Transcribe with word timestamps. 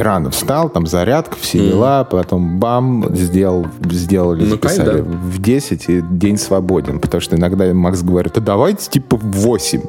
рано 0.00 0.30
встал, 0.30 0.68
там 0.68 0.86
зарядка, 0.86 1.36
все 1.40 1.58
дела, 1.70 2.04
потом 2.04 2.58
бам, 2.58 3.06
сделал, 3.14 3.66
сделали, 3.90 4.44
Ну, 4.44 4.58
кайф, 4.58 4.76
записали 4.76 5.00
да. 5.00 5.04
в 5.04 5.38
10, 5.40 5.88
и 5.88 6.00
день 6.02 6.36
свободен. 6.38 7.00
Потому 7.00 7.20
что 7.20 7.36
иногда 7.36 7.72
Макс 7.72 8.02
говорит, 8.02 8.36
а 8.36 8.40
давайте 8.40 8.90
типа 8.90 9.16
в 9.16 9.24
8. 9.24 9.82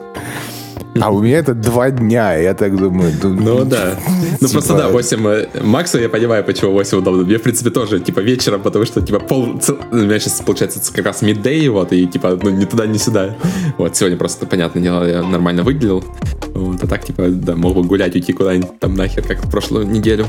А 1.00 1.10
у 1.10 1.22
меня 1.22 1.38
это 1.38 1.54
два 1.54 1.90
дня, 1.90 2.36
я 2.36 2.54
так 2.54 2.76
думаю... 2.76 3.14
Ну 3.24 3.64
да. 3.64 3.98
Ну 4.42 4.50
просто 4.50 4.76
да, 4.76 4.90
8 4.90 5.28
э, 5.28 5.48
Максу 5.64 6.00
я 6.00 6.10
понимаю, 6.10 6.44
почему 6.44 6.74
8 6.74 6.98
удобно. 6.98 7.24
Мне, 7.24 7.38
в 7.38 7.42
принципе, 7.42 7.70
тоже, 7.70 8.00
типа, 8.00 8.20
вечером, 8.20 8.62
потому 8.62 8.86
что, 8.86 9.02
типа, 9.02 9.20
пол... 9.20 9.60
У 9.92 9.96
меня 9.96 10.20
сейчас, 10.20 10.42
получается, 10.42 10.82
как 10.94 11.06
раз 11.06 11.24
midday, 11.24 11.70
вот, 11.70 11.94
и, 11.94 12.08
типа, 12.08 12.38
ну, 12.42 12.50
ни 12.50 12.66
туда, 12.66 12.88
ни 12.88 12.98
сюда. 12.98 13.36
Вот, 13.78 13.96
сегодня 13.96 14.18
просто, 14.18 14.46
понятное 14.46 14.84
дело, 14.84 15.04
я 15.08 15.24
нормально 15.24 15.64
выделил. 15.64 16.04
Вот, 16.54 16.84
а 16.84 16.88
так, 16.88 17.06
типа, 17.06 17.28
да, 17.30 17.56
мог 17.56 17.76
бы 17.76 17.84
гулять, 17.84 18.14
уйти 18.16 18.34
куда-нибудь 18.34 18.80
там 18.80 18.94
нахер, 18.96 19.24
как 19.24 19.46
в 19.46 19.50
прошлую 19.50 19.88
неделю. 19.88 20.26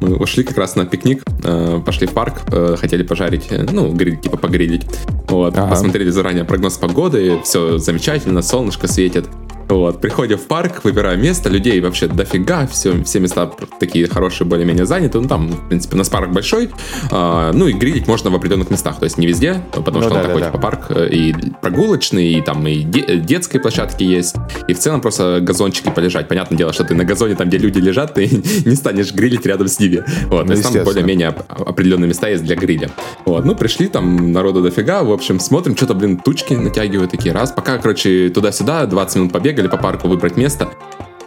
Мы 0.00 0.14
ушли 0.14 0.44
как 0.44 0.56
раз 0.56 0.76
на 0.76 0.86
пикник, 0.86 1.24
э, 1.42 1.80
пошли 1.84 2.06
в 2.06 2.12
парк, 2.12 2.42
э, 2.52 2.76
хотели 2.78 3.02
пожарить, 3.02 3.46
э, 3.50 3.66
ну, 3.70 3.92
гриль, 3.92 4.18
типа, 4.18 4.36
погрилить. 4.36 4.86
Вот, 5.28 5.56
Ага. 5.56 5.70
посмотрели 5.70 6.10
заранее 6.10 6.44
прогноз 6.44 6.76
погоды, 6.76 7.40
все 7.42 7.78
замечательно, 7.78 8.42
солнышко 8.42 8.86
светит. 8.86 9.26
Вот, 9.68 10.00
приходим 10.00 10.36
в 10.38 10.46
парк, 10.46 10.84
выбираем 10.84 11.22
место, 11.22 11.48
людей 11.48 11.80
вообще 11.80 12.06
дофига, 12.06 12.66
все, 12.66 13.02
все 13.04 13.20
места 13.20 13.50
такие 13.80 14.06
хорошие, 14.08 14.46
более-менее 14.46 14.86
заняты. 14.86 15.20
Ну, 15.20 15.28
там, 15.28 15.48
в 15.48 15.68
принципе, 15.68 15.94
у 15.94 15.98
нас 15.98 16.08
парк 16.08 16.30
большой, 16.30 16.70
а, 17.10 17.50
ну, 17.52 17.66
и 17.66 17.72
грилить 17.72 18.06
можно 18.06 18.30
в 18.30 18.34
определенных 18.34 18.70
местах, 18.70 18.98
то 18.98 19.04
есть 19.04 19.16
не 19.18 19.26
везде, 19.26 19.62
потому 19.72 19.98
Ну 20.00 20.02
что 20.04 20.10
да, 20.10 20.16
он 20.16 20.22
да, 20.22 20.26
такой, 20.28 20.40
да. 20.42 20.46
типа, 20.48 20.58
парк 20.58 20.86
э, 20.90 21.08
и 21.10 21.34
прогулочный, 21.62 22.32
и 22.34 22.40
там 22.42 22.66
и 22.66 22.82
де- 22.82 23.16
детские 23.18 23.60
площадки 23.60 24.02
есть, 24.04 24.36
и 24.68 24.74
в 24.74 24.78
целом 24.78 25.00
просто 25.00 25.40
газончики 25.40 25.90
полежать. 25.90 26.28
Понятное 26.28 26.58
дело, 26.58 26.72
что 26.72 26.84
ты 26.84 26.94
на 26.94 27.04
газоне, 27.04 27.34
там, 27.34 27.48
где 27.48 27.58
люди 27.58 27.78
лежат, 27.78 28.14
ты 28.14 28.28
не 28.64 28.74
станешь 28.74 29.12
грилить 29.14 29.46
рядом 29.46 29.68
с 29.68 29.78
ними. 29.80 30.04
Вот, 30.26 30.42
Ну, 30.42 30.46
то 30.48 30.52
есть 30.52 30.62
там 30.72 30.84
более-менее 30.84 31.30
оп- 31.30 31.68
определенные 31.68 32.08
места 32.08 32.28
есть 32.28 32.44
для 32.44 32.56
гриля. 32.56 32.90
Вот, 33.24 33.44
ну, 33.44 33.54
пришли, 33.54 33.86
там 33.88 34.32
народу 34.32 34.62
дофига, 34.62 35.02
в 35.02 35.12
общем, 35.12 35.40
смотрим, 35.40 35.76
что-то, 35.76 35.94
блин, 35.94 36.18
тучки 36.18 36.54
натягивают 36.54 37.10
такие, 37.10 37.32
раз. 37.34 37.50
Пока, 37.52 37.78
короче, 37.78 38.28
туда-сюда, 38.28 38.86
20 38.86 39.16
минут 39.16 39.32
побегали 39.54 39.68
по 39.68 39.76
парку 39.76 40.08
выбрать 40.08 40.36
место, 40.36 40.68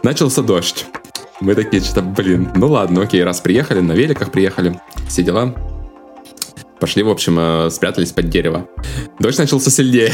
начался 0.02 0.42
дождь. 0.42 0.84
Мы 1.40 1.54
такие, 1.54 1.82
что-то, 1.82 2.02
блин, 2.02 2.50
ну 2.54 2.68
ладно, 2.68 3.00
окей, 3.02 3.24
раз 3.24 3.40
приехали, 3.40 3.80
на 3.80 3.92
великах 3.92 4.30
приехали, 4.30 4.78
все 5.08 5.22
дела. 5.22 5.54
Пошли, 6.80 7.02
в 7.02 7.08
общем, 7.08 7.36
э, 7.38 7.70
спрятались 7.70 8.12
под 8.12 8.28
дерево. 8.28 8.68
Дождь 9.18 9.38
начался 9.38 9.70
сильнее. 9.70 10.12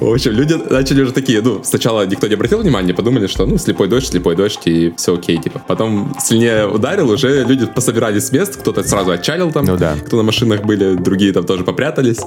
В 0.00 0.12
общем, 0.12 0.32
люди 0.32 0.54
начали 0.70 1.02
уже 1.02 1.12
такие, 1.12 1.40
ну, 1.42 1.60
сначала 1.62 2.06
никто 2.06 2.26
не 2.26 2.34
обратил 2.34 2.58
внимания, 2.58 2.92
подумали, 2.94 3.26
что, 3.26 3.46
ну, 3.46 3.58
слепой 3.58 3.88
дождь, 3.88 4.08
слепой 4.08 4.36
дождь, 4.36 4.60
и 4.66 4.92
все 4.96 5.14
окей, 5.14 5.38
типа. 5.38 5.62
Потом 5.68 6.14
сильнее 6.20 6.66
ударил, 6.68 7.10
уже 7.10 7.44
люди 7.44 7.66
пособирались 7.66 8.26
с 8.26 8.32
мест, 8.32 8.56
кто-то 8.56 8.82
сразу 8.82 9.12
отчалил 9.12 9.52
там, 9.52 9.64
Ну 9.64 9.76
да. 9.76 9.94
кто 10.04 10.16
на 10.16 10.22
машинах 10.22 10.62
были, 10.62 10.94
другие 10.94 11.32
там 11.32 11.44
тоже 11.44 11.64
попрятались. 11.64 12.18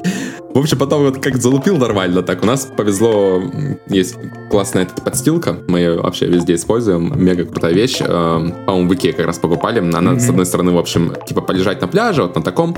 В 0.53 0.59
общем, 0.59 0.78
потом 0.78 1.03
вот 1.03 1.22
как 1.22 1.38
залупил 1.38 1.78
нормально 1.78 2.23
так. 2.23 2.42
У 2.44 2.45
нас 2.45 2.67
повезло, 2.75 3.44
есть 3.89 4.16
классная 4.50 4.83
эта 4.83 5.02
подстилка, 5.02 5.58
мы 5.67 5.80
ее 5.80 6.02
вообще 6.02 6.25
везде 6.28 6.55
используем, 6.55 7.14
мега 7.16 7.45
крутая 7.45 7.73
вещь. 7.73 7.98
Эм, 8.00 8.53
По-моему, 8.66 8.89
в 8.89 8.94
Икее 8.95 9.14
как 9.14 9.25
раз 9.28 9.38
покупали. 9.38 9.80
Она, 9.80 10.20
с 10.20 10.30
одной 10.30 10.45
стороны, 10.45 10.72
в 10.72 10.78
общем, 10.78 11.14
типа 11.28 11.42
полежать 11.42 11.81
на 11.81 11.88
пляже, 11.88 12.23
вот 12.23 12.36
на 12.36 12.42
таком, 12.42 12.75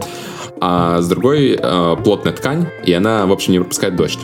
а 0.59 1.01
с 1.01 1.07
другой 1.07 1.57
э, 1.61 1.95
плотная 2.03 2.33
ткань, 2.33 2.67
и 2.83 2.93
она, 2.93 3.25
в 3.25 3.31
общем, 3.31 3.53
не 3.53 3.59
пропускает 3.59 3.95
дождь. 3.95 4.19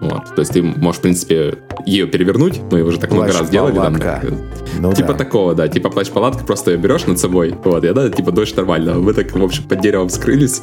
Вот. 0.00 0.34
То 0.34 0.40
есть 0.40 0.52
ты 0.52 0.62
можешь, 0.62 0.98
в 0.98 1.02
принципе, 1.02 1.58
ее 1.84 2.06
перевернуть, 2.06 2.58
мы 2.70 2.82
уже 2.82 2.98
так 2.98 3.12
много 3.12 3.32
раз 3.32 3.50
делали. 3.50 3.74
Плащ-палатка. 3.74 4.20
э, 4.22 4.30
Ну 4.78 4.92
типа 4.94 5.12
да. 5.12 5.14
такого, 5.18 5.54
да, 5.54 5.68
типа 5.68 5.90
плащ-палатка, 5.90 6.44
просто 6.44 6.70
ее 6.70 6.78
берешь 6.78 7.04
над 7.06 7.18
собой, 7.18 7.54
вот, 7.64 7.84
и 7.84 7.88
она, 7.88 8.08
типа, 8.08 8.32
дождь 8.32 8.56
нормально. 8.56 8.94
Мы 8.94 9.12
так, 9.12 9.32
в 9.36 9.42
общем, 9.42 9.64
под 9.64 9.80
деревом 9.82 10.08
скрылись, 10.08 10.62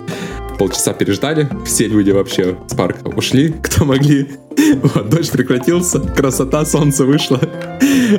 полчаса 0.57 0.93
переждали, 0.93 1.47
все 1.65 1.87
люди 1.87 2.09
вообще 2.09 2.57
с 2.67 2.73
парка 2.73 3.07
ушли, 3.09 3.53
кто 3.61 3.85
могли. 3.85 4.27
Вот, 4.81 5.09
дождь 5.09 5.31
прекратился, 5.31 5.99
красота, 5.99 6.65
солнце 6.65 7.05
вышло. 7.05 7.39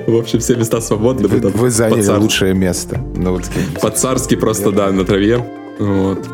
В 0.06 0.14
общем, 0.16 0.38
все 0.38 0.54
места 0.54 0.80
свободны. 0.80 1.26
Вы, 1.26 1.40
вы 1.48 1.68
заняли 1.70 2.06
лучшее 2.16 2.54
место. 2.54 2.96
Ну, 3.16 3.32
вот, 3.32 3.42
По-царски 3.82 4.36
просто, 4.36 4.70
да, 4.70 4.92
на 4.92 5.04
траве. 5.04 5.44
Вот. 5.80 6.24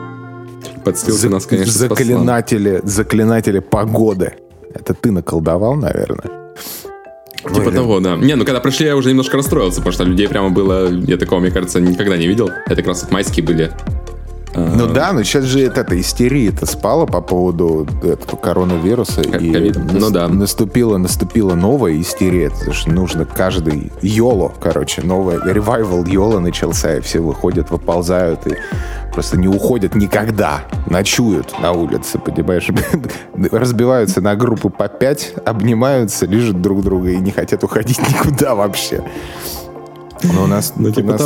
Подстилка 0.84 1.20
за- 1.20 1.28
нас, 1.30 1.46
конечно, 1.46 1.72
спасла. 1.72 1.96
заклинатели, 1.96 2.80
заклинатели 2.84 3.58
погоды. 3.58 4.34
Это 4.74 4.94
ты 4.94 5.10
наколдовал, 5.10 5.74
наверное? 5.76 6.30
Типа 7.36 7.68
Ой, 7.68 7.72
того, 7.74 8.00
да. 8.00 8.16
Не, 8.16 8.36
ну 8.36 8.44
когда 8.44 8.60
пришли, 8.60 8.86
я 8.86 8.96
уже 8.96 9.10
немножко 9.10 9.36
расстроился, 9.36 9.76
потому 9.76 9.92
что 9.92 10.04
людей 10.04 10.28
прямо 10.28 10.48
было, 10.50 10.88
я 10.90 11.16
такого, 11.18 11.40
мне 11.40 11.50
кажется, 11.50 11.78
никогда 11.80 12.16
не 12.16 12.26
видел. 12.26 12.48
Это 12.66 12.76
как 12.76 12.86
раз 12.88 13.02
вот 13.02 13.12
майские 13.12 13.44
были. 13.44 13.70
Ну 14.54 14.86
да, 14.86 15.12
но 15.12 15.22
сейчас 15.22 15.44
же 15.44 15.60
это, 15.60 15.80
это 15.80 16.00
истерия-то 16.00 16.66
спала 16.66 17.06
по 17.06 17.20
поводу 17.20 17.86
этого 18.02 18.36
коронавируса. 18.36 19.22
Ко- 19.22 19.38
и 19.38 19.52
ковида. 19.52 19.80
нас- 19.80 19.92
Ну 19.92 20.10
да. 20.10 20.28
Наступила, 20.28 20.96
наступила 20.96 21.54
новая 21.54 22.00
истерия. 22.00 22.50
Потому 22.50 22.72
что 22.72 22.90
нужно 22.90 23.24
каждый... 23.24 23.92
Йоло, 24.02 24.52
короче, 24.60 25.02
новая... 25.02 25.40
Ревайвал 25.44 26.04
Йола 26.04 26.38
начался, 26.40 26.96
и 26.96 27.00
все 27.00 27.20
выходят, 27.20 27.70
выползают 27.70 28.46
и 28.46 28.56
просто 29.12 29.38
не 29.38 29.48
уходят 29.48 29.94
никогда. 29.94 30.64
Ночуют 30.86 31.54
на 31.60 31.72
улице, 31.72 32.18
понимаешь? 32.18 32.68
Разбиваются 33.52 34.20
на 34.20 34.36
группы 34.36 34.70
по 34.70 34.88
пять, 34.88 35.34
обнимаются, 35.44 36.26
лежат 36.26 36.60
друг 36.62 36.82
друга 36.82 37.10
и 37.10 37.16
не 37.16 37.30
хотят 37.30 37.64
уходить 37.64 37.98
никуда 38.08 38.54
вообще. 38.54 39.02
Но 40.22 40.44
у 40.44 40.46
нас... 40.46 40.74
Ну, 40.76 40.88
у 40.88 40.92
типа 40.92 41.12
нас 41.12 41.22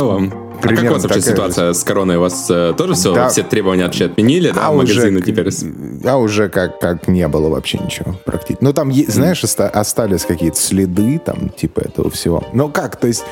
того. 0.61 0.65
А 0.65 0.67
как 0.67 0.71
у 0.71 0.75
примерно 0.75 0.93
вас 0.93 1.03
вообще 1.03 1.19
такая 1.19 1.21
же 1.21 1.31
ситуация 1.31 1.73
с 1.73 1.83
короной? 1.83 2.17
У 2.17 2.21
вас 2.21 2.47
э, 2.49 2.73
тоже 2.77 2.93
все, 2.93 3.13
Да. 3.13 3.29
все 3.29 3.43
требования 3.43 3.83
вообще 3.85 4.05
отменили, 4.05 4.51
да? 4.51 4.67
а 4.67 4.71
Магазины 4.71 5.19
уже, 5.19 5.25
теперь... 5.25 5.49
а 6.05 6.17
уже 6.17 6.49
как, 6.49 6.79
как 6.79 7.07
не 7.07 7.27
было 7.27 7.49
вообще 7.49 7.77
ничего 7.79 8.15
практически. 8.25 8.63
Ну, 8.63 8.73
там, 8.73 8.91
знаешь, 8.93 9.43
оста- 9.43 9.69
остались 9.69 10.25
какие-то 10.25 10.57
следы, 10.57 11.19
там, 11.23 11.49
типа 11.49 11.81
этого 11.81 12.09
всего. 12.09 12.43
Но 12.53 12.69
как, 12.69 12.95
то 12.95 13.07
есть, 13.07 13.23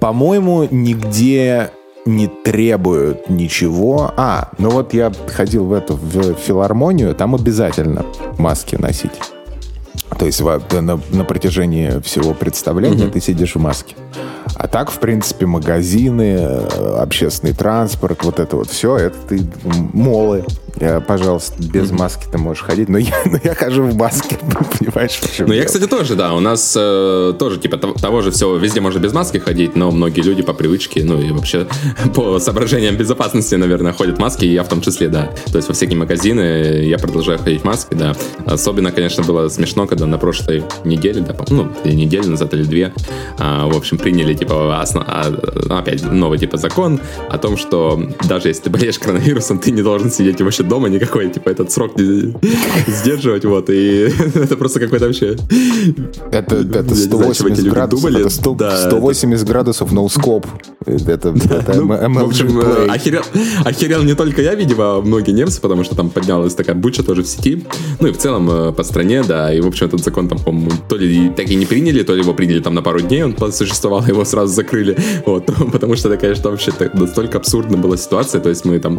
по-моему, 0.00 0.66
нигде 0.70 1.70
не 2.06 2.26
требуют 2.28 3.28
ничего. 3.28 4.12
А, 4.16 4.50
ну 4.58 4.70
вот 4.70 4.94
я 4.94 5.12
ходил 5.28 5.64
в 5.66 5.72
эту, 5.72 5.94
в 5.94 6.34
филармонию, 6.34 7.14
там 7.14 7.34
обязательно 7.34 8.06
маски 8.38 8.76
носить. 8.76 9.12
То 10.16 10.26
есть 10.26 10.40
на, 10.40 11.00
на 11.10 11.24
протяжении 11.24 12.00
всего 12.00 12.34
представления 12.34 13.08
ты 13.08 13.20
сидишь 13.20 13.54
в 13.54 13.60
маске. 13.60 13.94
А 14.54 14.66
так, 14.66 14.90
в 14.90 14.98
принципе, 14.98 15.46
магазины, 15.46 16.36
э, 16.40 16.96
общественный 16.98 17.52
транспорт, 17.52 18.24
вот 18.24 18.40
это 18.40 18.56
вот 18.56 18.68
все, 18.68 18.96
это 18.96 19.16
ты 19.28 19.40
молы. 19.92 20.44
Я, 20.80 21.00
пожалуйста, 21.00 21.54
без 21.62 21.90
маски 21.90 22.26
ты 22.30 22.38
можешь 22.38 22.62
ходить. 22.62 22.88
Но 22.88 22.98
я, 22.98 23.14
но 23.24 23.38
я 23.42 23.54
хожу 23.54 23.82
в 23.82 23.96
маске, 23.96 24.38
понимаешь, 24.78 25.18
в 25.20 25.34
чем 25.36 25.48
Ну, 25.48 25.54
я, 25.54 25.64
кстати, 25.64 25.86
тоже, 25.86 26.14
да. 26.14 26.34
У 26.34 26.40
нас 26.40 26.74
э, 26.78 27.34
тоже, 27.38 27.58
типа, 27.58 27.76
того, 27.78 27.94
того 27.94 28.22
же 28.22 28.30
всего, 28.30 28.56
везде 28.56 28.80
можно 28.80 28.98
без 28.98 29.12
маски 29.12 29.38
ходить, 29.38 29.76
но 29.76 29.90
многие 29.90 30.20
люди 30.22 30.42
по 30.42 30.52
привычке, 30.52 31.04
ну, 31.04 31.20
и 31.20 31.32
вообще 31.32 31.66
по 32.14 32.38
соображениям 32.38 32.96
безопасности, 32.96 33.54
наверное, 33.56 33.92
ходят 33.92 34.16
в 34.18 34.20
маске, 34.20 34.46
и 34.46 34.52
я 34.52 34.62
в 34.62 34.68
том 34.68 34.80
числе, 34.80 35.08
да. 35.08 35.30
То 35.50 35.56
есть 35.56 35.68
во 35.68 35.74
всякие 35.74 35.96
магазины 35.98 36.82
я 36.84 36.98
продолжаю 36.98 37.38
ходить 37.38 37.62
в 37.62 37.64
маске, 37.64 37.96
да. 37.96 38.14
Особенно, 38.46 38.92
конечно, 38.92 39.24
было 39.24 39.48
смешно, 39.48 39.86
когда 39.86 40.06
на 40.06 40.18
прошлой 40.18 40.64
неделе, 40.84 41.20
да, 41.20 41.34
ну, 41.50 41.68
неделю 41.84 42.30
назад 42.30 42.54
или 42.54 42.62
две, 42.64 42.92
а, 43.38 43.66
в 43.66 43.76
общем, 43.76 43.98
приняли, 43.98 44.34
типа, 44.34 44.80
осно- 44.80 45.04
а, 45.06 45.78
опять 45.78 46.02
новый, 46.04 46.38
типа, 46.38 46.56
закон 46.56 47.00
о 47.28 47.38
том, 47.38 47.56
что 47.56 48.00
даже 48.28 48.48
если 48.48 48.64
ты 48.64 48.70
болеешь 48.70 48.98
коронавирусом, 48.98 49.58
ты 49.58 49.70
не 49.70 49.82
должен 49.82 50.10
сидеть 50.10 50.40
вообще 50.40 50.62
дома 50.68 50.88
никакой, 50.88 51.28
типа, 51.30 51.48
этот 51.50 51.70
срок 51.72 51.98
не- 51.98 52.34
сдерживать, 52.86 53.44
вот, 53.44 53.70
и 53.70 54.08
это 54.34 54.56
просто 54.56 54.80
какой-то 54.80 55.06
вообще 55.06 55.36
Это, 56.30 56.56
это 56.56 56.78
Я 56.78 56.82
не 56.82 56.94
знаю, 56.94 57.34
чего 57.34 57.48
эти 57.48 57.56
180 57.56 57.58
люди 57.58 57.68
градусов, 57.70 58.04
думали. 58.10 58.20
это 58.26 58.30
100 58.34 58.54
Да, 58.54 58.76
180 58.88 59.46
градусов 59.48 59.92
ноускоп. 59.92 60.46
Это, 60.86 61.10
это 61.10 61.32
Ну, 61.74 61.92
MLG 61.94 62.22
в 62.24 62.26
общем, 62.26 62.46
Play. 62.58 62.86
э, 62.86 62.90
охерел, 62.90 63.22
охерел 63.64 64.02
не 64.02 64.14
только 64.14 64.42
я, 64.42 64.54
видимо, 64.54 64.96
а 64.98 65.00
многие 65.02 65.32
немцы, 65.32 65.60
потому 65.60 65.84
что 65.84 65.94
там 65.96 66.10
поднялась 66.10 66.54
такая 66.54 66.76
буча 66.76 67.02
тоже 67.02 67.22
в 67.22 67.26
сети. 67.28 67.64
Ну 68.00 68.08
и 68.08 68.12
в 68.12 68.18
целом 68.18 68.48
э, 68.50 68.72
по 68.72 68.82
стране, 68.84 69.22
да. 69.22 69.52
И, 69.52 69.60
в 69.60 69.66
общем, 69.66 69.86
этот 69.86 70.02
закон 70.02 70.28
там, 70.28 70.38
по-моему, 70.38 70.70
то 70.88 70.96
ли 70.96 71.30
так 71.36 71.48
и 71.50 71.54
не 71.54 71.66
приняли, 71.66 72.02
то 72.02 72.14
ли 72.14 72.20
его 72.22 72.34
приняли 72.34 72.60
там 72.60 72.74
на 72.74 72.82
пару 72.82 73.00
дней, 73.00 73.22
он 73.24 73.34
существовал, 73.52 74.04
его 74.06 74.24
сразу 74.24 74.52
закрыли. 74.54 74.96
Вот, 75.26 75.46
потому 75.72 75.96
что 75.96 76.08
это, 76.08 76.18
конечно, 76.20 76.50
вообще 76.50 76.72
настолько 76.94 77.38
абсурдна 77.38 77.76
была 77.76 77.96
ситуация. 77.96 78.40
То 78.40 78.48
есть 78.48 78.64
мы 78.64 78.78
там 78.78 78.96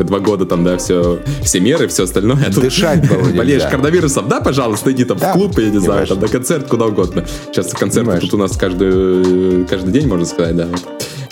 два 0.00 0.20
года 0.20 0.46
там, 0.46 0.64
да, 0.64 0.76
все, 0.76 1.01
все 1.42 1.60
меры, 1.60 1.88
все 1.88 2.04
остальное. 2.04 2.46
А 2.46 2.50
Дышать 2.50 3.08
было. 3.08 3.22
Болеешь 3.36 3.62
коронавирусом, 3.64 4.28
да, 4.28 4.40
пожалуйста, 4.40 4.92
иди 4.92 5.04
там 5.04 5.18
Да, 5.18 5.30
в 5.32 5.34
клуб, 5.34 5.58
я 5.58 5.64
не 5.70 5.78
знаю, 5.78 5.84
понимаешь. 5.84 6.08
там 6.08 6.20
на 6.20 6.28
концерт, 6.28 6.66
куда 6.68 6.86
угодно. 6.86 7.24
Сейчас 7.52 7.72
концерты 7.72 8.18
тут 8.20 8.34
у 8.34 8.36
нас 8.38 8.56
каждый, 8.56 9.64
каждый 9.66 9.92
день, 9.92 10.06
можно 10.08 10.26
сказать, 10.26 10.56
да. 10.56 10.68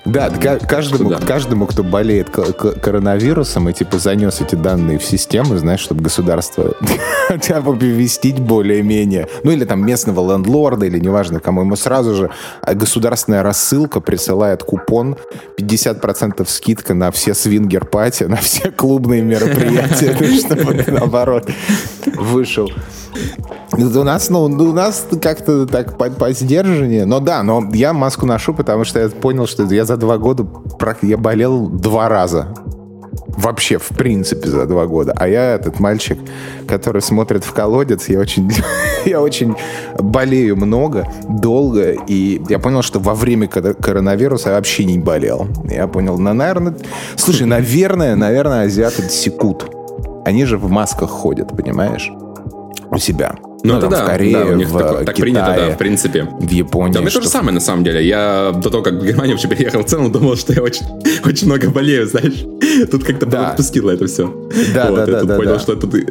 Да, 0.05 0.31
ка- 0.31 0.59
каждому, 0.59 1.11
каждому, 1.27 1.67
кто 1.67 1.83
болеет 1.83 2.31
коронавирусом 2.31 3.69
и 3.69 3.73
типа 3.73 3.99
занес 3.99 4.41
эти 4.41 4.55
данные 4.55 4.99
в 4.99 5.05
систему, 5.05 5.57
знаешь, 5.59 5.81
чтобы 5.81 6.03
государство 6.03 6.75
тебя 7.41 7.61
повестить 7.61 8.41
более-менее. 8.41 9.29
Ну 9.43 9.51
или 9.51 9.65
там 9.65 9.85
местного 9.85 10.33
лендлорда, 10.33 10.87
или 10.87 10.99
неважно 10.99 11.41
кому, 11.41 11.63
ему 11.63 11.77
сразу 11.77 12.15
же 12.15 12.31
а, 12.63 12.75
государственная 12.75 13.43
рассылка 13.43 14.01
присылает 14.01 14.63
купон 14.63 15.17
50% 15.59 16.47
скидка 16.49 16.95
на 16.95 17.11
все 17.11 17.35
свингер-пати, 17.35 18.25
на 18.25 18.37
все 18.37 18.71
клубные 18.71 19.23
мероприятия, 19.23 20.17
чтобы 20.39 20.83
наоборот 20.87 21.51
вышел. 22.17 22.71
У 23.73 24.05
нас, 24.05 24.31
ну, 24.31 24.45
у 24.45 24.73
нас 24.73 25.07
как-то 25.23 25.67
так 25.67 25.97
по, 25.97 26.11
по 26.11 26.33
сдержаннее. 26.33 27.05
Но 27.05 27.21
да, 27.21 27.43
но 27.43 27.63
я 27.73 27.93
маску 27.93 28.27
ношу, 28.27 28.53
потому 28.53 28.85
что 28.85 28.99
я 28.99 29.09
понял, 29.09 29.47
что 29.47 29.63
я 29.65 29.85
за 29.91 29.97
два 29.97 30.19
года 30.19 30.47
я 31.03 31.17
болел 31.17 31.67
два 31.67 32.09
раза. 32.09 32.55
Вообще, 33.27 33.79
в 33.79 33.89
принципе, 33.89 34.49
за 34.49 34.67
два 34.67 34.87
года. 34.87 35.13
А 35.17 35.27
я 35.27 35.55
этот 35.55 35.81
мальчик, 35.81 36.17
который 36.69 37.03
смотрит 37.03 37.43
в 37.43 37.53
колодец, 37.53 38.09
я 38.09 38.21
очень, 38.21 38.49
я 39.05 39.21
очень 39.21 39.57
болею 39.99 40.57
много, 40.57 41.09
долго, 41.29 41.91
и 42.07 42.41
я 42.49 42.61
понял, 42.61 42.83
что 42.83 43.01
во 43.01 43.17
время 43.17 43.49
кор- 43.49 43.75
коронавируса 43.75 44.51
я 44.51 44.55
вообще 44.55 44.85
не 44.85 45.01
болел. 45.01 45.49
Я 45.65 45.89
понял, 45.89 46.19
ну, 46.19 46.33
наверное... 46.33 46.77
Слушай, 47.17 47.49
наверное, 47.49 48.15
наверное, 48.15 48.67
азиаты 48.67 49.09
секут. 49.09 49.75
Они 50.25 50.45
же 50.45 50.57
в 50.57 50.71
масках 50.71 51.11
ходят, 51.11 51.49
понимаешь? 51.49 52.13
У 52.93 52.99
себя. 52.99 53.35
Ну, 53.63 53.73
это 53.75 53.83
там, 53.83 53.91
да, 53.91 54.05
в 54.05 54.07
Корее, 54.09 54.33
да, 54.39 54.45
у 54.47 54.55
них 54.57 54.69
в 54.69 54.79
так, 54.79 55.05
так 55.05 55.15
Китае, 55.15 55.23
принято, 55.23 55.55
да, 55.57 55.75
в 55.75 55.79
принципе. 55.79 56.29
в 56.41 56.51
Японии. 56.51 56.95
Да, 56.95 57.01
мне 57.01 57.11
то 57.11 57.15
же 57.17 57.21
что- 57.23 57.31
самое, 57.31 57.53
на 57.55 57.61
самом 57.61 57.85
деле. 57.85 58.07
Я 58.07 58.53
до 58.53 58.71
того, 58.71 58.83
как 58.83 58.95
в 58.95 59.05
Германию 59.05 59.37
вообще 59.37 59.49
переехал, 59.49 59.83
в 59.83 59.87
целом 59.87 60.11
думал, 60.11 60.37
что 60.37 60.53
я 60.55 60.63
очень, 60.63 60.87
очень 61.27 61.47
много 61.47 61.69
болею, 61.71 62.07
знаешь. 62.07 62.45
Тут 62.91 63.05
как-то 63.05 63.27
Да. 63.27 63.51
отпустило 63.51 63.91
это 63.91 64.07
все. 64.07 64.33
Да, 64.75 64.87
вот, 64.91 64.97
да, 64.97 65.01
я 65.05 65.07
да, 65.13 65.19
тут 65.21 65.29
да, 65.29 65.37
понял, 65.37 65.53
да. 65.53 65.59
что 65.59 65.77
тут 65.77 65.95
и 65.95 66.07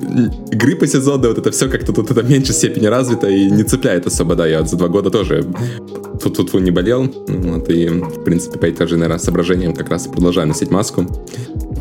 гриппа 0.52 0.86
сезонная, 0.88 1.30
вот 1.30 1.38
это 1.40 1.52
все 1.52 1.68
как-то 1.70 1.92
тут 1.94 2.12
это 2.12 2.22
в 2.22 2.30
меньшей 2.30 2.54
степени 2.54 2.86
развито 2.86 3.28
и 3.28 3.50
не 3.50 3.64
цепляет 3.64 4.06
особо, 4.06 4.36
да. 4.36 4.46
Я 4.46 4.64
за 4.64 4.76
два 4.78 4.88
года 4.88 5.10
тоже 5.10 5.44
тут 6.22 6.36
тут 6.38 6.54
не 6.62 6.72
болел. 6.72 7.04
Вот, 7.28 7.70
и, 7.70 7.88
в 7.88 8.24
принципе, 8.24 8.58
по 8.60 8.66
этим 8.66 8.88
же, 8.88 8.98
наверное, 8.98 9.20
соображениям 9.20 9.74
как 9.74 9.90
раз 9.90 10.08
продолжаю 10.08 10.48
носить 10.48 10.72
маску. 10.72 11.06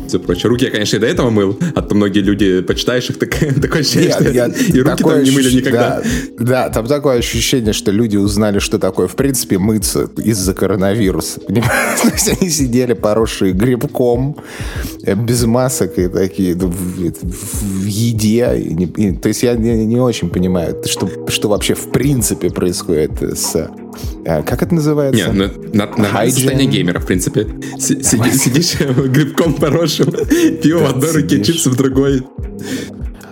Все 0.07 0.17
прочее. 0.19 0.49
Руки 0.49 0.65
я, 0.65 0.71
конечно, 0.71 0.97
и 0.97 0.99
до 0.99 1.05
этого 1.05 1.29
мыл, 1.29 1.59
а 1.75 1.83
то 1.83 1.93
многие 1.93 2.21
люди, 2.21 2.61
почитаешь 2.61 3.09
их, 3.11 3.19
так, 3.19 3.29
такое 3.61 3.81
ощущение, 3.81 4.07
Нет, 4.07 4.15
что 4.15 4.29
я- 4.31 4.45
и 4.47 4.79
руки 4.81 5.03
там 5.03 5.23
не 5.23 5.29
мыли 5.31 5.55
никогда. 5.55 6.01
Да, 6.39 6.45
да, 6.45 6.69
там 6.69 6.87
такое 6.87 7.19
ощущение, 7.19 7.73
что 7.73 7.91
люди 7.91 8.17
узнали, 8.17 8.57
что 8.57 8.79
такое, 8.79 9.07
в 9.07 9.15
принципе, 9.15 9.59
мыться 9.59 10.09
из-за 10.17 10.55
коронавируса. 10.55 11.39
Понимаешь? 11.47 11.99
То 12.01 12.09
есть 12.09 12.41
они 12.41 12.49
сидели 12.49 12.93
поросшие 12.93 13.53
грибком, 13.53 14.37
э, 15.03 15.13
без 15.13 15.43
масок 15.45 15.99
и 15.99 16.07
такие 16.07 16.55
ну, 16.55 16.69
в, 16.69 17.11
в 17.21 17.85
еде. 17.85 18.51
И 18.57 18.83
и- 18.85 19.11
то 19.15 19.27
есть 19.27 19.43
я 19.43 19.53
не, 19.53 19.85
не 19.85 19.97
очень 19.99 20.31
понимаю, 20.31 20.75
что, 20.85 21.07
что 21.27 21.49
вообще 21.49 21.75
в 21.75 21.91
принципе 21.91 22.49
происходит 22.49 23.11
с... 23.21 23.69
э, 24.25 24.43
Как 24.43 24.61
это 24.63 24.73
называется? 24.75 25.27
Не, 25.27 25.33
ну, 25.33 25.49
на- 25.73 25.83
Hygiene. 25.85 26.29
состояние 26.31 26.67
геймера, 26.67 26.99
в 26.99 27.05
принципе. 27.05 27.47
Си- 27.79 28.01
сиди- 28.03 28.31
Сидишь 28.37 28.75
грибком 29.09 29.53
поросшим, 29.53 30.11
пиво 30.61 30.79
в 30.79 30.89
одной 30.89 31.11
руке, 31.13 31.29
сидишь. 31.37 31.47
чипсы 31.47 31.69
в 31.69 31.75
другой. 31.75 32.23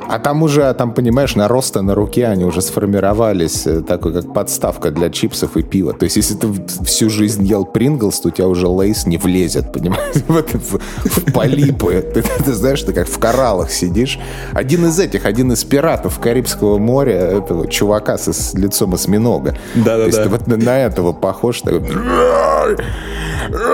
А 0.09 0.19
там 0.19 0.42
уже, 0.44 0.74
там, 0.74 0.94
понимаешь, 0.94 1.36
наросты 1.36 1.81
на 1.81 1.94
руке, 1.94 2.27
они 2.27 2.45
уже 2.45 2.62
сформировались, 2.62 3.68
э, 3.68 3.81
такой 3.81 4.13
как 4.13 4.33
подставка 4.33 4.89
для 4.92 5.09
чипсов 5.09 5.57
и 5.57 5.63
пива. 5.63 5.94
То 5.94 6.06
есть, 6.06 6.15
если 6.15 6.36
ты 6.36 6.48
всю 6.86 7.09
жизнь 7.09 7.44
ел 7.44 7.65
Принглс, 7.65 8.19
то 8.21 8.30
у 8.30 8.31
тебя 8.31 8.48
уже 8.48 8.68
лейс 8.68 9.06
не 9.06 9.18
влезет, 9.18 9.74
понимаешь? 9.74 10.15
В, 10.27 10.38
это- 10.38 10.57
в- 10.59 10.80
в 11.04 11.33
полипы. 11.33 12.01
Ты, 12.13 12.21
ты- 12.21 12.44
ты 12.44 12.54
знаешь, 12.54 12.81
ты 12.83 12.94
как 12.94 13.07
в 13.07 13.18
кораллах 13.19 13.69
сидишь. 13.69 14.18
Один 14.54 14.86
из 14.86 14.98
этих, 15.00 15.25
один 15.25 15.51
из 15.51 15.63
пиратов 15.65 16.19
Карибского 16.19 16.77
моря, 16.77 17.13
этого 17.18 17.68
чувака 17.68 18.18
со, 18.18 18.31
с 18.33 18.54
лицом 18.54 18.94
осьминога. 18.94 19.56
Да-да-да. 19.75 19.98
То 20.04 20.06
есть, 20.07 20.24
ты 20.24 20.30
вот 20.30 20.48
на, 20.48 20.56
на 20.57 20.80
этого 20.80 21.12
похож. 21.13 21.62
Такой... 21.62 21.81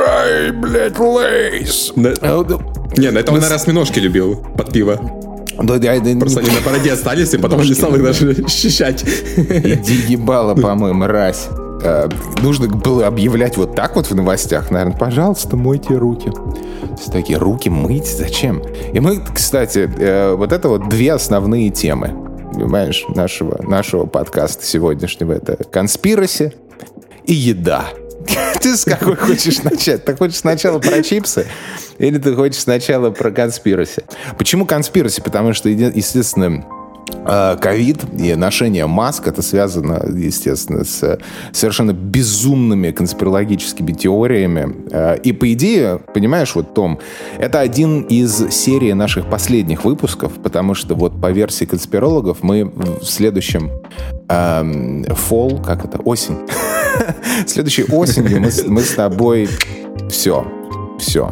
Ай, 0.08 0.52
блядь, 0.52 1.00
лейс! 1.00 1.92
Да. 1.96 2.14
А 2.22 2.38
вот, 2.38 2.98
Не, 2.98 3.12
на 3.12 3.20
это 3.20 3.30
он, 3.32 3.36
наверное, 3.38 3.56
осьминожки 3.58 4.00
любил 4.00 4.36
под 4.58 4.72
пиво. 4.72 5.00
Да, 5.62 5.78
да, 5.78 6.00
да, 6.00 6.20
Просто 6.20 6.42
не- 6.42 6.48
они 6.50 6.58
на 6.58 6.66
бороде 6.66 6.92
остались, 6.94 7.34
и 7.34 7.38
потом 7.38 7.60
он 7.60 7.66
не 7.66 7.74
стал 7.74 7.96
их 7.96 8.04
даже 8.04 8.32
ощущать. 8.46 9.04
Иди 9.04 9.96
ебало, 10.14 10.56
по-моему, 10.56 11.00
мразь. 11.00 11.48
Э, 11.82 12.10
Нужно 12.42 12.68
было 12.68 13.08
объявлять 13.08 13.58
вот 13.58 13.76
так 13.76 13.96
вот 13.96 14.08
в 14.10 14.16
новостях, 14.16 14.72
наверное, 14.72 14.98
пожалуйста, 14.98 15.56
мойте 15.58 15.96
руки. 15.96 16.32
Есть 16.98 17.12
такие, 17.12 17.38
руки 17.38 17.70
мыть? 17.70 18.08
Зачем? 18.08 18.62
И 18.94 19.00
мы, 19.00 19.20
кстати, 19.34 19.90
э, 19.98 20.34
вот 20.36 20.52
это 20.52 20.70
вот 20.70 20.90
две 20.90 21.14
основные 21.14 21.70
темы, 21.70 22.10
понимаешь, 22.54 23.04
нашего, 23.10 23.62
нашего 23.64 24.06
подкаста 24.06 24.66
сегодняшнего. 24.66 25.34
Это 25.34 25.58
конспираси 25.66 26.54
и 27.26 27.34
еда. 27.34 27.86
Ты 28.62 28.78
с 28.78 28.86
какой 28.86 29.16
хочешь 29.16 29.62
начать? 29.64 30.06
Ты 30.06 30.16
хочешь 30.16 30.38
сначала 30.38 30.80
про 30.80 31.04
чипсы 31.04 31.46
или 31.98 32.18
ты 32.18 32.34
хочешь 32.36 32.62
сначала 32.62 33.12
про 33.12 33.31
конспираси? 33.31 34.04
Почему 34.38 34.66
конспираси? 34.66 35.22
Потому 35.22 35.54
что, 35.54 35.70
естественно, 35.70 36.66
э, 37.25 37.58
ковид 37.60 38.04
и 38.18 38.36
ношение 38.36 38.88
маск 38.88 39.28
это 39.28 39.42
связано, 39.42 40.02
естественно, 40.16 40.84
с 40.84 41.20
совершенно 41.52 41.92
безумными 41.92 42.92
конспирологическими 42.92 43.92
теориями. 43.92 44.75
Э, 44.92 45.18
И 45.24 45.34
по 45.34 45.52
идее, 45.52 46.00
понимаешь, 46.14 46.56
вот 46.56 46.74
Том, 46.74 47.00
это 47.38 47.60
один 47.60 48.02
из 48.04 48.50
серии 48.52 48.94
наших 48.94 49.30
последних 49.30 49.86
выпусков, 49.86 50.34
потому 50.42 50.74
что 50.74 50.96
вот 50.96 51.20
по 51.22 51.31
версии 51.31 51.66
конспирологов 51.66 52.44
мы 52.44 52.66
в 52.66 53.04
следующем 53.06 53.72
эм, 54.30 55.04
fall, 55.04 55.64
как 55.64 55.86
это, 55.86 56.00
осень. 56.00 56.38
Следующей 57.48 57.84
осенью 57.86 58.42
мы, 58.42 58.51
с- 58.51 58.66
мы 58.66 58.81
с 58.81 58.92
тобой 58.92 59.50
все, 60.10 60.45
все. 61.00 61.31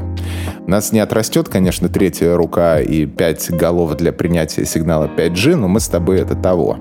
У 0.66 0.70
нас 0.70 0.92
не 0.92 1.00
отрастет, 1.00 1.50
конечно, 1.50 1.90
третья 1.90 2.36
рука 2.36 2.80
и 2.80 3.06
пять 3.06 3.50
голов 3.52 3.96
для 3.98 4.12
принятия 4.14 4.66
сигнала 4.66 5.10
5G, 5.18 5.56
но 5.56 5.68
мы 5.68 5.80
с 5.80 5.88
тобой 5.88 6.20
это 6.22 6.36
того. 6.36 6.80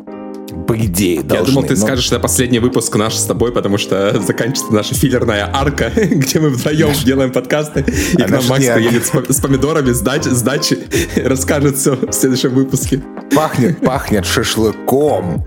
По 0.66 0.76
идее, 0.76 1.16
Я 1.16 1.22
должны. 1.22 1.54
думал, 1.54 1.62
ты 1.68 1.74
но- 1.76 1.80
скажешь, 1.86 2.04
что 2.04 2.16
это 2.16 2.22
последний 2.22 2.58
выпуск 2.58 2.94
наш 2.96 3.14
с 3.14 3.24
тобой, 3.24 3.52
потому 3.52 3.78
что 3.78 4.20
заканчивается 4.20 4.74
наша 4.74 4.94
филлерная 4.94 5.48
арка, 5.52 5.90
где 5.96 6.40
мы 6.40 6.50
вдвоем 6.50 6.90
делаем 7.04 7.32
подкасты, 7.32 7.80
и 8.16 8.20
А 8.22 8.26
к 8.26 8.30
нам 8.30 8.40
наш 8.40 8.48
Макс 8.48 8.64
не- 8.66 8.72
приедет 8.74 9.04
с 9.28 9.40
помидорами, 9.40 9.92
с 9.92 10.02
дач- 10.02 10.28
с 10.28 10.42
дачи, 10.42 10.78
расскажет 11.24 11.76
все 11.76 11.94
в 11.96 12.12
следующем 12.12 12.50
выпуске. 12.50 13.00
Пахнет, 13.34 13.80
пахнет 13.80 14.26
шашлыком. 14.26 15.44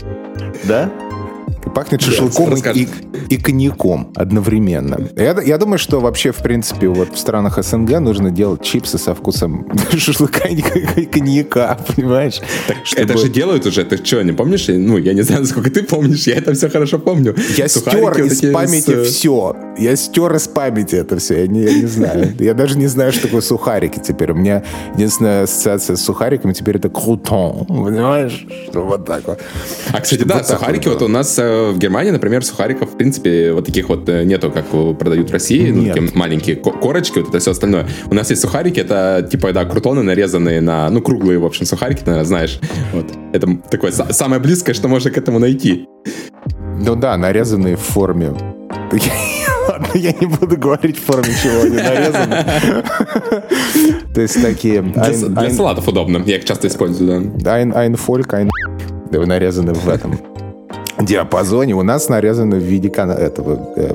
Да? 0.64 0.90
Пахнет 1.76 2.02
шашлыком 2.02 2.48
и, 2.48 2.52
расскажет. 2.52 2.90
и 3.30 3.38
коньяком 3.38 4.12
одновременно. 4.16 5.10
Я, 5.16 5.36
я 5.42 5.58
думаю, 5.58 5.78
что 5.80 6.00
вообще, 6.00 6.32
в 6.32 6.38
принципе, 6.38 6.88
вот 6.88 7.14
в 7.14 7.18
странах 7.18 7.64
СНГ 7.64 8.00
нужно 8.00 8.32
делать 8.32 8.62
чипсы 8.64 8.98
со 8.98 9.14
вкусом 9.16 9.68
шашлыка 9.98 10.48
и 10.48 10.62
и 10.96 11.06
коньяка, 11.06 11.78
понимаешь? 11.96 12.42
Это 12.96 13.14
Чтобы- 13.14 13.18
же 13.20 13.30
делают 13.30 13.66
уже, 13.66 13.84
ты 13.84 14.04
что, 14.04 14.22
не 14.24 14.32
помнишь? 14.32 14.66
Ну, 14.68 14.98
я 14.98 15.14
не 15.14 15.22
знаю, 15.22 15.42
насколько 15.44 15.70
ты 15.70 15.84
помнишь, 15.84 16.28
я 16.28 16.36
это 16.36 16.54
все 16.54 16.70
хорошо 16.70 17.00
помню. 17.00 17.36
Я 17.58 17.68
Сухарики 17.70 18.00
стер 18.00 18.26
из 18.26 18.36
такие 18.36 18.54
памяти 18.54 18.92
э, 18.92 19.04
все. 19.04 19.56
Я 19.78 19.96
стер 19.96 20.36
из 20.36 20.48
памяти 20.48 20.96
это 20.96 21.18
все. 21.18 21.42
Я 21.42 21.48
не, 21.48 21.62
я 21.64 21.74
не 21.74 21.86
знаю. 21.88 22.34
Я 22.40 22.54
даже 22.54 22.78
не 22.78 22.88
знаю, 22.88 23.12
что 23.12 23.24
такое 23.24 23.42
сухарики 23.42 24.00
теперь. 24.00 24.32
У 24.32 24.36
меня 24.36 24.64
единственная 24.96 25.44
ассоциация 25.44 25.96
с 25.96 26.02
сухариками 26.02 26.54
теперь 26.54 26.78
это 26.78 26.90
крутон. 26.90 27.66
Понимаешь? 27.66 28.46
Что 28.70 28.82
вот 28.86 29.06
так 29.06 29.28
вот. 29.28 29.40
А, 29.92 30.02
кстати, 30.02 30.24
да, 30.24 30.40
так 30.40 30.48
сухарики, 30.48 30.88
вот 30.88 30.94
вот 30.94 31.04
у 31.04 31.08
нас 31.08 31.38
э, 31.40 31.44
в 31.74 31.78
Германии, 31.78 32.12
например, 32.12 32.44
сухариков, 32.44 32.92
в 32.94 32.98
принципе, 32.98 33.54
вот 33.54 33.66
таких 33.66 33.90
вот 33.90 34.08
э, 34.10 34.24
нету, 34.24 34.52
как 34.52 34.66
продают 34.98 35.30
в 35.30 35.34
России, 35.34 35.72
ну, 35.72 35.86
такие 35.88 36.10
маленькие 36.14 36.56
ко- 36.56 36.72
корочки, 36.72 37.20
вот 37.20 37.30
это 37.30 37.40
все 37.40 37.52
остальное. 37.52 37.88
У 38.10 38.14
нас 38.14 38.30
есть 38.30 38.42
сухарики, 38.42 38.80
это 38.80 39.28
типа, 39.30 39.54
да, 39.54 39.66
крутоны, 39.66 40.04
нарезанные 40.04 40.62
на, 40.62 40.90
ну, 40.90 41.02
круглые, 41.02 41.40
в 41.40 41.46
общем, 41.46 41.66
сухарики, 41.66 42.00
ты, 42.00 42.06
наверное, 42.08 42.28
знаешь. 42.28 42.60
Вот. 42.94 43.06
Это 43.34 43.48
такое 43.70 43.92
са- 43.92 44.12
самое 44.14 44.42
близкое, 44.42 44.74
что 44.74 44.88
можно 44.88 45.12
к 45.12 45.18
этому 45.18 45.40
найти. 45.40 45.88
Ну 46.80 46.96
да, 46.96 47.18
нарезанные 47.18 47.76
в 47.76 47.82
форме. 47.82 48.34
Ладно, 49.70 49.88
я 49.94 50.12
не 50.12 50.28
буду 50.28 50.58
говорить 50.58 50.98
в 50.98 51.04
форме 51.04 51.34
чего 51.42 51.62
они 51.62 51.78
нарезаны. 51.78 52.46
То 54.14 54.22
есть 54.22 54.42
такие... 54.42 54.82
Для, 54.82 55.50
салатов 55.52 55.88
удобно, 55.88 56.22
я 56.26 56.38
их 56.38 56.46
часто 56.46 56.68
использую, 56.68 57.32
да. 57.38 57.56
Айн, 57.56 57.74
айнфольк, 57.76 58.34
айн... 58.34 58.50
Да, 59.12 59.20
вы 59.20 59.26
нарезаны 59.26 59.74
в 59.74 59.88
этом 59.88 60.20
диапазоне. 61.06 61.76
У 61.76 61.84
нас 61.84 62.10
нарезаны 62.10 62.58
в 62.58 62.64
виде 62.64 62.90
этого... 62.90 63.74
э, 63.76 63.94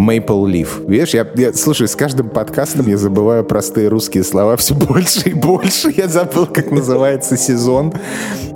Maple 0.00 0.46
Leaf. 0.46 0.86
Видишь, 0.86 1.14
я, 1.14 1.26
я, 1.36 1.52
слушай, 1.52 1.88
с 1.88 1.96
каждым 1.96 2.28
подкастом 2.28 2.88
я 2.88 2.96
забываю 2.96 3.44
простые 3.44 3.88
русские 3.88 4.24
слова 4.24 4.56
все 4.56 4.74
больше 4.74 5.30
и 5.30 5.34
больше. 5.34 5.92
Я 5.94 6.08
забыл, 6.08 6.46
как 6.46 6.70
называется 6.70 7.36
сезон, 7.36 7.92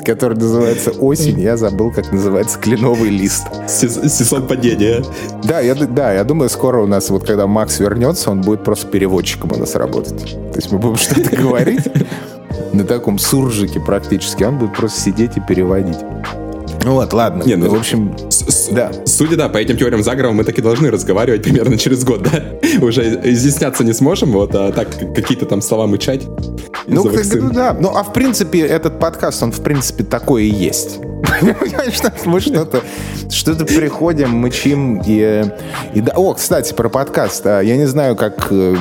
который 0.05 0.39
называется 0.39 0.91
осень. 0.91 1.41
Я 1.41 1.57
забыл, 1.57 1.91
как 1.93 2.13
называется 2.13 2.59
кленовый 2.59 3.11
лист. 3.11 3.47
Сезон 3.67 4.47
падения. 4.47 5.05
Да, 5.43 5.61
я, 5.61 5.75
да, 5.75 6.13
я 6.13 6.25
думаю, 6.25 6.49
скоро 6.49 6.83
у 6.83 6.87
нас, 6.87 7.11
вот 7.11 7.27
когда 7.27 7.47
Макс 7.47 7.79
вернется, 7.81 8.31
он 8.31 8.41
будет 8.41 8.65
просто 8.65 8.87
переводчиком 8.87 9.53
у 9.53 9.57
нас 9.57 9.75
работать. 9.75 10.33
То 10.53 10.57
есть 10.57 10.73
мы 10.73 10.79
будем 10.79 10.97
что-то 10.97 11.37
говорить 11.37 11.83
на 12.73 12.85
таком 12.85 13.19
суржике 13.19 13.81
практически. 13.81 14.45
Он 14.45 14.59
будет 14.59 14.75
просто 14.75 15.01
сидеть 15.01 15.37
и 15.37 15.41
переводить. 15.41 15.99
Ну 16.85 16.93
вот, 16.95 17.13
ладно. 17.13 17.43
Не, 17.45 17.57
ну, 17.57 17.71
в 17.71 17.75
общем, 17.75 18.15
с, 18.29 18.69
да. 18.69 18.93
Судя, 19.07 19.37
да, 19.37 19.49
по 19.49 19.57
этим 19.57 19.77
теориям 19.77 20.03
заговора 20.03 20.33
мы 20.33 20.45
так 20.45 20.59
и 20.59 20.63
должны 20.63 20.91
разговаривать 20.91 21.43
примерно 21.43 21.79
через 21.79 22.05
год, 22.05 22.23
да? 22.23 22.43
Уже 22.85 23.21
изъясняться 23.25 23.85
не 23.85 23.95
сможем, 23.95 24.33
вот, 24.33 24.55
а 24.55 24.71
так 24.71 24.89
какие-то 25.15 25.47
там 25.47 25.63
слова 25.63 25.87
мычать. 25.87 26.27
Ну, 26.87 27.05
ну, 27.05 27.51
да. 27.51 27.75
Ну, 27.79 27.89
а 27.89 28.03
в 28.03 28.13
принципе, 28.13 28.61
этот 28.61 29.01
подкаст, 29.01 29.43
он 29.43 29.53
в 29.53 29.63
принципе 29.63 30.05
такой 30.05 30.45
и 30.45 30.51
есть. 30.51 30.99
Мы 32.27 32.41
что-то 32.41 32.83
что-то 33.31 33.65
приходим, 33.65 34.31
мычим 34.31 35.01
и, 35.05 35.45
и 35.95 36.01
да. 36.01 36.13
О, 36.15 36.35
кстати, 36.35 36.75
про 36.75 36.91
подкаст. 36.91 37.47
А, 37.47 37.61
я 37.61 37.77
не 37.77 37.87
знаю, 37.87 38.15
как 38.15 38.49
э, 38.51 38.77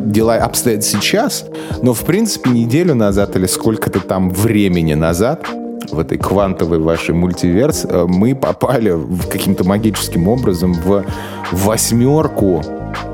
дела 0.00 0.36
обстоят 0.36 0.84
сейчас, 0.84 1.44
но 1.82 1.94
в 1.94 2.00
принципе 2.00 2.50
неделю 2.50 2.94
назад 2.94 3.36
или 3.36 3.46
сколько-то 3.46 4.00
там 4.00 4.30
времени 4.30 4.94
назад 4.94 5.46
в 5.90 5.98
этой 5.98 6.18
квантовой 6.18 6.78
вашей 6.78 7.14
мультиверс, 7.14 7.86
э, 7.88 8.04
мы 8.08 8.34
попали 8.34 8.94
каким-то 9.30 9.64
магическим 9.64 10.28
образом 10.28 10.74
в 10.74 11.04
восьмерку 11.52 12.62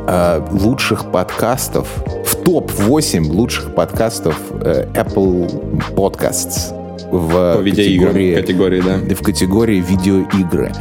э, 0.06 0.46
лучших 0.50 1.10
подкастов, 1.10 1.88
в 2.24 2.36
топ-8 2.36 3.22
лучших 3.30 3.74
подкастов 3.74 4.36
э, 4.62 4.86
Apple 4.94 5.94
Podcasts 5.94 6.76
в 7.10 7.56
По 7.56 7.62
категории, 7.62 8.34
категории, 8.34 8.80
да. 8.80 9.14
в 9.14 9.22
категории 9.22 9.80
видеоигры. 9.80 10.72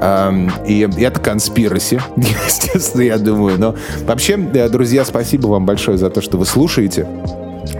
Эм, 0.00 0.50
и 0.66 0.88
это 0.98 1.20
конспираси, 1.20 2.00
естественно, 2.16 3.02
я 3.02 3.18
думаю. 3.18 3.58
Но 3.58 3.74
вообще, 4.06 4.38
э, 4.54 4.68
друзья, 4.68 5.04
спасибо 5.04 5.46
вам 5.46 5.66
большое 5.66 5.98
за 5.98 6.10
то, 6.10 6.20
что 6.20 6.36
вы 6.36 6.46
слушаете. 6.46 7.06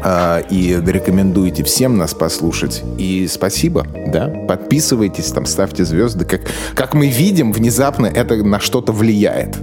А, 0.02 0.40
и 0.50 0.80
рекомендуете 0.86 1.64
всем 1.64 1.96
нас 1.96 2.14
послушать. 2.14 2.82
И 2.98 3.26
спасибо, 3.28 3.86
да. 4.06 4.28
Подписывайтесь, 4.48 5.26
там, 5.26 5.46
ставьте 5.46 5.84
звезды. 5.84 6.24
Как, 6.24 6.42
как 6.74 6.94
мы 6.94 7.08
видим, 7.08 7.52
внезапно 7.52 8.06
это 8.06 8.36
на 8.36 8.60
что-то 8.60 8.92
влияет. 8.92 9.56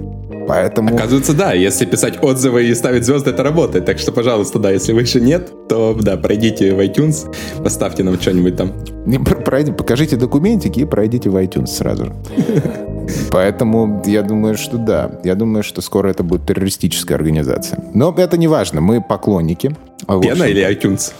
Поэтому... 0.47 0.93
Оказывается, 0.93 1.33
да, 1.33 1.53
если 1.53 1.85
писать 1.85 2.21
отзывы 2.21 2.65
и 2.65 2.75
ставить 2.75 3.05
звезды, 3.05 3.31
это 3.31 3.43
работает. 3.43 3.85
Так 3.85 3.97
что, 3.97 4.11
пожалуйста, 4.11 4.59
да, 4.59 4.71
если 4.71 4.93
вы 4.93 5.01
еще 5.01 5.19
нет, 5.19 5.51
то, 5.67 5.97
да, 5.99 6.17
пройдите 6.17 6.73
в 6.73 6.79
iTunes, 6.79 7.33
поставьте 7.63 8.03
нам 8.03 8.19
что-нибудь 8.19 8.55
там. 8.55 8.73
Не, 9.05 9.17
пройди, 9.19 9.71
покажите 9.71 10.17
документики 10.17 10.81
и 10.81 10.85
пройдите 10.85 11.29
в 11.29 11.35
iTunes 11.35 11.67
сразу 11.67 12.05
же. 12.05 12.13
Поэтому 13.31 14.03
я 14.05 14.21
думаю, 14.21 14.57
что 14.57 14.77
да. 14.77 15.11
Я 15.23 15.35
думаю, 15.35 15.63
что 15.63 15.81
скоро 15.81 16.09
это 16.09 16.23
будет 16.23 16.45
террористическая 16.45 17.17
организация. 17.17 17.83
Но 17.93 18.13
это 18.15 18.37
не 18.37 18.47
важно. 18.47 18.81
Мы 18.81 19.01
поклонники. 19.01 19.75
Пена 20.21 20.43
или 20.43 20.67
iTunes? 20.67 21.13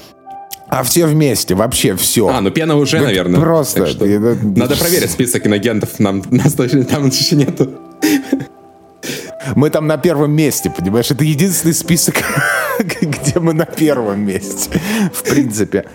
А 0.67 0.83
все 0.83 1.05
вместе, 1.05 1.53
вообще 1.53 1.95
все. 1.95 2.27
А, 2.27 2.41
ну 2.41 2.49
пена 2.49 2.75
уже, 2.75 2.97
Вы 2.97 3.05
наверное. 3.05 3.39
Просто. 3.39 3.85
Что, 3.85 4.05
надо 4.05 4.75
проверить 4.75 5.11
список 5.11 5.45
инагентов. 5.45 5.99
Нам, 5.99 6.23
нас 6.31 6.53
там 6.53 7.07
еще 7.07 7.35
нету. 7.35 7.69
Мы 9.55 9.69
там 9.69 9.85
на 9.85 9.97
первом 9.97 10.31
месте, 10.31 10.73
понимаешь? 10.75 11.11
Это 11.11 11.23
единственный 11.23 11.73
список, 11.73 12.15
где 13.25 13.39
мы 13.39 13.53
на 13.53 13.65
первом 13.65 14.25
месте, 14.25 14.79
в 15.13 15.23
принципе. 15.23 15.85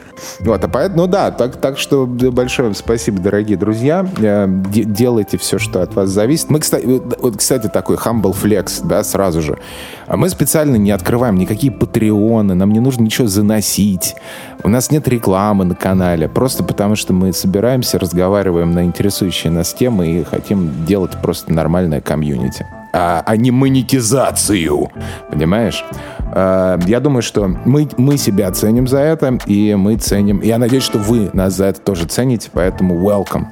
Вот, 0.41 0.63
а 0.63 0.69
поэтому, 0.69 1.03
ну 1.03 1.07
да, 1.07 1.31
так, 1.31 1.57
так 1.57 1.79
что 1.79 2.07
большое 2.07 2.69
вам 2.69 2.75
спасибо, 2.75 3.21
дорогие 3.21 3.57
друзья. 3.57 4.07
Э, 4.19 4.47
делайте 4.49 5.39
все, 5.39 5.59
что 5.59 5.83
от 5.83 5.95
вас 5.95 6.11
зависит. 6.11 6.51
Мы, 6.51 6.61
кстати, 6.61 6.85
вот, 6.85 7.37
кстати, 7.37 7.69
такой 7.69 7.97
humble 7.97 8.35
flex, 8.35 8.87
да, 8.87 9.03
сразу 9.05 9.41
же. 9.41 9.59
А 10.07 10.17
мы 10.17 10.29
специально 10.29 10.77
не 10.77 10.91
открываем 10.91 11.37
никакие 11.37 11.73
патреоны, 11.73 12.55
нам 12.55 12.73
не 12.73 12.81
нужно 12.81 13.05
ничего 13.05 13.29
заносить. 13.29 14.17
У 14.63 14.69
нас 14.69 14.91
нет 14.91 15.09
рекламы 15.09 15.65
на 15.65 15.75
канале, 15.75 16.29
просто 16.29 16.65
потому 16.65 16.97
что 16.97 17.13
мы 17.13 17.33
собираемся, 17.33 17.99
разговариваем 17.99 18.73
на 18.73 18.85
интересующие 18.85 19.53
нас 19.53 19.73
темы 19.73 20.09
и 20.09 20.25
хотим 20.25 20.85
делать 20.85 21.13
просто 21.23 21.53
нормальное 21.53 22.01
комьюнити 22.01 22.67
а, 22.93 23.23
а 23.25 23.37
не 23.37 23.51
монетизацию. 23.51 24.91
Понимаешь? 25.31 25.85
А, 26.33 26.79
я 26.87 27.01
думаю, 27.01 27.23
что 27.23 27.49
мы, 27.65 27.89
мы 27.97 28.17
себя 28.17 28.51
ценим 28.53 28.87
за 28.87 28.99
это, 28.99 29.39
и 29.47 29.75
мы 29.75 29.97
ценим... 29.97 30.41
Я 30.41 30.59
надеюсь, 30.59 30.85
что 30.85 30.99
вы 30.99 31.31
нас 31.33 31.55
за 31.55 31.67
это 31.67 31.81
тоже 31.81 32.07
цените, 32.07 32.51
поэтому 32.53 32.97
welcome. 32.97 33.47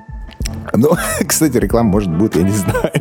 Ну, 0.74 0.90
кстати, 1.26 1.56
реклама 1.56 1.90
может 1.90 2.10
быть, 2.10 2.34
я 2.36 2.42
не 2.42 2.52
знаю. 2.52 2.92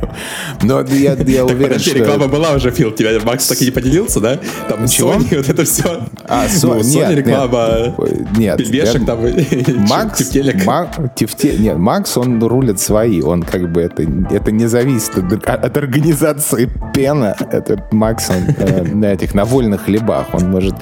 Но 0.64 0.82
я, 0.82 1.14
я 1.14 1.46
уверен, 1.46 1.64
подожди, 1.64 1.92
что... 1.92 2.00
реклама 2.00 2.28
была 2.28 2.52
уже, 2.54 2.72
Фил. 2.72 2.92
Тебя 2.92 3.20
Макс 3.24 3.48
так 3.48 3.62
и 3.62 3.66
не 3.66 3.72
поделился, 3.72 4.20
да? 4.20 4.40
Там 4.70 4.88
Чего? 4.88 5.14
Sony, 5.14 5.38
вот 5.38 5.50
это 5.50 5.64
все. 5.64 6.02
А, 6.28 6.48
Со... 6.48 6.68
ну, 6.68 6.80
Sony 6.80 6.96
нет, 6.96 7.12
реклама. 7.12 7.96
Нет. 8.38 8.58
Пельмешек 8.58 9.02
я... 9.02 9.06
там. 9.06 9.20
Макс, 9.88 10.18
тефтелек. 10.18 10.66
Ма... 10.66 10.90
Тефте... 11.16 11.58
Нет, 11.58 11.78
Макс, 11.78 12.18
он 12.18 12.42
рулит 12.44 12.80
свои. 12.80 13.22
Он 13.22 13.44
как 13.44 13.72
бы 13.72 13.82
это, 13.82 14.04
это 14.32 14.52
не 14.52 14.68
зависит 14.68 15.18
от, 15.18 15.48
от 15.48 15.78
организации 15.78 16.70
Пена. 16.94 17.36
Это 17.52 17.86
Макс, 17.92 18.30
он 18.30 18.56
э, 18.58 18.84
на 18.84 19.14
этих, 19.14 19.34
на 19.34 19.46
вольных 19.46 19.86
хлебах. 19.86 20.28
Он 20.34 20.50
может 20.50 20.76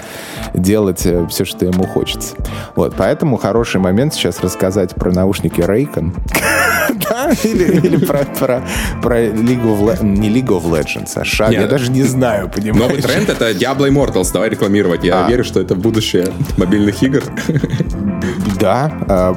делать 0.53 1.05
э, 1.05 1.27
все, 1.29 1.45
что 1.45 1.65
ему 1.65 1.85
хочется. 1.85 2.35
Вот, 2.75 2.95
поэтому 2.97 3.37
хороший 3.37 3.81
момент 3.81 4.13
сейчас 4.13 4.39
рассказать 4.41 4.95
про 4.95 5.11
наушники 5.11 5.61
Raycon. 5.61 6.13
Да, 7.09 7.31
или, 7.43 7.77
или 7.85 7.97
про, 7.97 8.25
про, 8.25 8.63
про 9.01 9.25
League 9.25 9.63
of 9.63 10.03
не 10.03 10.29
League 10.29 10.47
of 10.47 10.65
Legends, 10.65 11.11
а 11.15 11.23
шаг. 11.23 11.51
Нет, 11.51 11.61
я 11.61 11.67
даже 11.67 11.91
не 11.91 12.03
знаю, 12.03 12.49
понимаешь? 12.49 12.87
Новый 12.87 13.01
тренд— 13.01 13.29
это 13.29 13.51
Diablo 13.51 13.87
Immortals. 13.89 14.31
Давай 14.33 14.49
рекламировать. 14.49 15.03
Я 15.03 15.25
а. 15.25 15.29
верю, 15.29 15.43
что 15.43 15.59
это 15.59 15.75
будущее 15.75 16.31
мобильных 16.57 17.01
игр. 17.03 17.23
Да. 18.59 18.91
А, 19.09 19.35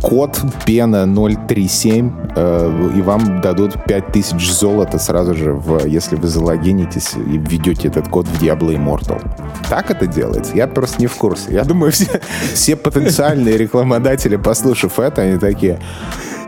код 0.00 0.40
пена 0.64 1.06
037, 1.06 2.12
э, 2.34 2.90
и 2.96 3.02
вам 3.02 3.40
дадут 3.40 3.74
5000 3.86 4.50
золота 4.50 4.98
сразу 4.98 5.34
же, 5.34 5.52
в, 5.52 5.86
если 5.86 6.16
вы 6.16 6.26
залогинитесь 6.26 7.12
и 7.14 7.38
введете 7.38 7.88
этот 7.88 8.08
код 8.08 8.26
в 8.26 8.42
Diablo 8.42 8.74
Immortal. 8.74 9.22
Так 9.68 9.90
это 9.90 10.06
делается? 10.06 10.56
Я 10.56 10.66
просто 10.66 11.00
не 11.00 11.06
в 11.06 11.14
курсе. 11.16 11.52
Я 11.52 11.64
думаю, 11.64 11.92
все, 11.92 12.20
все 12.54 12.76
потенциальные 12.76 13.56
рекламодатели, 13.56 14.36
послушав 14.36 14.98
это, 14.98 15.22
они 15.22 15.38
такие 15.38 15.78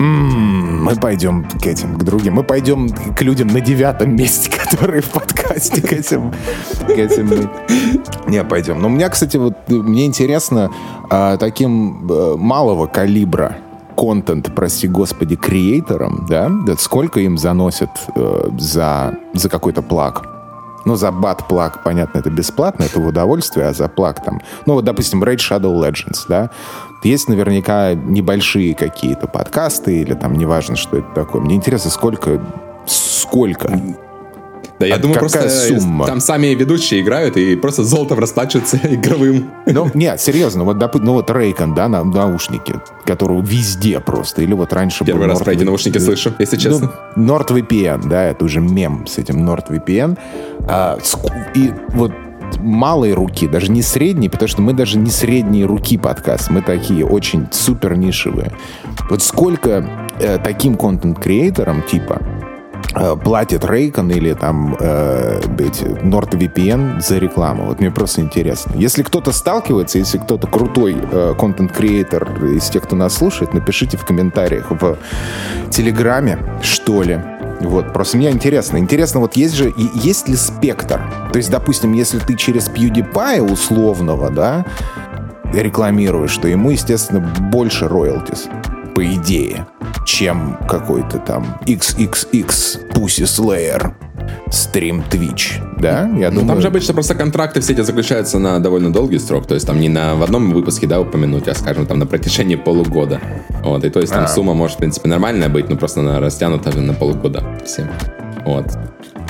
мы 0.00 0.96
пойдем 0.96 1.44
к 1.44 1.66
этим, 1.66 1.98
к 1.98 2.04
другим. 2.04 2.34
Мы 2.34 2.42
пойдем 2.42 2.88
к 2.88 3.20
людям 3.20 3.48
на 3.48 3.60
девятом 3.60 4.16
месте, 4.16 4.50
которые 4.70 5.02
в 5.02 5.10
подкасте 5.10 5.82
к 5.82 5.92
этим. 5.92 6.32
К 6.86 6.90
этим 6.90 7.50
не 8.26 8.42
пойдем. 8.44 8.80
Но 8.80 8.88
у 8.88 8.90
меня, 8.90 9.08
кстати, 9.10 9.36
вот 9.36 9.56
мне 9.68 10.06
интересно 10.06 10.70
а, 11.10 11.36
таким 11.36 12.08
а, 12.10 12.36
малого 12.36 12.86
калибра 12.86 13.58
контент, 13.96 14.54
прости 14.54 14.88
господи, 14.88 15.36
креаторам, 15.36 16.24
да, 16.28 16.50
сколько 16.78 17.20
им 17.20 17.36
заносят 17.36 17.90
э, 18.16 18.48
за, 18.58 19.14
за 19.34 19.50
какой-то 19.50 19.82
плаг. 19.82 20.26
Ну, 20.86 20.96
за 20.96 21.12
бат-плаг, 21.12 21.82
понятно, 21.84 22.18
это 22.18 22.30
бесплатно, 22.30 22.84
это 22.84 22.98
в 22.98 23.06
удовольствие, 23.06 23.66
а 23.66 23.74
за 23.74 23.88
плаг 23.88 24.24
там... 24.24 24.40
Ну, 24.64 24.74
вот, 24.74 24.84
допустим, 24.84 25.22
Raid 25.22 25.36
Shadow 25.36 25.74
Legends, 25.74 26.24
да? 26.28 26.50
Есть 27.02 27.28
наверняка 27.28 27.94
небольшие 27.94 28.74
какие-то 28.74 29.26
подкасты 29.26 30.00
или 30.00 30.14
там, 30.14 30.34
неважно, 30.34 30.76
что 30.76 30.98
это 30.98 31.08
такое. 31.14 31.40
Мне 31.40 31.56
интересно, 31.56 31.90
сколько... 31.90 32.40
Сколько? 32.86 33.70
Да, 34.80 34.86
я 34.86 34.94
а 34.94 34.98
думаю, 34.98 35.18
просто 35.18 35.48
сумма? 35.50 36.06
там 36.06 36.20
сами 36.20 36.48
ведущие 36.48 37.02
играют 37.02 37.36
и 37.36 37.54
просто 37.54 37.84
золотом 37.84 38.18
расплачиваются 38.18 38.80
игровым. 38.82 39.50
Ну, 39.66 39.90
нет, 39.92 40.22
серьезно, 40.22 40.64
вот, 40.64 40.78
доп... 40.78 40.94
ну, 40.94 41.12
вот 41.12 41.30
Рейкон, 41.30 41.74
да, 41.74 41.86
на 41.86 42.02
наушники, 42.02 42.76
которые 43.04 43.42
везде 43.42 44.00
просто, 44.00 44.40
или 44.40 44.54
вот 44.54 44.72
раньше 44.72 45.04
Первый 45.04 45.26
раз 45.26 45.38
Nord... 45.40 45.44
про 45.44 45.52
эти 45.52 45.64
наушники 45.64 45.98
слышу, 45.98 46.32
если 46.38 46.56
ну, 46.56 46.62
честно. 46.62 46.92
Ну, 47.14 47.36
NordVPN, 47.36 48.08
да, 48.08 48.24
это 48.24 48.42
уже 48.42 48.60
мем 48.60 49.06
с 49.06 49.18
этим 49.18 49.46
NordVPN. 49.46 50.18
А, 50.66 50.98
и 51.54 51.72
вот 51.90 52.12
малой 52.58 53.12
руки, 53.12 53.46
даже 53.46 53.70
не 53.70 53.82
средней, 53.82 54.28
потому 54.28 54.48
что 54.48 54.62
мы 54.62 54.72
даже 54.72 54.98
не 54.98 55.10
средние 55.10 55.66
руки 55.66 55.98
подкаст, 55.98 56.50
мы 56.50 56.62
такие 56.62 57.06
очень 57.06 57.46
супер 57.50 57.96
нишевые. 57.96 58.52
Вот 59.08 59.22
сколько 59.22 59.88
э, 60.18 60.38
таким 60.38 60.76
контент-креаторам 60.76 61.82
типа 61.82 62.20
Э, 62.94 63.16
платит 63.16 63.64
Рейкон 63.64 64.10
или 64.10 64.32
там 64.32 64.76
э, 64.78 65.40
NordVPN 65.40 67.00
за 67.00 67.18
рекламу. 67.18 67.66
Вот 67.66 67.80
мне 67.80 67.90
просто 67.90 68.20
интересно. 68.20 68.72
Если 68.74 69.02
кто-то 69.02 69.32
сталкивается, 69.32 69.98
если 69.98 70.18
кто-то 70.18 70.46
крутой 70.46 70.96
э, 71.00 71.34
контент-креатор 71.38 72.46
из 72.46 72.68
тех, 72.68 72.82
кто 72.82 72.96
нас 72.96 73.14
слушает, 73.14 73.54
напишите 73.54 73.96
в 73.96 74.04
комментариях 74.04 74.70
в 74.70 74.98
Телеграме, 75.70 76.38
что 76.62 77.02
ли, 77.02 77.20
Вот, 77.60 77.92
просто 77.92 78.16
мне 78.16 78.30
интересно. 78.30 78.78
Интересно, 78.78 79.20
вот 79.20 79.36
есть 79.36 79.54
же, 79.54 79.72
есть 79.94 80.28
ли 80.28 80.36
спектр? 80.36 81.00
То 81.32 81.36
есть, 81.36 81.50
допустим, 81.50 81.92
если 81.92 82.18
ты 82.18 82.34
через 82.34 82.68
PewDiePie 82.68 83.40
условного, 83.40 84.30
да, 84.30 84.64
рекламируешь, 85.52 86.36
то 86.38 86.48
ему, 86.48 86.70
естественно, 86.70 87.20
больше 87.20 87.88
роялтис, 87.88 88.48
по 88.94 89.04
идее, 89.04 89.66
чем 90.04 90.58
какой-то 90.68 91.18
там 91.18 91.58
XXX 91.66 92.90
Pussy 92.92 93.24
Slayer 93.24 93.92
стрим 94.50 95.02
Twitch, 95.10 95.60
да? 95.78 96.08
Я 96.16 96.30
ну, 96.30 96.40
думаю... 96.40 96.48
Там 96.48 96.60
же 96.60 96.68
обычно 96.68 96.94
просто 96.94 97.14
контракты 97.14 97.60
все 97.60 97.72
эти 97.72 97.82
заключаются 97.82 98.38
на 98.38 98.58
довольно 98.58 98.92
долгий 98.92 99.18
срок, 99.18 99.46
то 99.46 99.54
есть 99.54 99.66
там 99.66 99.80
не 99.80 99.88
на 99.88 100.14
в 100.14 100.22
одном 100.22 100.50
выпуске, 100.50 100.86
да, 100.86 101.00
упомянуть, 101.00 101.48
а, 101.48 101.54
скажем, 101.54 101.86
там 101.86 101.98
на 101.98 102.06
протяжении 102.06 102.56
полугода. 102.56 103.20
Вот, 103.62 103.84
и 103.84 103.90
то 103.90 104.00
есть 104.00 104.12
там 104.12 104.24
а. 104.24 104.28
сумма 104.28 104.54
может, 104.54 104.76
в 104.76 104.78
принципе, 104.78 105.08
нормальная 105.08 105.48
быть, 105.48 105.68
но 105.68 105.76
просто 105.76 106.00
она 106.00 106.20
растянута 106.20 106.76
на 106.76 106.94
полугода 106.94 107.44
всем. 107.64 107.88
Вот. 108.44 108.66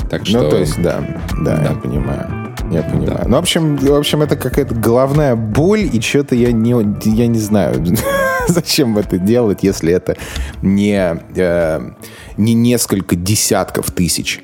Так 0.08 0.26
что... 0.26 0.42
Ну, 0.42 0.50
то 0.50 0.56
есть, 0.58 0.82
да, 0.82 1.04
да, 1.40 1.56
да. 1.56 1.62
я 1.62 1.70
понимаю. 1.70 2.40
Я 2.70 2.82
понимаю. 2.82 3.20
Да. 3.22 3.22
Ну, 3.26 3.36
в 3.36 3.40
общем, 3.40 3.76
в 3.76 3.94
общем, 3.94 4.22
это 4.22 4.36
какая-то 4.36 4.74
головная 4.74 5.36
боль, 5.36 5.88
и 5.92 6.00
что-то 6.00 6.34
я 6.34 6.52
не, 6.52 6.70
я 7.04 7.26
не 7.26 7.38
знаю, 7.38 7.84
зачем 8.48 8.96
это 8.98 9.18
делать, 9.18 9.60
если 9.62 9.92
это 9.92 10.16
не, 10.62 11.16
э, 11.36 11.90
не 12.36 12.54
несколько 12.54 13.16
десятков 13.16 13.90
тысяч 13.90 14.42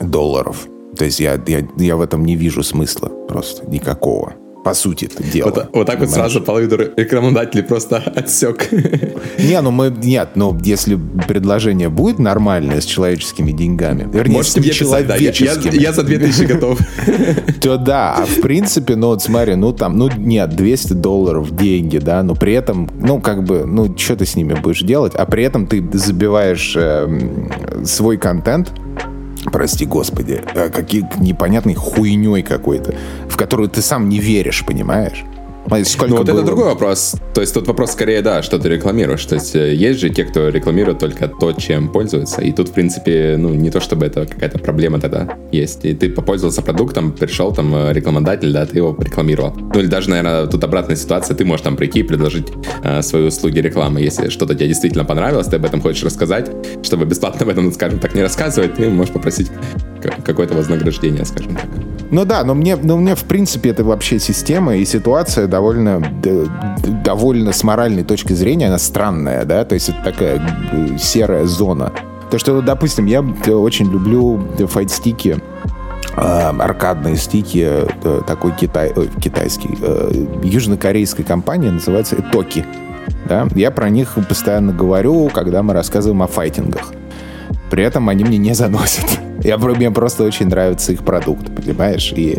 долларов. 0.00 0.66
То 0.96 1.04
есть 1.04 1.20
я, 1.20 1.40
я, 1.46 1.66
я 1.76 1.96
в 1.96 2.00
этом 2.00 2.24
не 2.24 2.36
вижу 2.36 2.62
смысла 2.62 3.08
просто 3.28 3.68
никакого. 3.68 4.34
По 4.64 4.72
сути, 4.72 5.04
это 5.04 5.22
дело. 5.22 5.50
Вот, 5.50 5.68
вот 5.74 5.86
так 5.86 6.00
вот 6.00 6.08
сразу 6.08 6.40
половину 6.40 6.78
рекламодателей 6.96 7.62
просто 7.62 7.96
отсек. 8.16 8.72
Не, 9.38 9.60
ну 9.60 9.70
мы... 9.70 9.94
Нет, 10.02 10.30
ну 10.36 10.58
если 10.64 10.98
предложение 11.28 11.90
будет 11.90 12.18
нормальное 12.18 12.80
с 12.80 12.86
человеческими 12.86 13.52
деньгами, 13.52 14.08
вернее, 14.10 14.36
Можете 14.36 14.62
с 14.62 14.74
человеческими. 14.74 15.48
Да, 15.48 15.70
я, 15.70 15.80
я, 15.80 15.88
я 15.88 15.92
за 15.92 16.02
2000 16.02 16.44
готов. 16.44 16.78
То 17.60 17.76
да, 17.76 18.14
а 18.14 18.24
в 18.24 18.40
принципе, 18.40 18.96
ну 18.96 19.08
вот 19.08 19.22
смотри, 19.22 19.54
ну 19.54 19.74
там, 19.74 19.98
ну 19.98 20.08
нет, 20.16 20.56
200 20.56 20.94
долларов 20.94 21.54
деньги, 21.54 21.98
да, 21.98 22.22
но 22.22 22.34
при 22.34 22.54
этом, 22.54 22.88
ну 22.98 23.20
как 23.20 23.44
бы, 23.44 23.66
ну 23.66 23.94
что 23.98 24.16
ты 24.16 24.24
с 24.24 24.34
ними 24.34 24.54
будешь 24.54 24.80
делать, 24.80 25.14
а 25.14 25.26
при 25.26 25.44
этом 25.44 25.66
ты 25.66 25.86
забиваешь 25.92 26.74
э, 26.74 27.84
свой 27.84 28.16
контент 28.16 28.72
прости 29.44 29.86
господи, 29.86 30.42
а 30.54 30.70
какие 30.70 31.08
непонятной 31.18 31.74
хуйней 31.74 32.42
какой-то, 32.42 32.94
в 33.28 33.36
которую 33.36 33.68
ты 33.68 33.82
сам 33.82 34.08
не 34.08 34.18
веришь, 34.18 34.64
понимаешь? 34.64 35.24
Сколько 35.84 36.12
ну 36.12 36.16
вот 36.18 36.26
было? 36.26 36.36
это 36.36 36.46
другой 36.46 36.66
вопрос. 36.66 37.14
То 37.34 37.40
есть 37.40 37.54
тут 37.54 37.66
вопрос 37.66 37.92
скорее, 37.92 38.22
да, 38.22 38.42
что 38.42 38.58
ты 38.58 38.68
рекламируешь. 38.68 39.24
То 39.24 39.36
есть 39.36 39.56
э, 39.56 39.74
есть 39.74 40.00
же 40.00 40.10
те, 40.10 40.24
кто 40.24 40.48
рекламирует 40.48 40.98
только 40.98 41.26
то, 41.28 41.52
чем 41.52 41.88
пользуется. 41.88 42.42
И 42.42 42.52
тут, 42.52 42.68
в 42.68 42.72
принципе, 42.72 43.36
ну 43.38 43.54
не 43.54 43.70
то 43.70 43.80
чтобы 43.80 44.06
это 44.06 44.26
какая-то 44.26 44.58
проблема 44.58 45.00
тогда 45.00 45.38
есть. 45.52 45.84
И 45.84 45.94
ты 45.94 46.10
попользовался 46.10 46.62
продуктом, 46.62 47.12
пришел 47.12 47.52
там 47.52 47.74
э, 47.74 47.92
рекламодатель, 47.92 48.52
да, 48.52 48.66
ты 48.66 48.76
его 48.76 48.96
рекламировал. 48.98 49.54
Ну 49.56 49.80
или 49.80 49.86
даже, 49.86 50.10
наверное, 50.10 50.46
тут 50.46 50.62
обратная 50.64 50.96
ситуация. 50.96 51.36
Ты 51.36 51.44
можешь 51.44 51.64
там 51.64 51.76
прийти 51.76 52.00
и 52.00 52.02
предложить 52.02 52.48
э, 52.82 53.02
свои 53.02 53.24
услуги 53.24 53.58
рекламы. 53.58 54.00
Если 54.00 54.28
что-то 54.28 54.54
тебе 54.54 54.68
действительно 54.68 55.04
понравилось, 55.04 55.46
ты 55.46 55.56
об 55.56 55.64
этом 55.64 55.80
хочешь 55.80 56.04
рассказать, 56.04 56.50
чтобы 56.82 57.06
бесплатно 57.06 57.42
об 57.44 57.48
этом, 57.48 57.72
скажем 57.72 57.98
так, 57.98 58.14
не 58.14 58.22
рассказывать, 58.22 58.74
ты 58.74 58.88
можешь 58.90 59.12
попросить 59.12 59.50
какое-то 60.24 60.54
вознаграждение, 60.54 61.24
скажем 61.24 61.56
так. 61.56 61.93
Ну 62.10 62.24
да, 62.24 62.44
но 62.44 62.54
мне, 62.54 62.76
но 62.76 62.96
мне 62.96 63.14
в 63.14 63.24
принципе 63.24 63.70
это 63.70 63.84
вообще 63.84 64.18
система 64.18 64.76
и 64.76 64.84
ситуация 64.84 65.46
довольно, 65.46 66.02
довольно 67.04 67.52
с 67.52 67.62
моральной 67.64 68.04
точки 68.04 68.32
зрения 68.32 68.68
она 68.68 68.78
странная, 68.78 69.44
да, 69.44 69.64
то 69.64 69.74
есть 69.74 69.88
это 69.88 70.02
такая 70.04 70.40
э, 70.72 70.98
серая 70.98 71.46
зона. 71.46 71.92
То, 72.30 72.38
что, 72.38 72.60
допустим, 72.60 73.06
я 73.06 73.20
очень 73.22 73.90
люблю 73.90 74.40
файтстики, 74.68 75.38
э, 76.16 76.20
аркадные 76.20 77.16
стики 77.16 77.66
э, 77.66 78.20
такой 78.26 78.52
китай, 78.52 78.92
э, 78.94 79.06
китайский, 79.20 79.76
э, 79.80 80.26
южнокорейской 80.42 81.24
компании, 81.24 81.70
называется 81.70 82.16
Итоки. 82.18 82.64
Да? 83.26 83.48
Я 83.54 83.70
про 83.70 83.88
них 83.88 84.16
постоянно 84.28 84.72
говорю, 84.72 85.28
когда 85.28 85.62
мы 85.62 85.72
рассказываем 85.72 86.22
о 86.22 86.26
файтингах. 86.26 86.92
При 87.70 87.82
этом 87.82 88.08
они 88.08 88.24
мне 88.24 88.38
не 88.38 88.54
заносят. 88.54 89.06
Я, 89.44 89.58
мне 89.58 89.90
просто 89.90 90.24
очень 90.24 90.46
нравится 90.46 90.92
их 90.92 91.04
продукт, 91.04 91.54
понимаешь? 91.54 92.12
И 92.16 92.38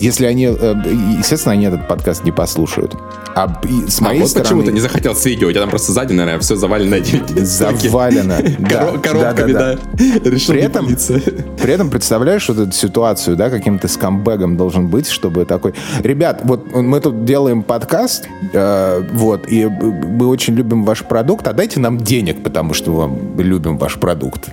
если 0.00 0.26
они... 0.26 0.46
Э, 0.46 0.74
естественно, 1.18 1.52
они 1.52 1.66
этот 1.66 1.86
подкаст 1.86 2.24
не 2.24 2.32
послушают. 2.32 2.96
А 3.36 3.60
с 3.86 4.00
моей 4.00 4.18
а 4.18 4.22
вот 4.22 4.30
стороны... 4.30 4.48
почему 4.48 4.62
ты 4.64 4.72
не 4.72 4.80
захотел 4.80 5.14
с 5.14 5.24
видео? 5.24 5.48
У 5.48 5.50
тебя 5.52 5.60
там 5.60 5.70
просто 5.70 5.92
сзади, 5.92 6.12
наверное, 6.12 6.40
все 6.40 6.56
завалено. 6.56 6.96
Завалено, 7.36 8.38
да. 8.58 8.98
Коробками, 8.98 9.52
да. 9.52 9.78
Решил 10.28 10.54
при 10.54 10.62
этом, 10.62 10.86
при 10.86 11.72
этом 11.72 11.88
представляешь 11.88 12.48
вот 12.48 12.58
эту 12.58 12.72
ситуацию, 12.72 13.36
да, 13.36 13.48
каким-то 13.48 13.86
скамбэгом 13.86 14.56
должен 14.56 14.88
быть, 14.88 15.08
чтобы 15.08 15.44
такой... 15.44 15.74
Ребят, 16.02 16.40
вот 16.42 16.74
мы 16.74 17.00
тут 17.00 17.24
делаем 17.24 17.62
подкаст, 17.62 18.26
э, 18.52 19.02
вот, 19.12 19.48
и 19.48 19.66
мы 19.66 20.26
очень 20.26 20.54
любим 20.54 20.84
ваш 20.84 21.04
продукт, 21.04 21.46
а 21.46 21.52
дайте 21.52 21.78
нам 21.78 21.98
денег, 21.98 22.42
потому 22.42 22.74
что 22.74 23.06
мы 23.06 23.42
любим 23.44 23.78
ваш 23.78 24.00
продукт. 24.00 24.50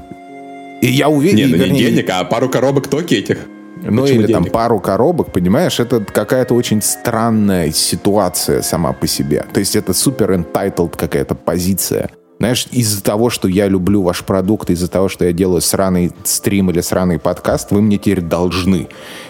И 0.82 0.88
я 0.88 1.10
уверен... 1.10 1.38
Нет, 1.38 1.58
ну 1.58 1.66
не 1.66 1.80
денег, 1.80 2.10
а 2.10 2.24
пару 2.24 2.50
коробок 2.50 2.88
токи 2.88 3.16
этих. 3.16 3.40
Ну 3.84 4.02
Почему 4.02 4.20
или 4.20 4.28
денег? 4.28 4.34
там 4.34 4.46
пару 4.46 4.80
коробок, 4.80 5.32
понимаешь, 5.32 5.80
это 5.80 6.00
какая-то 6.02 6.54
очень 6.56 6.82
странная 6.82 7.72
ситуация 7.72 8.62
сама 8.62 8.94
по 8.94 9.08
себе. 9.08 9.46
То 9.54 9.60
есть 9.60 9.76
это 9.76 9.94
супер 9.94 10.32
entitled 10.32 10.96
какая-то 10.98 11.36
позиция. 11.36 12.10
Знаешь, 12.40 12.68
из-за 12.72 13.04
того, 13.04 13.30
что 13.30 13.48
я 13.48 13.68
люблю 13.68 14.04
ваш 14.04 14.24
продукт, 14.24 14.70
из-за 14.70 14.88
того, 14.88 15.10
что 15.10 15.26
я 15.26 15.34
делаю 15.34 15.62
сраный 15.62 16.12
стрим 16.24 16.70
или 16.70 16.82
сраный 16.82 17.18
подкаст, 17.18 17.72
вы 17.72 17.82
мне 17.82 17.98
теперь 17.98 18.22
должны. 18.22 18.90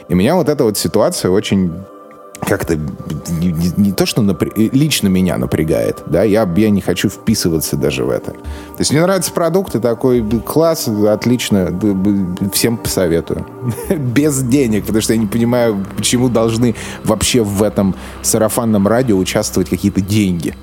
И 0.10 0.14
меня 0.14 0.36
вот 0.36 0.50
эта 0.50 0.66
вот 0.66 0.78
ситуация 0.78 1.32
очень 1.32 1.72
как-то 2.40 2.76
не, 2.76 3.52
не, 3.52 3.72
не 3.78 3.92
то, 3.92 4.06
что 4.06 4.22
напря... 4.22 4.52
лично 4.56 5.08
меня 5.08 5.38
напрягает, 5.38 6.04
да, 6.06 6.24
я, 6.24 6.50
я 6.56 6.70
не 6.70 6.82
хочу 6.82 7.10
вписываться 7.10 7.76
даже 7.78 8.04
в 8.04 8.10
это. 8.10 8.32
То 8.32 8.80
есть 8.80 8.92
мне 8.92 9.02
нравятся 9.02 9.32
продукты, 9.32 9.80
такой 9.80 10.24
класс, 10.42 10.88
отлично, 10.88 11.72
всем 12.54 12.78
посоветую. 12.78 13.46
Без 13.90 14.42
денег, 14.42 14.86
потому 14.86 15.02
что 15.02 15.14
я 15.14 15.20
не 15.20 15.28
понимаю, 15.28 15.86
почему 15.96 16.30
должны 16.30 16.76
вообще 17.04 17.44
в 17.44 17.64
этом 17.64 17.96
сарафанном 18.22 18.88
радио 18.88 19.18
участвовать 19.18 19.70
какие-то 19.70 20.02
деньги. 20.02 20.56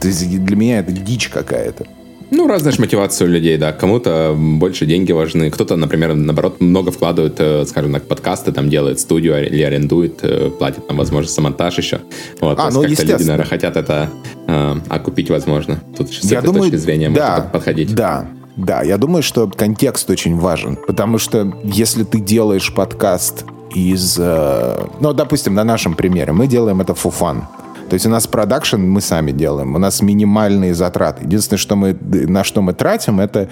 То 0.00 0.08
есть 0.08 0.44
для 0.44 0.56
меня 0.56 0.80
это 0.80 0.92
дичь 0.92 1.28
какая-то. 1.28 1.86
Ну, 2.30 2.46
разная 2.46 2.72
же 2.72 2.80
мотивация 2.80 3.26
у 3.26 3.30
людей, 3.30 3.58
да. 3.58 3.72
Кому-то 3.72 4.34
больше 4.36 4.86
деньги 4.86 5.12
важны. 5.12 5.50
Кто-то, 5.50 5.76
например, 5.76 6.14
наоборот, 6.14 6.60
много 6.60 6.90
вкладывает, 6.90 7.34
э, 7.38 7.64
скажем 7.66 7.92
так, 7.92 8.04
подкасты, 8.04 8.52
там 8.52 8.70
делает 8.70 9.00
студию 9.00 9.46
или 9.46 9.62
арендует, 9.62 10.20
э, 10.22 10.50
платит 10.50 10.86
там, 10.86 10.96
возможно, 10.96 11.28
самонтаж 11.28 11.78
еще. 11.78 12.00
Вот, 12.40 12.58
а, 12.58 12.70
ну, 12.70 12.82
как-то 12.82 13.02
люди, 13.02 13.22
наверное, 13.22 13.46
хотят 13.46 13.76
это 13.76 14.10
э, 14.46 14.76
окупить, 14.88 15.30
возможно. 15.30 15.80
Тут 15.96 16.10
с 16.10 16.30
я 16.30 16.38
этой 16.38 16.46
думаю, 16.46 16.70
точки 16.70 16.76
зрения 16.76 17.10
да, 17.10 17.30
можно 17.30 17.50
подходить. 17.50 17.94
Да, 17.94 18.28
да, 18.56 18.82
я 18.82 18.98
думаю, 18.98 19.22
что 19.22 19.48
контекст 19.48 20.08
очень 20.10 20.36
важен, 20.36 20.76
потому 20.86 21.18
что 21.18 21.52
если 21.64 22.04
ты 22.04 22.20
делаешь 22.20 22.72
подкаст 22.72 23.44
из... 23.74 24.16
Э, 24.18 24.86
ну, 25.00 25.12
допустим, 25.12 25.54
на 25.54 25.64
нашем 25.64 25.94
примере, 25.94 26.32
мы 26.32 26.46
делаем 26.46 26.80
это 26.80 26.92
for 26.92 27.12
fun. 27.18 27.42
То 27.90 27.94
есть 27.94 28.06
у 28.06 28.08
нас 28.08 28.28
продакшн 28.28 28.80
мы 28.80 29.00
сами 29.00 29.32
делаем, 29.32 29.74
у 29.74 29.78
нас 29.78 30.00
минимальные 30.00 30.74
затраты. 30.74 31.24
Единственное, 31.24 31.58
что 31.58 31.74
мы, 31.74 31.96
на 32.00 32.44
что 32.44 32.62
мы 32.62 32.72
тратим, 32.72 33.18
это 33.18 33.48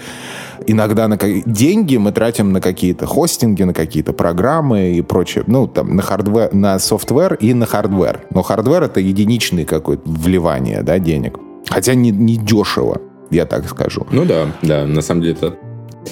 иногда 0.65 1.09
на 1.09 1.17
деньги 1.17 1.97
мы 1.97 2.13
тратим 2.13 2.53
на 2.53 2.61
какие-то 2.61 3.05
хостинги, 3.05 3.63
на 3.63 3.73
какие-то 3.73 4.13
программы 4.13 4.93
и 4.93 5.01
прочее. 5.01 5.43
Ну, 5.45 5.67
там, 5.67 5.93
на 5.93 6.01
hardware, 6.01 6.53
на 6.53 6.79
software 6.79 7.33
и 7.33 7.53
на 7.53 7.65
hardware. 7.65 8.21
Но 8.33 8.41
хардвер— 8.41 8.83
это 8.83 9.01
единичный 9.01 9.65
какой-то 9.65 10.03
вливание, 10.09 10.83
да, 10.83 10.99
денег. 10.99 11.37
Хотя 11.67 11.93
не, 11.93 12.11
не 12.11 12.37
дешево, 12.37 13.01
я 13.31 13.45
так 13.45 13.67
скажу. 13.67 14.07
Ну 14.09 14.23
да, 14.23 14.47
да, 14.61 14.87
на 14.87 15.01
самом 15.01 15.21
деле 15.21 15.33
это 15.33 15.55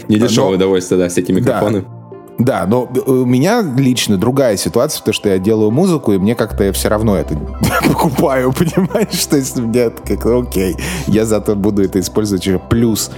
не 0.09 0.17
дешевое 0.17 0.49
Но, 0.49 0.55
удовольствие, 0.55 0.99
да, 0.99 1.07
все 1.07 1.21
эти 1.21 1.31
микрофоны. 1.31 1.81
Да. 1.81 1.96
Да, 2.37 2.65
но 2.67 2.87
у 3.05 3.25
меня 3.25 3.61
лично 3.61 4.17
другая 4.17 4.57
ситуация, 4.57 4.99
потому 4.99 5.13
что 5.13 5.29
я 5.29 5.39
делаю 5.39 5.71
музыку, 5.71 6.13
и 6.13 6.17
мне 6.19 6.35
как-то 6.35 6.63
я 6.63 6.71
все 6.71 6.87
равно 6.87 7.17
это 7.17 7.35
покупаю, 7.87 8.53
понимаешь? 8.53 9.25
То 9.25 9.37
есть 9.37 9.57
мне 9.57 9.89
как 9.89 10.25
окей, 10.25 10.75
я 11.07 11.25
зато 11.25 11.55
буду 11.55 11.83
это 11.83 11.99
использовать 11.99 12.45
еще 12.45 12.59
плюс 12.59 13.11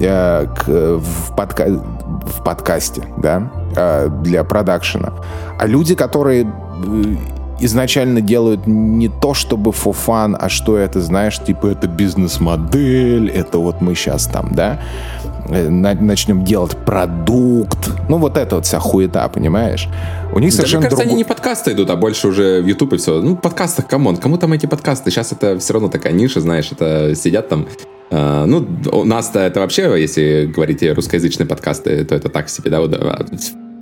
э, 0.00 0.46
к, 0.46 0.68
в, 0.68 1.36
подка 1.36 1.66
в 1.68 2.42
подкасте, 2.44 3.02
да, 3.18 3.52
э, 3.76 4.08
для 4.22 4.42
продакшена. 4.44 5.12
А 5.58 5.66
люди, 5.66 5.94
которые 5.94 6.44
э, 6.44 7.16
изначально 7.64 8.20
делают 8.20 8.66
не 8.66 9.08
то, 9.08 9.34
чтобы 9.34 9.70
for 9.70 9.96
fun, 10.06 10.36
а 10.38 10.48
что 10.48 10.76
это, 10.76 11.00
знаешь, 11.00 11.38
типа 11.38 11.68
это 11.68 11.86
бизнес-модель, 11.86 13.30
это 13.30 13.58
вот 13.58 13.80
мы 13.80 13.94
сейчас 13.94 14.26
там, 14.26 14.52
да, 14.52 14.80
Э, 15.48 15.68
начнем 15.68 16.44
делать 16.44 16.76
продукт. 16.76 17.90
Ну, 18.08 18.18
вот 18.18 18.36
это 18.36 18.56
вот 18.56 18.66
вся 18.66 18.78
хуета, 18.78 19.28
понимаешь? 19.28 19.88
У 20.32 20.38
них 20.38 20.50
да, 20.50 20.56
совершенно 20.56 20.80
мне 20.80 20.90
кажется, 20.90 20.96
другой... 20.96 21.04
они 21.06 21.14
не 21.16 21.24
подкасты 21.24 21.72
идут, 21.72 21.90
а 21.90 21.96
больше 21.96 22.28
уже 22.28 22.62
в 22.62 22.66
и 22.66 22.96
все. 22.96 23.20
Ну, 23.20 23.36
подкастах, 23.36 23.88
come 23.88 24.04
on, 24.04 24.16
кому 24.16 24.38
там 24.38 24.52
эти 24.52 24.66
подкасты? 24.66 25.10
Сейчас 25.10 25.32
это 25.32 25.58
все 25.58 25.72
равно 25.72 25.88
такая 25.88 26.12
ниша, 26.12 26.40
знаешь, 26.40 26.70
это 26.70 27.14
сидят 27.16 27.48
там 27.48 27.66
Э, 28.12 28.44
ну, 28.44 28.66
у 28.92 29.04
нас-то 29.04 29.40
это 29.40 29.60
вообще, 29.60 29.94
если 29.98 30.44
говорить 30.54 30.82
русскоязычные 30.82 31.46
подкасты, 31.46 32.04
то 32.04 32.14
это 32.14 32.28
так 32.28 32.50
себе, 32.50 32.70
да, 32.70 32.78
а, 32.78 33.26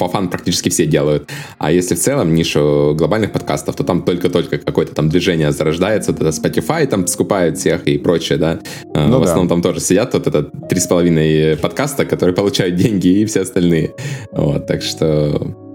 по 0.01 0.09
фан 0.09 0.31
практически 0.31 0.71
все 0.71 0.87
делают. 0.87 1.29
А 1.59 1.71
если 1.71 1.95
в 1.95 1.99
целом 1.99 2.35
нишу 2.35 2.95
глобальных 2.97 3.33
подкастов, 3.33 3.77
то 3.77 3.85
там 3.85 4.03
только-только 4.03 4.57
какое-то 4.57 4.95
там 4.95 5.11
движение 5.11 5.53
зарождается, 5.53 6.13
вот 6.13 6.23
это 6.23 6.31
Spotify 6.31 6.87
там 6.87 7.07
скупает 7.07 7.59
всех 7.59 7.87
и 7.87 7.99
прочее, 7.99 8.39
да. 8.39 8.61
Э, 8.95 9.07
ну, 9.07 9.19
в 9.19 9.23
основном 9.23 9.49
да. 9.49 9.55
там 9.55 9.63
тоже 9.63 9.81
сидят 9.81 10.15
вот 10.15 10.27
это 10.27 10.43
три 10.43 10.81
с 10.81 10.87
половиной 10.87 11.57
подкаста, 11.59 12.07
которые 12.07 12.35
получают 12.35 12.77
деньги 12.77 13.09
и 13.09 13.27
все 13.27 13.43
остальные. 13.43 13.95
Вот, 14.33 14.67
так 14.67 14.81
что 14.83 15.70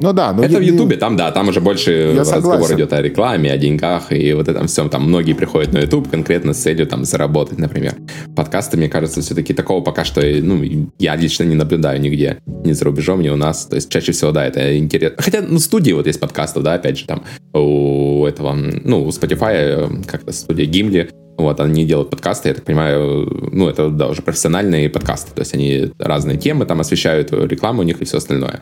ну 0.00 0.12
да. 0.12 0.32
Ну, 0.32 0.42
это 0.42 0.54
я, 0.54 0.58
в 0.58 0.62
Ютубе, 0.62 0.96
там, 0.96 1.16
да, 1.16 1.30
там 1.30 1.48
уже 1.48 1.60
больше 1.60 2.14
разговор 2.16 2.72
идет 2.72 2.92
о 2.92 3.02
рекламе, 3.02 3.52
о 3.52 3.58
деньгах 3.58 4.12
и 4.12 4.32
вот 4.32 4.48
этом 4.48 4.66
всем. 4.66 4.88
Там 4.88 5.04
многие 5.04 5.32
приходят 5.32 5.72
на 5.72 5.78
Ютуб 5.78 6.10
конкретно 6.10 6.54
с 6.54 6.58
целью 6.58 6.86
там 6.86 7.04
заработать, 7.04 7.58
например. 7.58 7.94
Подкасты, 8.34 8.76
мне 8.76 8.88
кажется, 8.88 9.20
все-таки 9.20 9.54
такого 9.54 9.82
пока 9.82 10.04
что, 10.04 10.20
ну, 10.20 10.62
я 10.98 11.16
лично 11.16 11.44
не 11.44 11.54
наблюдаю 11.54 12.00
нигде, 12.00 12.38
ни 12.46 12.72
за 12.72 12.84
рубежом, 12.84 13.22
ни 13.22 13.28
у 13.28 13.36
нас. 13.36 13.66
То 13.66 13.76
есть 13.76 13.90
чаще 13.90 14.12
всего, 14.12 14.32
да, 14.32 14.46
это 14.46 14.76
интересно. 14.78 15.22
Хотя, 15.22 15.42
ну, 15.42 15.58
студии 15.58 15.92
вот 15.92 16.06
есть 16.06 16.20
подкастов, 16.20 16.62
да, 16.62 16.74
опять 16.74 16.98
же, 16.98 17.06
там 17.06 17.24
у 17.52 18.26
этого, 18.26 18.54
ну, 18.54 19.04
у 19.04 19.08
Spotify 19.08 19.52
э, 19.54 19.88
как-то 20.06 20.32
студия 20.32 20.66
Гимли, 20.66 21.10
вот, 21.38 21.60
они 21.60 21.84
делают 21.84 22.10
подкасты, 22.10 22.48
я 22.48 22.54
так 22.54 22.64
понимаю, 22.64 23.50
ну, 23.52 23.68
это, 23.68 23.88
да, 23.88 24.08
уже 24.08 24.22
профессиональные 24.22 24.88
подкасты, 24.90 25.34
то 25.34 25.40
есть 25.40 25.54
они 25.54 25.90
разные 25.98 26.36
темы 26.36 26.66
там 26.66 26.80
освещают, 26.80 27.32
рекламу 27.32 27.80
у 27.80 27.84
них 27.84 28.00
и 28.00 28.04
все 28.04 28.18
остальное. 28.18 28.60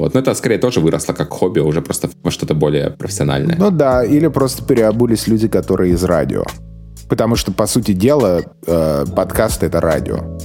Вот. 0.00 0.14
Но 0.14 0.20
это 0.20 0.34
скорее 0.34 0.56
тоже 0.56 0.80
выросло 0.80 1.12
как 1.12 1.30
хобби, 1.30 1.60
уже 1.60 1.82
просто 1.82 2.08
во 2.22 2.30
что-то 2.30 2.54
более 2.54 2.90
профессиональное. 2.90 3.56
Ну 3.58 3.70
да, 3.70 4.02
или 4.02 4.28
просто 4.28 4.64
переобулись 4.64 5.28
люди, 5.28 5.46
которые 5.46 5.92
из 5.92 6.02
радио. 6.04 6.44
Потому 7.10 7.36
что, 7.36 7.52
по 7.52 7.66
сути 7.66 7.92
дела, 7.92 8.40
э, 8.66 9.04
подкаст— 9.14 9.62
это 9.64 9.78
радио. 9.80 10.38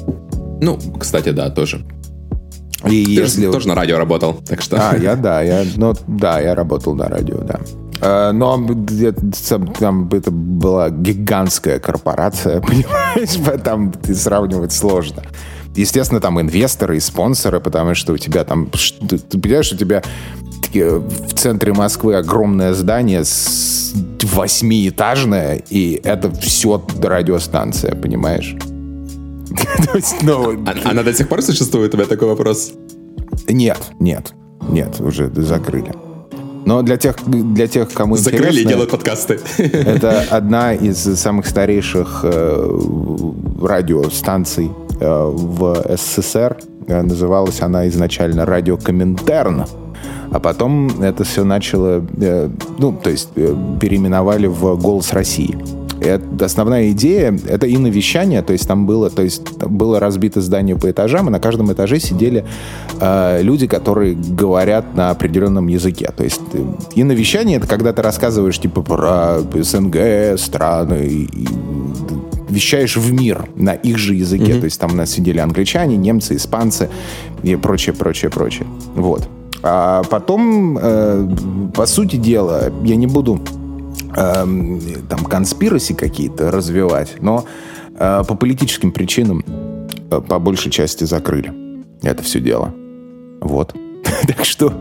Ну, 0.62 0.78
кстати, 1.00 1.30
да, 1.30 1.50
тоже. 1.50 1.86
И 2.84 3.06
Ты 3.06 3.12
если... 3.12 3.50
тоже 3.50 3.70
на 3.70 3.76
радио 3.76 3.98
работал, 3.98 4.34
так 4.46 4.62
что... 4.62 4.76
А, 4.78 4.98
я, 4.98 5.16
да, 5.16 5.42
я, 5.42 5.64
ну, 5.78 5.94
да, 6.06 6.42
я 6.42 6.54
работал 6.54 6.94
на 6.94 7.08
радио, 7.08 7.38
да. 7.38 7.62
Э, 8.02 8.32
но 8.34 8.58
там 9.80 10.10
это 10.12 10.32
была 10.32 10.90
гигантская 10.90 11.80
корпорация, 11.80 12.60
понимаешь, 12.68 13.62
там 13.64 13.94
сравнивать 14.04 14.74
сложно 14.74 15.24
естественно, 15.76 16.22
там 16.22 16.40
инвесторы 16.40 16.98
и 16.98 17.00
спонсоры, 17.00 17.60
потому 17.60 17.96
что 17.96 18.14
у 18.14 18.18
тебя 18.18 18.44
там... 18.44 18.70
Ты, 19.08 19.18
ты 19.18 19.40
понимаешь, 19.40 19.72
у 19.72 19.78
тебя 19.78 20.04
в 20.74 21.34
центре 21.36 21.74
Москвы 21.74 22.16
огромное 22.16 22.74
здание 22.74 23.24
восьмиэтажное, 24.24 25.62
и 25.70 26.02
это 26.04 26.32
все 26.32 26.84
радиостанция, 27.02 27.96
понимаешь? 27.96 28.56
Ну, 30.24 30.58
а, 30.66 30.90
она 30.90 31.04
до 31.04 31.14
сих 31.14 31.30
пор 31.30 31.42
существует? 31.42 31.94
У 31.94 31.98
тебя 31.98 32.06
такой 32.06 32.28
вопрос? 32.28 32.74
Нет, 33.48 33.78
нет, 34.00 34.34
нет, 34.68 35.00
уже 35.00 35.32
закрыли. 35.34 35.94
Но 36.66 36.82
для 36.82 36.98
тех, 36.98 37.16
для 37.26 37.68
тех, 37.68 37.94
кому 37.94 38.18
Закрыли 38.18 38.48
интересно... 38.48 38.70
делают 38.70 38.92
подкасты. 38.92 39.40
Это 39.58 40.22
одна 40.32 40.74
из 40.74 40.98
самых 40.98 41.46
старейших 41.46 42.22
э, 42.24 42.80
радиостанций 43.62 44.72
Э, 44.85 44.85
в 45.00 45.98
СССР. 45.98 46.58
Э, 46.88 47.02
называлась 47.02 47.62
она 47.62 47.88
изначально 47.88 48.46
«Радио 48.46 48.78
Коминтерн». 48.78 49.66
А 50.32 50.40
потом 50.40 51.02
это 51.02 51.24
все 51.24 51.44
начало, 51.44 52.06
э, 52.18 52.50
ну, 52.78 52.94
то 52.94 53.10
есть 53.10 53.30
переименовали 53.32 54.48
в 54.48 54.76
«Голос 54.78 55.14
России». 55.14 55.58
Это 56.02 56.46
основная 56.46 56.92
идея— 56.92 57.38
это 57.48 57.68
и 57.68 57.78
навещание, 57.78 58.42
то 58.42 58.52
есть 58.52 58.68
там 58.68 58.86
было, 58.86 59.10
то 59.10 59.22
есть 59.22 59.58
было 59.64 60.00
разбито 60.00 60.42
здание 60.42 60.76
по 60.76 60.92
этажам, 60.92 61.28
и 61.28 61.32
на 61.32 61.40
каждом 61.40 61.72
этаже 61.72 62.00
сидели 62.00 62.46
э, 63.00 63.42
люди, 63.42 63.66
которые 63.66 64.14
говорят 64.14 64.94
на 64.96 65.10
определенном 65.10 65.68
языке. 65.68 66.12
То 66.16 66.24
есть 66.24 66.42
и 66.96 67.04
навещание— 67.04 67.58
это 67.60 67.68
когда 67.68 67.94
ты 67.94 68.02
рассказываешь 68.02 68.60
типа 68.60 68.82
про 68.82 69.40
СНГ, 69.40 70.38
страны, 70.38 71.08
и, 71.08 71.48
вещаешь 72.50 72.98
в 72.98 73.12
мир 73.12 73.48
на 73.56 73.74
их 73.74 73.98
же 73.98 74.16
языке. 74.16 74.54
Mm-hmm. 74.54 74.60
То 74.60 74.66
есть 74.66 74.80
там 74.80 74.92
у 74.94 74.96
нас 74.96 75.12
сидели 75.12 75.40
англичане, 75.40 75.98
немцы, 75.98 76.36
испанцы 76.36 76.90
и 77.44 77.56
прочее, 77.56 77.96
прочее, 77.96 78.32
прочее. 78.32 78.68
Вот. 78.96 79.28
А 79.64 80.04
потом, 80.04 80.78
э, 80.80 81.28
по 81.74 81.86
сути 81.86 82.18
дела, 82.18 82.72
я 82.84 82.96
не 82.96 83.08
буду 83.08 83.40
э, 84.16 84.46
там 85.10 85.26
конспираси 85.28 85.94
какие-то 85.94 86.52
развивать, 86.52 87.16
но 87.22 87.46
э, 87.98 88.24
по 88.28 88.36
политическим 88.36 88.92
причинам 88.92 89.44
э, 90.12 90.22
по 90.22 90.40
большей 90.40 90.72
части 90.72 91.04
закрыли 91.06 91.54
это 92.04 92.24
все 92.24 92.40
дело. 92.40 92.74
Вот. 93.42 93.76
так 94.28 94.46
что, 94.46 94.74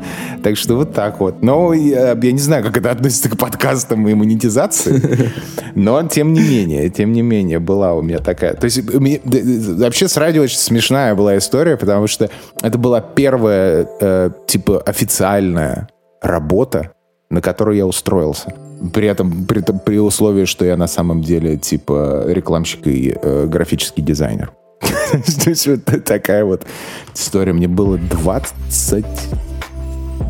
так 0.43 0.57
что 0.57 0.77
вот 0.77 0.93
так 0.93 1.21
вот. 1.21 1.43
Но 1.43 1.73
я, 1.73 2.11
я 2.11 2.33
не 2.33 2.39
знаю, 2.39 2.63
как 2.65 2.77
это 2.77 2.91
относится 2.91 3.29
к 3.29 3.37
подкастам 3.37 4.07
и 4.09 4.15
монетизации, 4.15 5.31
но 5.75 6.03
тем 6.09 6.33
не 6.33 6.41
менее, 6.41 6.89
тем 6.91 7.13
не 7.13 7.23
менее 7.23 7.59
была 7.59 7.95
у 7.95 8.03
меня 8.03 8.19
такая. 8.19 8.55
То 8.55 8.65
есть 8.65 8.93
мне, 8.93 9.21
вообще 9.25 10.09
с 10.09 10.17
радио 10.17 10.43
очень 10.43 10.59
смешная 10.59 11.15
была 11.15 11.37
история, 11.37 11.77
потому 11.77 12.07
что 12.07 12.31
это 12.63 12.79
была 12.79 13.01
первая 13.01 13.89
э, 14.01 14.31
типа 14.47 14.81
официальная 14.81 15.89
работа, 16.23 16.93
на 17.31 17.41
которую 17.41 17.77
я 17.77 17.87
устроился. 17.87 18.55
При 18.93 19.09
этом, 19.09 19.47
при, 19.47 19.61
при 19.61 19.99
условии, 19.99 20.45
что 20.45 20.65
я 20.65 20.77
на 20.77 20.87
самом 20.87 21.23
деле 21.23 21.57
типа 21.57 22.25
рекламщик 22.27 22.87
и 22.87 23.17
э, 23.21 23.47
графический 23.47 24.03
дизайнер. 24.03 24.53
То 24.81 25.51
есть 25.51 25.67
вот 25.67 25.85
такая 26.05 26.45
вот 26.45 26.67
история. 27.15 27.53
Мне 27.53 27.69
было 27.69 27.99
20... 27.99 29.05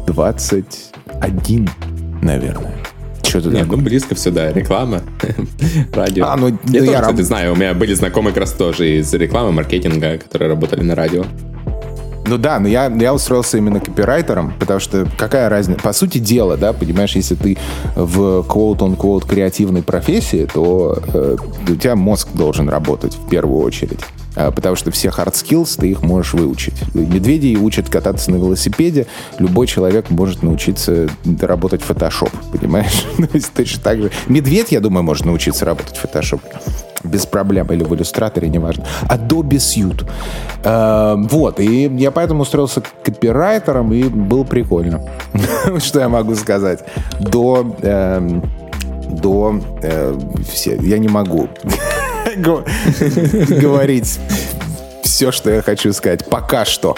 21, 0.07 1.71
наверное. 2.23 2.75
Что-то 3.23 3.49
Нет, 3.49 3.63
такое. 3.63 3.79
ну 3.79 3.85
близко 3.85 4.15
все, 4.15 4.31
да. 4.31 4.53
Реклама, 4.53 5.03
радио. 5.93 6.27
А, 6.27 6.37
ну, 6.37 6.49
я 6.49 6.53
ну, 6.53 6.79
тоже, 6.79 6.91
я 6.93 7.01
кстати, 7.01 7.17
раб... 7.17 7.27
знаю. 7.27 7.53
У 7.55 7.57
меня 7.57 7.75
были 7.75 7.95
знакомые 7.95 8.33
как 8.33 8.43
раз 8.43 8.53
тоже 8.53 8.99
из 8.99 9.13
рекламы, 9.15 9.53
маркетинга, 9.53 10.19
которые 10.19 10.51
работали 10.51 10.83
на 10.83 10.95
радио. 10.95 11.25
Ну 12.27 12.39
да, 12.39 12.59
но 12.59 12.69
я, 12.69 12.87
я 12.87 13.13
устроился 13.13 13.59
именно 13.59 13.81
копирайтером, 13.81 14.55
потому 14.59 14.81
что 14.81 15.07
какая 15.19 15.51
разница? 15.51 15.81
По 15.83 15.93
сути 15.93 16.19
дела, 16.19 16.57
да, 16.57 16.73
понимаешь, 16.73 17.15
если 17.17 17.35
ты 17.35 17.59
в 17.95 18.47
quote-on-quote 18.49 19.29
креативной 19.29 19.83
профессии, 19.83 20.49
то 20.51 20.99
э, 21.13 21.37
у 21.69 21.77
тебя 21.77 21.97
мозг 21.97 22.29
должен 22.33 22.71
работать 22.71 23.15
в 23.15 23.29
первую 23.29 23.63
очередь. 23.63 24.01
А, 24.37 24.51
потому 24.51 24.77
что 24.77 24.91
все 24.91 25.09
hard 25.09 25.33
skills 25.33 25.79
ты 25.79 25.91
их 25.91 26.03
можешь 26.03 26.35
выучить. 26.35 26.75
Медведей 26.95 27.57
учат 27.57 27.89
кататься 27.89 28.31
на 28.31 28.37
велосипеде, 28.37 29.07
любой 29.39 29.67
человек 29.67 30.11
может 30.11 30.43
научиться 30.43 31.09
работать 31.41 31.83
в 31.83 31.91
Photoshop, 31.91 32.33
понимаешь? 32.53 33.05
Точно 33.55 33.83
так 33.83 34.03
же. 34.03 34.11
Медведь, 34.27 34.73
я 34.73 34.81
думаю, 34.81 35.03
может 35.03 35.25
научиться 35.25 35.65
работать 35.65 35.97
в 35.97 36.05
Photoshop 36.05 36.41
без 37.05 37.27
проблем, 37.27 37.67
или 37.71 37.85
в 37.85 37.95
иллюстраторе, 37.95 38.49
неважно. 38.49 38.85
Adobe 39.09 39.59
Suite. 39.59 40.09
Э, 40.65 41.17
вот, 41.17 41.61
и 41.61 41.85
я 41.97 42.11
поэтому 42.11 42.43
устроился 42.43 42.83
копирайтером, 43.05 43.93
и 43.93 44.05
было 44.05 44.45
прикольно. 44.45 45.03
Что 45.79 46.01
я 46.01 46.09
могу 46.09 46.35
сказать? 46.35 46.85
До... 47.21 47.77
Э, 47.83 48.41
до... 49.11 49.61
Э, 49.83 50.19
все, 50.51 50.77
я 50.77 50.99
не 50.99 51.09
могу 51.09 51.49
говорить 53.61 54.19
все, 55.05 55.31
что 55.31 55.51
я 55.51 55.63
хочу 55.63 55.93
сказать. 55.93 56.27
Пока 56.27 56.65
что. 56.65 56.97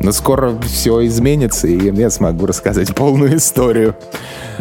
Но 0.00 0.10
скоро 0.12 0.58
все 0.62 1.06
изменится, 1.06 1.68
и 1.68 1.92
я 1.92 2.10
смогу 2.10 2.46
рассказать 2.46 2.94
полную 2.94 3.36
историю. 3.36 3.94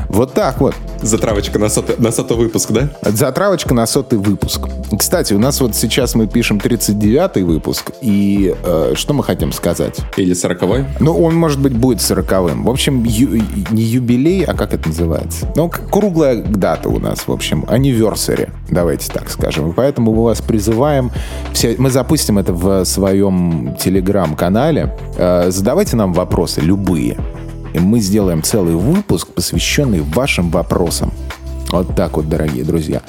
Вот 0.10 0.34
так 0.34 0.60
вот. 0.60 0.76
Затравочка 1.02 1.58
на 1.58 1.70
сотый, 1.70 1.96
на 1.98 2.12
сотый 2.12 2.38
выпуск, 2.38 2.72
да? 2.72 2.90
Затравочка 3.02 3.74
на 3.74 3.86
сотый 3.88 4.20
выпуск. 4.20 4.68
Кстати, 5.00 5.34
у 5.34 5.40
нас 5.40 5.60
вот 5.62 5.76
сейчас 5.76 6.16
мы 6.16 6.28
пишем 6.28 6.58
39-й 6.58 7.44
выпуск, 7.44 7.92
и 8.02 8.54
э, 8.62 8.94
что 8.96 9.14
мы 9.14 9.24
хотим 9.24 9.52
сказать? 9.52 10.00
Или 10.18 10.36
40-й? 10.36 10.86
Ну, 11.00 11.18
он, 11.18 11.36
может 11.36 11.60
быть, 11.60 11.74
будет 11.74 12.00
40-м. 12.00 12.66
В 12.66 12.70
общем, 12.70 13.04
ю, 13.04 13.42
не 13.72 13.82
юбилей, 13.82 14.44
а 14.44 14.54
как 14.54 14.74
это 14.74 14.90
называется? 14.90 15.52
Ну, 15.56 15.70
круглая 15.70 16.44
дата 16.44 16.90
у 16.90 17.00
нас, 17.00 17.28
в 17.28 17.32
общем, 17.32 17.64
anniversary, 17.70 18.52
давайте 18.70 19.12
так 19.12 19.30
скажем. 19.30 19.72
И 19.72 19.74
поэтому 19.74 20.14
мы 20.14 20.24
вас 20.24 20.42
призываем, 20.42 21.12
все, 21.54 21.76
мы 21.78 21.90
запустим 21.90 22.38
это 22.38 22.54
в 22.54 22.86
своем 22.92 23.76
телеграм-канале. 23.80 24.96
Э, 25.18 25.50
задавайте 25.50 25.96
нам 25.96 26.14
вопросы, 26.14 26.62
любые. 26.62 27.18
И 27.74 27.80
мы 27.80 28.00
сделаем 28.00 28.44
целый 28.44 28.76
выпуск, 28.76 29.28
посвященный 29.30 30.02
вашим 30.02 30.50
вопросам. 30.50 31.14
Вот 31.70 31.96
так 31.96 32.18
вот, 32.18 32.28
дорогие 32.28 32.64
друзья. 32.66 33.02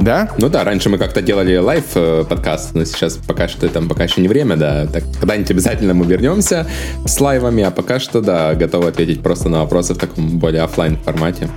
Да? 0.00 0.30
Ну 0.38 0.48
да, 0.48 0.64
раньше 0.64 0.90
мы 0.90 0.98
как-то 0.98 1.22
делали 1.22 1.56
live 1.56 1.84
э, 1.94 2.24
подкаст, 2.28 2.74
но 2.74 2.84
сейчас 2.84 3.16
пока 3.16 3.48
что 3.48 3.68
там 3.68 3.88
пока 3.88 4.04
еще 4.04 4.20
не 4.20 4.28
время, 4.28 4.56
да. 4.56 4.86
Так 4.86 5.04
когда-нибудь 5.20 5.50
обязательно 5.50 5.94
мы 5.94 6.04
вернемся 6.04 6.66
с 7.06 7.20
live 7.20 7.41
ами, 7.41 7.62
а 7.62 7.70
пока 7.70 7.98
что, 7.98 8.20
да, 8.20 8.54
готовы 8.54 8.88
ответить 8.88 9.22
просто 9.22 9.48
на 9.48 9.60
вопросы 9.60 9.94
в 9.94 9.98
таком 9.98 10.38
более 10.38 10.62
офлайн 10.62 10.98
формате. 10.98 11.48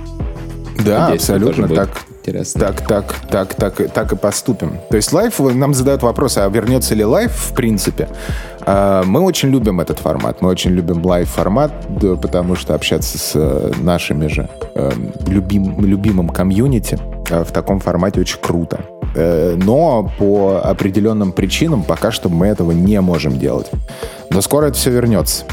Да, 0.84 1.00
Надеюсь, 1.00 1.22
абсолютно 1.22 1.68
так. 1.68 1.90
Интересно. 2.30 2.60
Так, 2.60 2.86
так, 2.86 3.14
так, 3.28 3.54
так, 3.54 3.92
так 3.92 4.12
и 4.12 4.16
поступим. 4.16 4.78
То 4.88 4.96
есть 4.96 5.12
live, 5.12 5.40
нам 5.40 5.74
задают 5.74 6.02
вопрос, 6.02 6.38
а 6.38 6.48
вернется 6.48 6.94
ли 6.94 7.04
live 7.04 7.32
в 7.32 7.54
принципе? 7.54 8.08
А, 8.60 9.02
мы 9.02 9.20
очень 9.20 9.48
любим 9.48 9.80
этот 9.80 9.98
формат. 9.98 10.40
Мы 10.40 10.48
очень 10.48 10.70
любим 10.70 11.04
live-формат, 11.04 11.72
потому 12.22 12.54
что 12.54 12.76
общаться 12.76 13.18
с 13.18 13.32
э, 13.34 13.72
нашими 13.80 14.28
же 14.28 14.48
э, 14.76 14.92
любим, 15.26 15.84
любимым 15.84 16.28
комьюнити 16.28 17.00
э, 17.30 17.42
в 17.42 17.50
таком 17.50 17.80
формате 17.80 18.20
очень 18.20 18.38
круто. 18.40 18.80
Но 19.12 20.08
по 20.20 20.60
определенным 20.62 21.32
причинам 21.32 21.82
пока 21.82 22.12
что 22.12 22.28
мы 22.28 22.46
этого 22.46 22.70
не 22.70 23.00
можем 23.00 23.40
делать. 23.40 23.68
Но 24.30 24.40
скоро 24.40 24.66
это 24.66 24.76
все 24.76 24.92
вернется. 24.92 25.46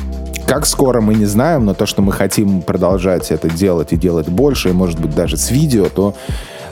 Как 0.45 0.67
скоро, 0.67 1.01
мы 1.01 1.15
не 1.15 1.25
знаем, 1.25 1.65
но 1.65 1.73
то, 1.73 1.87
что 1.87 2.03
мы 2.03 2.11
хотим 2.11 2.61
продолжать 2.61 3.31
это 3.31 3.49
делать 3.49 3.93
и 3.93 3.97
делать 3.97 4.29
больше, 4.29 4.69
и, 4.69 4.73
может 4.73 4.99
быть, 4.99 5.15
даже 5.15 5.37
с 5.37 5.49
видео, 5.49 5.89
то 5.89 6.13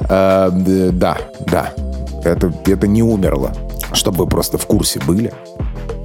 э, 0.10 0.50
да, 0.94 1.18
да, 1.40 1.74
это, 2.24 2.52
это 2.66 2.88
не 2.88 3.04
умерло. 3.04 3.54
Чтобы 3.94 4.24
вы 4.24 4.28
просто 4.28 4.58
в 4.58 4.66
курсе 4.66 5.00
были. 5.00 5.32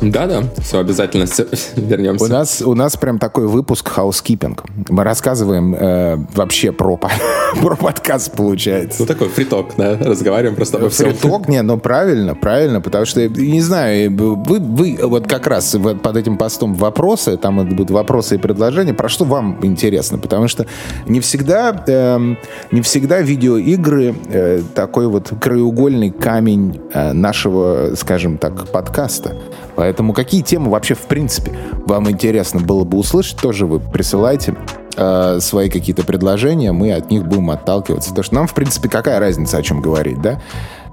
Да-да, 0.01 0.45
все, 0.59 0.79
обязательно 0.79 1.27
все, 1.27 1.47
вернемся. 1.77 2.25
У 2.25 2.29
нас, 2.29 2.63
у 2.63 2.75
нас 2.75 2.97
прям 2.97 3.19
такой 3.19 3.47
выпуск 3.47 3.89
housekeeping. 3.89 4.65
Мы 4.89 5.05
рассказываем 5.05 5.75
э, 5.75 6.17
вообще 6.35 6.73
про, 6.73 6.99
про 7.61 7.77
подкаст, 7.77 8.33
получается. 8.33 9.01
Ну, 9.01 9.07
такой 9.07 9.29
free 9.29 9.49
talk, 9.49 9.73
да, 9.77 9.99
разговариваем 9.99 10.57
просто 10.57 10.79
обо 10.79 10.89
всем. 10.89 11.11
Free 11.11 11.28
talk, 11.28 11.49
не, 11.49 11.61
ну 11.63 11.79
правильно, 11.79 12.35
правильно, 12.35 12.81
потому 12.81 13.05
что, 13.05 13.29
не 13.29 13.61
знаю, 13.61 14.15
вы, 14.17 14.59
вы 14.59 14.99
вот 15.03 15.27
как 15.27 15.47
раз 15.47 15.77
под 16.03 16.17
этим 16.17 16.39
постом 16.39 16.75
вопросы, 16.75 17.37
там 17.37 17.67
будут 17.69 17.91
вопросы 17.91 18.37
и 18.37 18.39
предложения, 18.39 18.95
про 18.95 19.09
что 19.09 19.25
вам 19.25 19.59
интересно, 19.63 20.19
потому 20.19 20.49
что 20.49 20.67
не 21.07 21.21
всегда, 21.21 21.85
э, 21.87 22.35
не 22.71 22.81
всегда 22.81 23.21
видеоигры 23.21 24.15
э, 24.31 24.63
такой 24.75 25.09
вот 25.09 25.33
краеугольный 25.41 26.11
камень 26.11 26.81
э, 26.95 27.13
нашего, 27.13 27.95
скажем 27.97 28.39
так, 28.39 28.69
подкаста. 28.69 29.37
Поэтому 29.77 30.13
какие 30.13 30.43
темы 30.43 30.71
вообще 30.71 30.95
в 30.95 31.03
принципе 31.03 31.53
вам 31.87 32.11
интересно 32.11 32.61
было 32.61 32.85
бы 32.85 32.99
услышать, 32.99 33.39
тоже 33.41 33.67
вы 33.67 33.81
присылайте 33.81 34.57
э, 34.97 35.39
свои 35.41 35.71
какие-то 35.71 36.05
предложения, 36.05 36.73
мы 36.73 36.93
от 36.93 37.11
них 37.11 37.27
будем 37.27 37.51
отталкиваться. 37.51 38.11
Потому 38.11 38.25
что 38.25 38.35
нам, 38.35 38.47
в 38.47 38.55
принципе, 38.55 38.89
какая 38.89 39.19
разница, 39.21 39.59
о 39.59 39.63
чем 39.63 39.81
говорить, 39.81 40.21
да? 40.21 40.41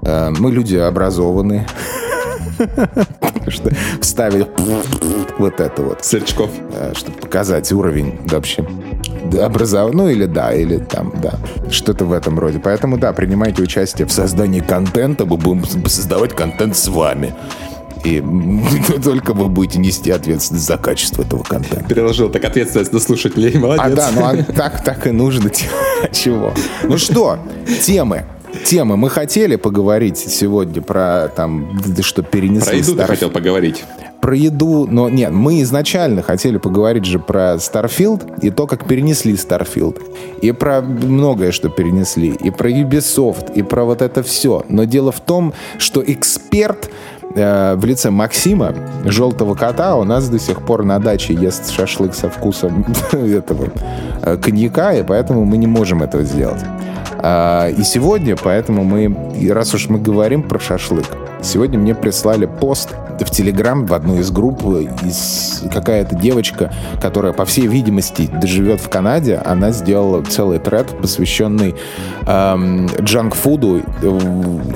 Э, 0.02 0.30
мы 0.38 0.50
люди 0.50 0.76
образованные. 0.76 1.66
что 3.48 3.70
вставить 4.00 4.46
вот 5.38 5.60
это 5.60 5.82
вот. 5.82 6.04
Сверчков. 6.04 6.50
Э, 6.72 6.92
чтобы 6.94 7.18
показать 7.18 7.70
уровень 7.72 8.18
вообще 8.26 8.66
образования, 9.40 9.96
ну 9.96 10.08
или 10.08 10.26
да, 10.26 10.52
или 10.52 10.78
там, 10.78 11.12
да, 11.22 11.34
что-то 11.70 12.04
в 12.04 12.12
этом 12.12 12.38
роде. 12.38 12.58
Поэтому, 12.58 12.98
да, 12.98 13.12
принимайте 13.12 13.62
участие 13.62 14.06
в 14.06 14.12
создании 14.12 14.60
контента, 14.60 15.24
мы 15.24 15.36
будем 15.36 15.64
создавать 15.86 16.34
контент 16.34 16.76
с 16.76 16.88
вами. 16.88 17.34
И 18.04 18.22
только 19.04 19.34
вы 19.34 19.48
будете 19.48 19.78
нести 19.78 20.10
ответственность 20.10 20.66
за 20.66 20.78
качество 20.78 21.22
этого 21.22 21.42
контента. 21.42 21.84
Переложил 21.88 22.28
так 22.30 22.44
ответственность 22.44 22.92
на 22.92 23.00
слушателей, 23.00 23.58
молодец. 23.58 23.84
А 23.84 23.90
да, 23.90 24.10
ну 24.14 24.24
а 24.24 24.36
так, 24.52 24.84
так 24.84 25.06
и 25.06 25.10
нужно. 25.10 25.50
Чего? 26.12 26.52
Ну 26.84 26.98
что, 26.98 27.38
темы. 27.82 28.24
Темы. 28.64 28.96
Мы 28.96 29.10
хотели 29.10 29.56
поговорить 29.56 30.18
сегодня 30.18 30.80
про 30.80 31.28
там, 31.34 31.78
что 32.00 32.22
перенесли. 32.22 32.70
Про 32.70 32.76
еду 32.76 32.94
Star... 32.94 33.02
ты 33.02 33.06
хотел 33.06 33.30
поговорить. 33.30 33.84
Про 34.20 34.34
еду, 34.34 34.86
но 34.90 35.08
нет, 35.08 35.30
мы 35.30 35.62
изначально 35.62 36.22
хотели 36.22 36.56
поговорить 36.56 37.04
же 37.04 37.18
про 37.18 37.54
Starfield 37.54 38.40
и 38.40 38.50
то, 38.50 38.66
как 38.66 38.86
перенесли 38.86 39.34
Starfield. 39.34 40.02
И 40.42 40.50
про 40.52 40.80
многое, 40.80 41.52
что 41.52 41.68
перенесли. 41.68 42.30
И 42.30 42.50
про 42.50 42.70
Ubisoft, 42.70 43.52
и 43.54 43.62
про 43.62 43.84
вот 43.84 44.02
это 44.02 44.22
все. 44.22 44.64
Но 44.68 44.84
дело 44.84 45.12
в 45.12 45.20
том, 45.20 45.52
что 45.78 46.02
эксперт 46.04 46.90
Э, 47.34 47.74
в 47.76 47.84
лице 47.84 48.10
Максима, 48.10 48.74
желтого 49.04 49.54
кота, 49.54 49.96
у 49.96 50.04
нас 50.04 50.28
до 50.28 50.38
сих 50.38 50.62
пор 50.62 50.84
на 50.84 50.98
даче 50.98 51.34
ест 51.34 51.70
шашлык 51.70 52.14
со 52.14 52.28
вкусом 52.28 52.86
этого 53.12 53.68
э, 54.22 54.36
коньяка, 54.36 54.94
и 54.94 55.02
поэтому 55.02 55.44
мы 55.44 55.56
не 55.58 55.66
можем 55.66 56.02
этого 56.02 56.24
сделать. 56.24 56.62
А, 57.20 57.68
и 57.68 57.82
сегодня, 57.82 58.36
поэтому 58.36 58.84
мы, 58.84 59.14
раз 59.52 59.74
уж 59.74 59.88
мы 59.88 59.98
говорим 59.98 60.42
про 60.42 60.58
шашлык, 60.58 61.06
сегодня 61.42 61.78
мне 61.78 61.94
прислали 61.94 62.46
пост 62.46 62.90
в 63.24 63.30
Телеграм 63.30 63.86
в 63.86 63.94
одну 63.94 64.18
из 64.18 64.30
групп 64.30 64.62
из 65.04 65.62
какая-то 65.72 66.14
девочка, 66.14 66.72
которая, 67.00 67.32
по 67.32 67.44
всей 67.44 67.66
видимости, 67.66 68.30
живет 68.42 68.80
в 68.80 68.88
Канаде, 68.88 69.40
она 69.44 69.70
сделала 69.70 70.22
целый 70.22 70.58
тред, 70.58 70.86
посвященный 71.00 71.74
эм, 72.26 72.86
джанк-фуду 73.00 73.82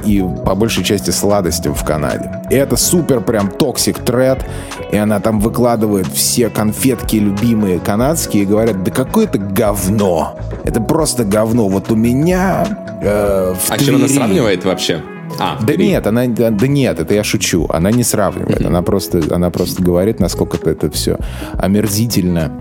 и, 0.04 0.24
по 0.44 0.54
большей 0.54 0.84
части, 0.84 1.10
сладостям 1.10 1.74
в 1.74 1.84
Канаде. 1.84 2.42
И 2.50 2.54
это 2.54 2.76
супер 2.76 3.20
прям 3.20 3.48
токсик 3.48 3.98
тред, 3.98 4.44
и 4.90 4.96
она 4.96 5.20
там 5.20 5.40
выкладывает 5.40 6.06
все 6.08 6.48
конфетки 6.48 7.16
любимые 7.16 7.78
канадские 7.78 8.42
и 8.42 8.46
говорят, 8.46 8.82
да 8.82 8.90
какое 8.90 9.24
это 9.24 9.38
говно. 9.38 10.36
Это 10.64 10.80
просто 10.80 11.24
говно. 11.24 11.68
Вот 11.68 11.90
у 11.90 11.96
меня 11.96 12.66
э, 13.02 13.54
в 13.54 13.70
А 13.70 13.76
Твери... 13.76 13.84
чем 13.84 13.96
она 13.96 14.08
сравнивает 14.08 14.64
вообще? 14.64 15.02
А, 15.38 15.58
да 15.60 15.74
три. 15.74 15.88
нет, 15.88 16.06
она, 16.06 16.26
да, 16.26 16.50
нет, 16.50 17.00
это 17.00 17.14
я 17.14 17.24
шучу. 17.24 17.66
Она 17.68 17.90
не 17.90 18.04
сравнивает. 18.04 18.60
Mm-hmm. 18.60 18.66
Она 18.66 18.82
просто, 18.82 19.22
она 19.30 19.50
просто 19.50 19.82
говорит, 19.82 20.20
насколько 20.20 20.58
это, 20.68 20.90
все 20.90 21.18
омерзительно 21.54 22.52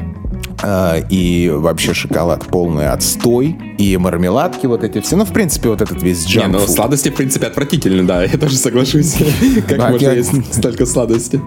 Uh, 0.64 1.04
и 1.10 1.50
вообще 1.50 1.96
шоколад 1.96 2.46
полный 2.46 2.90
отстой, 2.90 3.58
и 3.80 3.98
мармеладки 3.98 4.68
вот 4.68 4.84
эти 4.84 5.02
все. 5.02 5.16
Ну, 5.16 5.26
в 5.26 5.34
принципе, 5.34 5.70
вот 5.70 5.82
этот 5.82 6.04
весь 6.04 6.24
джанк 6.24 6.48
Не, 6.48 6.60
ну, 6.60 6.68
сладости, 6.68 7.10
в 7.10 7.16
принципе, 7.16 7.48
отвратительны, 7.48 8.04
да, 8.04 8.24
я 8.32 8.38
тоже 8.38 8.58
соглашусь. 8.58 9.16
Как 9.68 9.78
ну, 9.80 9.90
можно 9.90 10.10
есть 10.10 10.54
столько 10.54 10.86
сладости? 10.86 11.42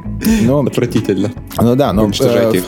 Отвратительно. 0.67 1.31
Ну 1.61 1.77
да, 1.77 1.93
но... 1.93 2.05
Уничтожать 2.05 2.55
э, 2.55 2.59
их. 2.59 2.65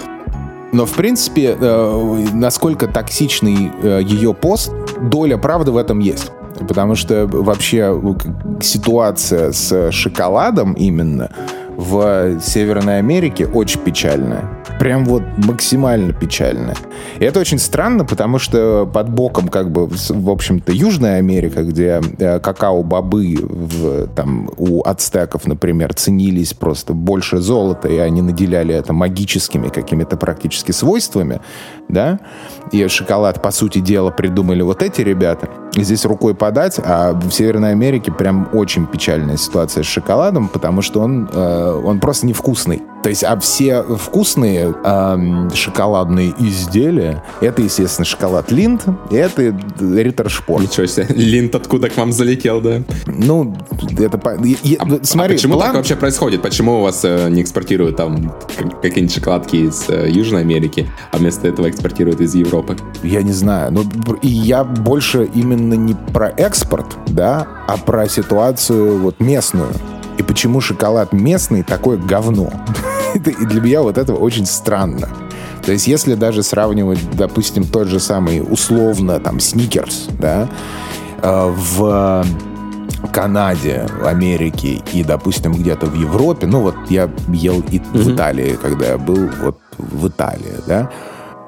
Но, 0.73 0.87
в 0.87 0.92
принципе, 0.92 1.57
э, 1.61 2.27
насколько 2.33 2.87
токсичный 2.87 3.73
э, 3.83 4.03
ее 4.05 4.33
пост, 4.33 4.73
доля 5.01 5.38
правды 5.38 5.73
в 5.73 5.77
этом 5.77 5.99
есть. 5.99 6.31
Потому 6.66 6.95
что 6.95 7.27
вообще 7.27 8.01
ситуация 8.61 9.53
с 9.53 9.90
шоколадом 9.90 10.73
именно 10.75 11.31
в 11.77 12.40
Северной 12.40 12.99
Америке 12.99 13.47
очень 13.47 13.81
печальная. 13.81 14.64
Прям 14.79 15.05
вот 15.05 15.23
максимально 15.37 16.12
печальная. 16.12 16.75
И 17.19 17.25
это 17.25 17.40
очень 17.40 17.59
странно, 17.59 18.05
потому 18.05 18.38
что 18.38 18.88
под 18.92 19.11
боком 19.11 19.49
как 19.49 19.71
бы, 19.71 19.87
в 19.87 20.31
общем-то, 20.31 20.73
Южная 20.73 21.19
Америка, 21.19 21.62
где 21.62 22.01
э, 22.19 22.40
какао-бобы 22.40 23.37
в, 23.40 24.07
там, 24.09 24.51
у 24.57 24.83
ацтеков, 24.83 25.47
например, 25.47 25.95
ценились 25.95 26.55
просто 26.55 26.92
больше 26.95 27.38
золота, 27.38 27.88
и 27.88 27.99
они 27.99 28.23
наделяли 28.23 28.75
это 28.75 28.92
магическими 28.92 29.69
какими-то 29.69 30.16
практически 30.16 30.73
свойствами, 30.73 31.40
да, 31.88 32.21
и 32.73 32.87
шоколад, 32.88 33.42
по 33.42 33.51
сути 33.51 33.81
дела, 33.81 34.11
придумали 34.11 34.62
вот 34.62 34.83
эти 34.83 35.03
ребята. 35.03 35.49
Здесь 35.77 36.05
рукой 36.05 36.35
подать, 36.35 36.81
а 36.83 37.12
в 37.12 37.31
Северной 37.31 37.73
Америке 37.73 38.11
прям 38.11 38.49
очень 38.53 38.87
печальная 38.87 39.37
ситуация 39.37 39.83
с 39.83 39.87
шоколадом, 39.87 40.49
потому 40.49 40.83
что 40.83 41.01
он, 41.01 41.29
э, 41.31 41.81
он 41.85 42.01
просто 42.01 42.27
невкусный. 42.27 42.83
То 43.07 43.11
есть, 43.11 43.23
а 43.23 43.38
все 43.38 43.85
вкусные 43.85 44.75
э, 44.83 45.49
шоколадные 45.55 46.35
изделия, 46.40 47.23
это, 47.40 47.62
естественно, 47.62 48.05
шоколад 48.05 48.51
Линд, 48.51 48.83
это 49.12 49.57
Риттер 49.79 50.29
Шпорт. 50.29 50.64
Ничего 50.64 50.87
себе. 50.87 51.07
Линд 51.11 51.55
откуда 51.55 51.88
к 51.88 51.97
вам 51.97 52.11
залетел, 52.11 52.61
да? 52.61 52.83
Ну, 53.07 53.57
это... 53.97 54.21
Я, 54.64 54.79
а, 54.81 54.99
смотри, 55.05 55.35
а 55.35 55.37
почему 55.37 55.55
план... 55.55 55.66
так 55.69 55.77
вообще 55.77 55.95
происходит? 55.95 56.42
Почему 56.42 56.81
у 56.81 56.83
вас 56.83 57.05
э, 57.05 57.29
не 57.31 57.42
экспортируют 57.42 57.97
там 57.97 58.35
какие-нибудь 58.83 59.14
шоколадки 59.14 59.55
из 59.55 59.88
э, 59.88 60.11
Южной 60.11 60.40
Америки, 60.40 60.90
а 61.12 61.19
вместо 61.19 61.47
этого 61.47 61.71
экспортируют 61.71 62.21
из 62.21 62.35
Европы? 62.35 62.77
Я 63.05 63.23
не 63.23 63.33
знаю. 63.33 63.71
Но 63.71 63.85
и 64.21 64.27
я 64.27 64.64
больше 64.64 65.31
именно 65.33 65.75
не 65.75 65.95
про 66.12 66.31
экспорт, 66.31 66.97
да, 67.07 67.47
а 67.69 67.77
про 67.77 68.09
ситуацию 68.09 68.99
вот 68.99 69.21
местную. 69.21 69.71
И 70.18 70.22
почему 70.22 70.61
шоколад 70.61 71.12
местный 71.12 71.62
такое 71.62 71.98
говно? 71.98 72.50
И 73.14 73.18
для 73.18 73.61
меня 73.61 73.83
вот 73.83 73.98
это 73.98 74.14
очень 74.14 74.46
странно. 74.46 75.09
То 75.64 75.72
есть 75.72 75.87
если 75.87 76.14
даже 76.14 76.42
сравнивать, 76.42 77.00
допустим, 77.12 77.64
тот 77.64 77.88
же 77.88 77.98
самый 77.98 78.40
условно 78.40 79.18
там 79.18 79.40
сникерс, 79.40 80.09
да, 80.18 80.48
э, 81.22 81.55
в 81.55 82.24
Канаде, 83.12 83.87
Америке 84.05 84.81
и, 84.92 85.02
допустим, 85.02 85.52
где-то 85.52 85.87
в 85.87 85.94
Европе, 85.94 86.46
ну 86.46 86.61
вот 86.61 86.76
я 86.88 87.11
ел 87.29 87.61
и 87.61 87.79
mm-hmm. 87.79 87.98
в 87.98 88.14
Италии, 88.14 88.59
когда 88.61 88.87
я 88.87 88.98
был 88.98 89.29
вот 89.42 89.59
в 89.79 90.09
Италии, 90.09 90.55
да, 90.66 90.90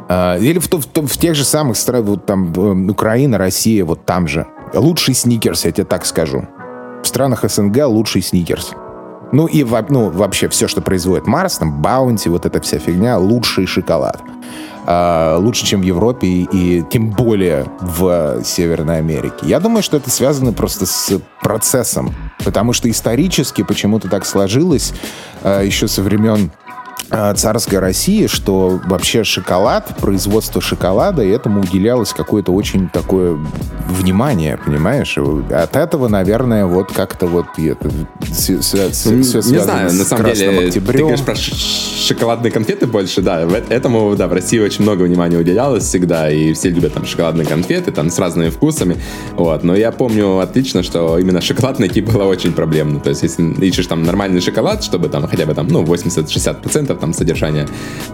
э, 0.09 0.40
или 0.40 0.59
в, 0.59 0.68
в, 0.68 1.07
в 1.07 1.18
тех 1.18 1.35
же 1.35 1.44
самых 1.44 1.76
странах, 1.76 2.07
вот 2.07 2.26
там 2.26 2.52
э, 2.52 2.90
Украина, 2.90 3.38
Россия, 3.38 3.85
вот 3.85 4.04
там 4.04 4.26
же. 4.26 4.46
Лучший 4.74 5.14
сникерс, 5.14 5.64
я 5.64 5.72
тебе 5.72 5.85
так 5.85 6.04
скажу. 6.04 6.46
В 7.09 7.11
странах 7.11 7.42
СНГ 7.49 7.87
лучший 7.87 8.21
сникерс. 8.21 8.73
Ну 9.33 9.47
и 9.47 9.64
ну, 9.88 10.11
вообще 10.11 10.47
все, 10.51 10.68
что 10.68 10.83
производит 10.83 11.27
Марс, 11.27 11.57
там, 11.57 11.81
Баунти, 11.81 12.29
вот 12.29 12.44
эта 12.44 12.61
вся 12.61 12.79
фигня, 12.79 13.16
лучший 13.16 13.64
шоколад. 13.64 14.21
э, 14.87 15.37
лучше, 15.38 15.64
чем 15.64 15.81
в 15.81 15.85
Европе 15.85 16.27
и, 16.27 16.49
и 16.53 16.85
тем 16.90 17.09
более 17.09 17.64
в 17.81 18.42
Северной 18.44 18.99
Америке. 18.99 19.38
Я 19.44 19.59
думаю, 19.59 19.83
что 19.83 19.97
это 19.97 20.11
связано 20.11 20.53
просто 20.53 20.85
с 20.85 21.18
процессом, 21.40 22.14
потому 22.44 22.75
что 22.75 22.90
исторически 22.90 23.62
почему-то 23.62 24.11
так 24.11 24.27
сложилось 24.27 24.92
э, 25.42 25.62
еще 25.64 25.88
со 25.88 26.03
времен 26.03 26.51
царской 27.11 27.79
России, 27.79 28.27
что 28.27 28.81
вообще 28.87 29.25
шоколад, 29.25 29.97
производство 30.01 30.61
шоколада, 30.61 31.23
и 31.23 31.29
этому 31.29 31.61
уделялось 31.61 32.12
какое-то 32.12 32.53
очень 32.53 32.88
такое 32.88 33.38
внимание, 33.88 34.59
понимаешь? 34.59 35.16
От 35.51 35.77
этого, 35.77 36.09
наверное, 36.09 36.66
вот 36.66 36.92
как-то 36.92 37.27
вот 37.27 37.47
это, 37.59 37.90
все, 38.33 38.61
все, 38.61 38.90
все 38.90 39.11
Не 39.11 39.59
знаю, 39.59 39.92
на 39.92 40.05
самом 40.05 40.33
деле, 40.33 40.66
октябрем. 40.66 40.92
ты 40.92 40.99
говоришь 40.99 41.23
про 41.23 41.35
шоколадные 41.35 42.51
конфеты 42.51 42.87
больше, 42.87 43.23
да, 43.23 43.40
этому, 43.68 44.14
да, 44.16 44.29
в 44.29 44.33
России 44.33 44.59
очень 44.59 44.83
много 44.83 45.03
внимания 45.03 45.38
уделялось 45.38 45.85
всегда, 45.85 46.31
и 46.31 46.53
все 46.53 46.71
любят 46.71 46.94
там 46.94 47.07
шоколадные 47.07 47.47
конфеты, 47.47 47.90
там 47.90 48.11
с 48.11 48.18
разными 48.18 48.51
вкусами, 48.51 48.97
вот, 49.33 49.64
но 49.64 49.75
я 49.75 49.92
помню 49.92 50.40
отлично, 50.40 50.83
что 50.83 51.18
именно 51.18 51.40
шоколад 51.40 51.79
найти 51.79 52.01
было 52.03 52.25
очень 52.25 52.53
проблемно, 52.53 53.01
то 53.01 53.11
есть 53.11 53.23
если 53.23 53.42
ищешь 53.64 53.87
там 53.87 54.03
нормальный 54.03 54.40
шоколад, 54.40 54.85
чтобы 54.85 55.09
там 55.09 55.27
хотя 55.27 55.47
бы 55.47 55.55
там, 55.55 55.68
ну, 55.68 55.83
80-60% 55.85 56.98
там 56.99 57.13
содержание 57.13 57.67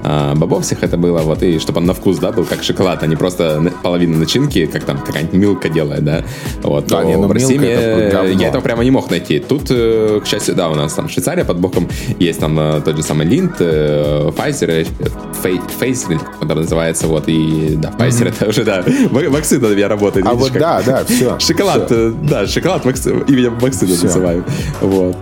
а, 0.03 0.35
бобов 0.35 0.64
всех 0.64 0.83
это 0.83 0.97
было, 0.97 1.20
вот, 1.20 1.42
и 1.42 1.59
чтобы 1.59 1.81
он 1.81 1.87
на 1.87 1.94
вкус, 1.94 2.18
да, 2.18 2.33
был 2.33 2.44
как 2.44 2.62
шоколад, 2.62 3.03
а 3.03 3.07
не 3.07 3.16
просто 3.16 3.73
половина 3.83 4.18
начинки, 4.18 4.66
как 4.66 4.85
там 4.85 4.99
какая-нибудь 4.99 5.35
милка 5.35 5.68
делает, 5.68 6.05
да, 6.05 6.25
вот, 6.62 6.87
да, 6.87 7.05
не, 7.05 7.16
ну, 7.16 7.27
в 7.27 7.33
России 7.33 7.57
это 7.57 8.27
я 8.27 8.49
этого 8.49 8.62
прямо 8.62 8.85
не 8.85 8.90
мог 8.90 9.11
найти. 9.11 9.38
Тут, 9.38 9.70
э, 9.70 10.20
к 10.23 10.27
счастью, 10.27 10.55
да, 10.55 10.70
у 10.70 10.75
нас 10.75 10.92
там 10.94 11.09
Швейцария 11.09 11.44
под 11.44 11.59
боком, 11.59 11.88
есть 12.18 12.40
там 12.40 12.59
э, 12.59 12.81
тот 12.85 12.97
же 12.97 13.03
самый 13.03 13.27
Линд, 13.27 13.57
э, 13.61 14.31
Pfizer, 14.37 14.87
Pfizer, 15.42 16.20
который 16.40 16.61
называется, 16.61 17.07
вот, 17.07 17.25
и, 17.29 17.77
да, 17.77 17.90
Pfizer 17.90 18.27
mm-hmm. 18.27 18.29
это 18.29 18.49
уже, 18.49 18.64
да, 18.64 18.85
вакцина 19.11 19.68
меня 19.68 19.88
работает. 19.88 20.27
А 20.27 20.31
видишь, 20.31 20.42
вот, 20.42 20.53
как... 20.53 20.61
да, 20.61 20.83
да, 20.83 21.05
все. 21.05 21.38
Шоколад, 21.38 21.87
все. 21.87 22.11
да, 22.11 22.47
шоколад, 22.47 22.85
вакцина, 22.85 23.25
имя 23.29 23.51
вакцина 23.51 23.90
называем, 24.03 24.44
вот, 24.81 25.16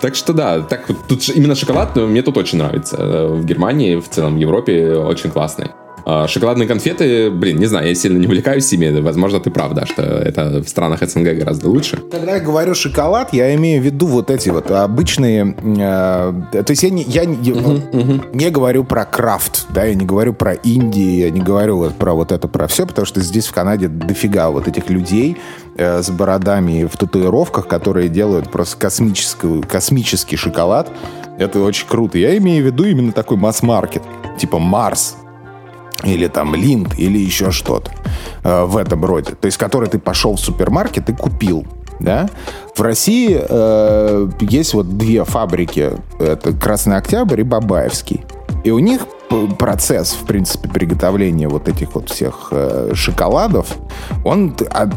так 0.00 0.14
что 0.14 0.32
да, 0.32 0.60
так 0.60 0.86
тут 1.08 1.28
именно 1.28 1.54
шоколад 1.54 1.96
мне 1.96 2.22
тут 2.22 2.36
очень 2.36 2.58
нравится. 2.58 2.96
Э, 2.96 3.26
в 3.26 3.44
Германии, 3.44 3.96
в 3.96 4.08
целом 4.08 4.36
в 4.36 4.38
Европе 4.38 4.94
очень 4.94 5.30
классный. 5.30 5.70
А, 6.10 6.26
шоколадные 6.26 6.66
конфеты, 6.66 7.30
блин, 7.30 7.58
не 7.58 7.66
знаю, 7.66 7.86
я 7.86 7.94
сильно 7.94 8.16
не 8.16 8.26
увлекаюсь 8.26 8.72
ими. 8.72 8.98
Возможно, 9.00 9.40
ты 9.40 9.50
прав, 9.50 9.74
да, 9.74 9.84
что 9.84 10.00
это 10.00 10.62
в 10.62 10.66
странах 10.66 11.06
СНГ 11.06 11.36
гораздо 11.36 11.68
лучше. 11.68 11.98
Когда 12.10 12.36
я 12.36 12.40
говорю 12.40 12.74
шоколад, 12.74 13.34
я 13.34 13.54
имею 13.56 13.82
в 13.82 13.84
виду 13.84 14.06
вот 14.06 14.30
эти 14.30 14.48
вот 14.48 14.70
обычные... 14.70 15.54
Э, 15.78 16.32
то 16.50 16.70
есть 16.70 16.82
я, 16.82 16.88
не, 16.88 17.02
я 17.02 17.24
uh-huh, 17.24 17.92
uh-huh. 17.92 18.28
не 18.32 18.48
говорю 18.48 18.84
про 18.84 19.04
крафт, 19.04 19.66
да, 19.68 19.84
я 19.84 19.94
не 19.94 20.06
говорю 20.06 20.32
про 20.32 20.54
Индии, 20.54 21.24
я 21.24 21.30
не 21.30 21.42
говорю 21.42 21.76
вот 21.76 21.94
про 21.96 22.14
вот 22.14 22.32
это, 22.32 22.48
про 22.48 22.68
все, 22.68 22.86
потому 22.86 23.04
что 23.04 23.20
здесь 23.20 23.46
в 23.46 23.52
Канаде 23.52 23.88
дофига 23.88 24.48
вот 24.48 24.66
этих 24.66 24.88
людей 24.88 25.36
э, 25.76 26.02
с 26.02 26.08
бородами 26.08 26.84
в 26.90 26.96
татуировках, 26.96 27.68
которые 27.68 28.08
делают 28.08 28.50
просто 28.50 28.78
космический, 28.78 29.60
космический 29.60 30.36
шоколад. 30.36 30.90
Это 31.38 31.60
очень 31.60 31.86
круто. 31.86 32.16
Я 32.16 32.34
имею 32.38 32.62
в 32.62 32.66
виду 32.66 32.84
именно 32.84 33.12
такой 33.12 33.36
масс-маркет, 33.36 34.02
типа 34.38 34.58
Марс, 34.58 35.14
или 36.04 36.28
там 36.28 36.54
Линд, 36.54 36.98
или 36.98 37.18
еще 37.18 37.50
что-то 37.50 37.90
э, 38.44 38.64
в 38.64 38.76
этом 38.76 39.04
роде. 39.04 39.32
То 39.32 39.46
есть, 39.46 39.58
который 39.58 39.88
ты 39.88 39.98
пошел 39.98 40.36
в 40.36 40.40
супермаркет 40.40 41.08
и 41.10 41.12
купил. 41.12 41.66
Да? 42.00 42.28
В 42.76 42.80
России 42.80 43.40
э, 43.40 44.30
есть 44.40 44.74
вот 44.74 44.96
две 44.96 45.24
фабрики. 45.24 45.92
Это 46.18 46.52
Красный 46.52 46.96
Октябрь 46.96 47.40
и 47.40 47.44
Бабаевский. 47.44 48.24
И 48.64 48.70
у 48.70 48.78
них 48.78 49.02
процесс, 49.58 50.12
в 50.12 50.24
принципе, 50.24 50.68
приготовления 50.68 51.48
вот 51.48 51.68
этих 51.68 51.94
вот 51.94 52.10
всех 52.10 52.48
э, 52.50 52.90
шоколадов, 52.94 53.76
он 54.24 54.56
от, 54.70 54.90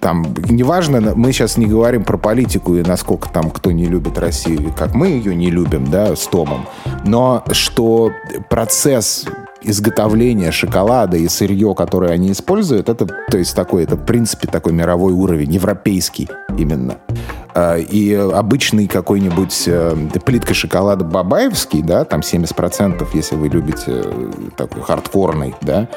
там, 0.00 0.34
неважно, 0.48 1.12
мы 1.14 1.32
сейчас 1.32 1.56
не 1.56 1.66
говорим 1.66 2.04
про 2.04 2.16
политику 2.16 2.74
и 2.74 2.82
насколько 2.82 3.28
там 3.28 3.50
кто 3.50 3.70
не 3.70 3.84
любит 3.84 4.18
Россию, 4.18 4.72
как 4.76 4.94
мы 4.94 5.08
ее 5.08 5.34
не 5.34 5.50
любим, 5.50 5.90
да, 5.90 6.16
с 6.16 6.26
Томом, 6.26 6.66
но 7.04 7.44
что 7.52 8.10
процесс 8.48 9.26
изготовления 9.62 10.50
шоколада 10.50 11.16
и 11.16 11.28
сырье, 11.28 11.74
которое 11.74 12.12
они 12.12 12.32
используют, 12.32 12.88
это, 12.88 13.06
то 13.06 13.38
есть 13.38 13.54
такой, 13.54 13.84
это 13.84 13.96
в 13.96 14.04
принципе 14.04 14.48
такой 14.48 14.72
мировой 14.72 15.12
уровень, 15.12 15.52
европейский 15.52 16.28
именно. 16.56 16.96
А, 17.54 17.76
и 17.76 18.14
обычный 18.14 18.86
какой-нибудь 18.86 19.64
э, 19.66 19.96
плитка 20.24 20.54
шоколада 20.54 21.04
бабаевский, 21.04 21.82
да, 21.82 22.04
там 22.04 22.20
70%, 22.20 23.06
если 23.12 23.36
вы 23.36 23.48
любите 23.48 23.82
э, 23.88 24.30
такой 24.56 24.82
хардкорный, 24.82 25.54
да, 25.60 25.88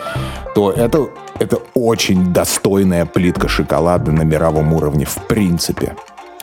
то 0.55 0.71
это, 0.71 1.07
это 1.39 1.59
очень 1.75 2.33
достойная 2.33 3.05
плитка 3.05 3.47
шоколада 3.47 4.11
на 4.11 4.23
мировом 4.23 4.73
уровне 4.73 5.05
в 5.05 5.27
принципе. 5.27 5.95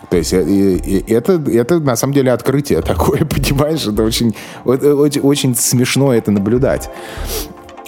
То 0.09 0.17
есть 0.17 0.33
э, 0.33 1.03
это, 1.09 1.43
это 1.47 1.79
на 1.81 1.97
самом 1.97 2.15
деле 2.15 2.33
открытие 2.33 2.81
такое, 2.83 3.25
понимаешь? 3.25 3.87
Это 3.87 4.03
очень, 4.03 4.35
очень, 4.65 5.21
очень 5.21 5.55
смешно 5.55 6.13
это 6.15 6.31
наблюдать. 6.31 6.91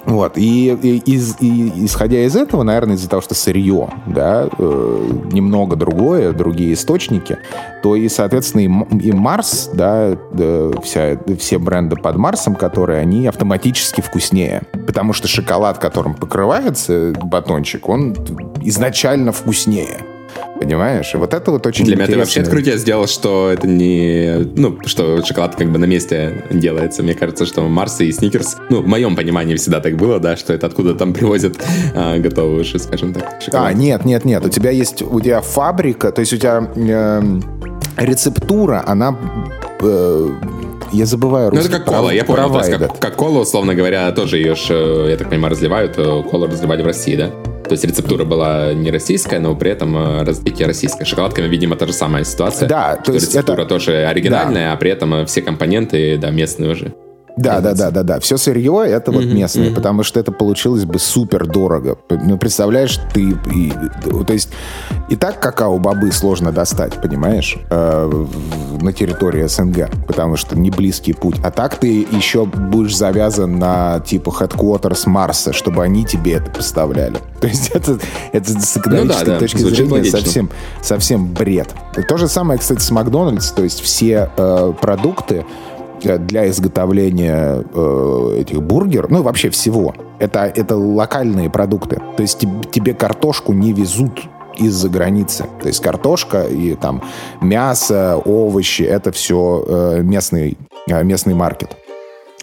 Вот, 0.04 0.36
и, 0.36 0.76
и, 0.82 0.98
из, 1.12 1.36
и 1.40 1.84
исходя 1.84 2.24
из 2.24 2.34
этого, 2.34 2.64
наверное, 2.64 2.96
из-за 2.96 3.08
того, 3.08 3.22
что 3.22 3.34
сырье, 3.34 3.88
да, 4.06 4.48
э, 4.58 5.10
немного 5.30 5.76
другое, 5.76 6.32
другие 6.32 6.74
источники, 6.74 7.38
то 7.84 7.94
и, 7.94 8.08
соответственно, 8.08 8.62
и, 8.62 8.98
и 8.98 9.12
Марс, 9.12 9.70
да, 9.72 10.18
да 10.32 10.70
вся, 10.82 11.18
все 11.38 11.58
бренды 11.58 11.94
под 11.94 12.16
Марсом, 12.16 12.56
которые, 12.56 13.00
они 13.00 13.28
автоматически 13.28 14.00
вкуснее. 14.00 14.62
Потому 14.86 15.12
что 15.12 15.28
шоколад, 15.28 15.78
которым 15.78 16.14
покрывается 16.14 17.12
батончик, 17.22 17.88
он 17.88 18.16
изначально 18.62 19.30
вкуснее. 19.30 20.11
Понимаешь? 20.60 21.12
И 21.14 21.16
вот 21.16 21.34
это 21.34 21.50
вот 21.50 21.66
очень 21.66 21.84
Для 21.84 21.96
меня 21.96 22.06
ты 22.06 22.16
вообще 22.16 22.40
открытие 22.40 22.78
сделал, 22.78 23.06
что 23.06 23.50
это 23.50 23.66
не... 23.66 24.48
Ну, 24.56 24.78
что 24.86 25.24
шоколад 25.24 25.56
как 25.56 25.70
бы 25.70 25.78
на 25.78 25.86
месте 25.86 26.44
делается. 26.50 27.02
Мне 27.02 27.14
кажется, 27.14 27.46
что 27.46 27.62
Марс 27.62 28.00
и 28.00 28.12
Сникерс, 28.12 28.56
ну, 28.70 28.82
в 28.82 28.86
моем 28.86 29.16
понимании 29.16 29.56
всегда 29.56 29.80
так 29.80 29.96
было, 29.96 30.20
да, 30.20 30.36
что 30.36 30.52
это 30.52 30.66
откуда 30.66 30.94
там 30.94 31.12
привозят 31.14 31.56
а, 31.94 32.18
готовый 32.18 32.60
уже, 32.60 32.78
скажем 32.78 33.12
так, 33.12 33.40
шоколад. 33.42 33.66
А, 33.66 33.72
нет, 33.72 34.04
нет, 34.04 34.24
нет. 34.24 34.44
У 34.44 34.48
тебя 34.48 34.70
есть... 34.70 35.02
У 35.02 35.20
тебя 35.20 35.40
фабрика, 35.40 36.12
то 36.12 36.20
есть 36.20 36.32
у 36.32 36.36
тебя 36.36 36.68
э, 36.74 37.22
рецептура, 37.96 38.84
она... 38.86 39.18
Э, 39.80 40.28
я 40.92 41.06
забываю 41.06 41.50
Ну, 41.52 41.60
это 41.60 41.70
как 41.70 41.86
кола, 41.86 42.10
я 42.10 42.24
есть, 42.24 42.70
как, 42.70 42.98
как 42.98 43.16
кола, 43.16 43.40
условно 43.40 43.74
говоря, 43.74 44.12
тоже 44.12 44.36
ее, 44.36 44.54
э, 44.68 45.06
я 45.10 45.16
так 45.16 45.30
понимаю, 45.30 45.52
разливают. 45.52 45.94
Э, 45.96 46.22
колу 46.30 46.46
разливали 46.46 46.82
в 46.82 46.86
России, 46.86 47.16
да? 47.16 47.30
То 47.72 47.74
есть 47.74 47.84
рецептура 47.86 48.26
была 48.26 48.74
не 48.74 48.90
российская, 48.90 49.40
но 49.40 49.56
при 49.56 49.70
этом 49.70 49.96
э, 49.96 50.24
развитие 50.24 50.66
российское. 50.66 51.06
Шоколадками, 51.06 51.46
видимо, 51.46 51.74
та 51.74 51.86
же 51.86 51.94
самая 51.94 52.22
ситуация. 52.22 52.68
Да, 52.68 52.96
то 52.96 53.12
есть 53.14 53.28
рецептура 53.28 53.62
это... 53.62 53.68
тоже 53.70 54.04
оригинальная, 54.04 54.66
да. 54.66 54.72
а 54.74 54.76
при 54.76 54.90
этом 54.90 55.14
э, 55.14 55.24
все 55.24 55.40
компоненты, 55.40 56.18
да, 56.18 56.28
местные 56.28 56.72
уже. 56.72 56.92
Да, 57.36 57.60
да, 57.60 57.74
да, 57.74 57.90
да, 57.90 58.02
да. 58.02 58.20
Все 58.20 58.36
сырье 58.36 58.84
это 58.86 59.10
вот 59.10 59.24
mm-hmm, 59.24 59.34
местное, 59.34 59.68
mm-hmm. 59.68 59.74
потому 59.74 60.02
что 60.02 60.20
это 60.20 60.32
получилось 60.32 60.84
бы 60.84 60.98
супер 60.98 61.46
дорого. 61.46 61.96
Ну, 62.10 62.36
представляешь, 62.36 62.98
ты... 63.14 63.36
И, 63.52 63.72
то 64.26 64.32
есть 64.32 64.50
и 65.08 65.16
так 65.16 65.40
какао-бобы 65.40 66.12
сложно 66.12 66.52
достать, 66.52 67.00
понимаешь, 67.00 67.56
э, 67.70 68.26
на 68.80 68.92
территории 68.92 69.46
СНГ, 69.46 69.90
потому 70.06 70.36
что 70.36 70.58
не 70.58 70.70
близкий 70.70 71.12
путь. 71.12 71.36
А 71.42 71.50
так 71.50 71.76
ты 71.76 72.06
еще 72.10 72.44
будешь 72.44 72.96
завязан 72.96 73.58
на 73.58 74.00
типа 74.00 74.30
headquarters 74.30 75.08
Марса, 75.08 75.52
чтобы 75.52 75.82
они 75.82 76.04
тебе 76.04 76.34
это 76.34 76.50
поставляли. 76.50 77.18
То 77.40 77.46
есть 77.46 77.70
это, 77.70 77.98
это 78.32 78.60
с 78.60 78.76
экономической 78.76 79.20
ну, 79.20 79.26
да, 79.26 79.32
да. 79.32 79.38
точки 79.38 79.58
Звучит 79.58 79.88
зрения 79.88 80.10
совсем, 80.10 80.50
совсем 80.82 81.26
бред. 81.32 81.68
То 82.08 82.16
же 82.16 82.28
самое, 82.28 82.58
кстати, 82.58 82.80
с 82.80 82.90
Макдональдс. 82.90 83.50
То 83.52 83.64
есть 83.64 83.80
все 83.80 84.30
э, 84.36 84.72
продукты, 84.80 85.44
для 86.04 86.48
изготовления 86.48 87.64
э, 87.74 88.36
этих 88.40 88.62
бургеров, 88.62 89.10
ну 89.10 89.20
и 89.20 89.22
вообще 89.22 89.50
всего, 89.50 89.94
это, 90.18 90.40
это 90.40 90.76
локальные 90.76 91.50
продукты. 91.50 92.00
То 92.16 92.22
есть 92.22 92.38
тебе, 92.38 92.62
тебе 92.70 92.94
картошку 92.94 93.52
не 93.52 93.72
везут 93.72 94.22
из-за 94.56 94.88
границы. 94.88 95.46
То 95.60 95.68
есть 95.68 95.80
картошка 95.80 96.42
и 96.42 96.74
там 96.74 97.02
мясо, 97.40 98.16
овощи, 98.24 98.82
это 98.82 99.12
все 99.12 99.64
э, 99.66 100.00
местный, 100.02 100.58
э, 100.88 101.02
местный 101.02 101.34
маркет. 101.34 101.76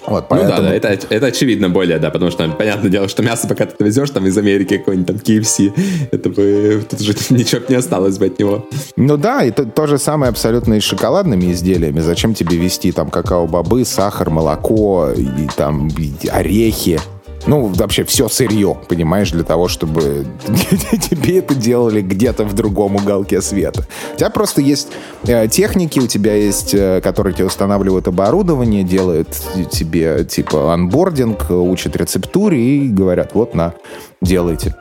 Вот, 0.10 0.28
поэтому... 0.28 0.52
Ну 0.52 0.58
да, 0.64 0.70
да 0.70 0.76
это, 0.76 1.08
это 1.10 1.26
очевидно 1.28 1.70
более, 1.70 2.00
да, 2.00 2.10
потому 2.10 2.32
что, 2.32 2.48
понятное 2.50 2.90
дело, 2.90 3.08
что 3.08 3.22
мясо, 3.24 3.48
пока 3.48 3.66
ты 3.66 3.84
везешь 3.84 4.10
там 4.10 4.26
из 4.26 4.38
Америки 4.38 4.78
какой-нибудь 4.78 5.08
там 5.08 5.16
KFC, 5.18 5.72
это 6.12 6.30
бы, 6.30 6.84
тут 6.90 7.00
уже 7.00 7.14
ничего 7.30 7.62
не 7.70 7.76
осталось 7.76 8.18
бы 8.18 8.26
от 8.26 8.40
него. 8.40 8.68
Ну 8.96 9.18
да, 9.18 9.44
и 9.44 9.52
то, 9.52 9.66
то 9.66 9.88
же 9.88 9.98
самое 9.98 10.30
абсолютно 10.30 10.76
и 10.76 10.80
с 10.80 10.84
шоколадными 10.84 11.52
изделиями. 11.52 12.00
Зачем 12.00 12.34
тебе 12.34 12.58
вести 12.58 12.92
там 12.92 13.10
какао-бобы, 13.10 13.86
сахар, 13.86 14.30
молоко, 14.30 15.12
и 15.16 15.48
там 15.56 15.88
и 15.88 16.28
орехи, 16.28 17.00
Ну, 17.48 17.68
вообще 17.68 18.04
все 18.04 18.28
сырье, 18.30 18.78
понимаешь, 18.88 19.32
для 19.32 19.44
того, 19.44 19.68
чтобы 19.68 20.26
тебе 21.10 21.40
это 21.40 21.56
делали 21.56 22.02
где-то 22.02 22.44
в 22.44 22.54
другом 22.54 22.98
уголке 22.98 23.42
света. 23.42 23.86
У 24.14 24.18
тебя 24.18 24.30
просто 24.30 24.62
есть 24.62 24.90
э, 25.26 25.48
техники, 25.48 26.00
у 26.00 26.08
тебя 26.08 26.36
есть, 26.36 26.74
э, 26.74 27.02
которые 27.02 27.34
тебе 27.34 27.46
устанавливают 27.46 28.08
оборудование, 28.08 28.84
делают 28.84 29.30
тебе, 29.72 30.26
типа, 30.26 30.74
анбординг, 30.74 31.50
учат 31.50 31.96
рецептуре 31.96 32.58
и 32.60 32.90
говорят, 32.90 33.34
вот, 33.34 33.56
на, 33.56 33.74
делайте 34.22 34.76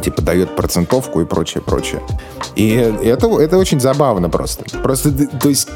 типа 0.00 0.22
дает 0.22 0.56
процентовку 0.56 1.20
и 1.20 1.24
прочее, 1.26 1.62
прочее. 1.62 2.00
И 2.56 2.70
это, 2.70 3.26
это 3.38 3.58
очень 3.58 3.78
забавно 3.78 4.30
просто. 4.30 4.64
Просто, 4.78 5.12
то 5.12 5.48
есть, 5.48 5.68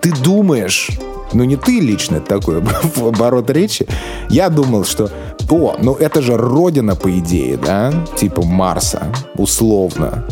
ты 0.00 0.12
думаешь, 0.22 0.90
ну 1.34 1.44
не 1.44 1.56
ты 1.56 1.80
лично 1.80 2.20
такой 2.20 2.62
оборот 2.96 3.50
речи, 3.50 3.86
я 4.30 4.48
думал, 4.48 4.84
что, 4.84 5.10
о, 5.50 5.76
ну 5.80 5.94
это 5.94 6.22
же 6.22 6.36
родина, 6.36 6.96
по 6.96 7.10
идее, 7.18 7.56
да, 7.56 7.92
типа 8.16 8.42
Марса, 8.42 9.12
условно. 9.36 10.24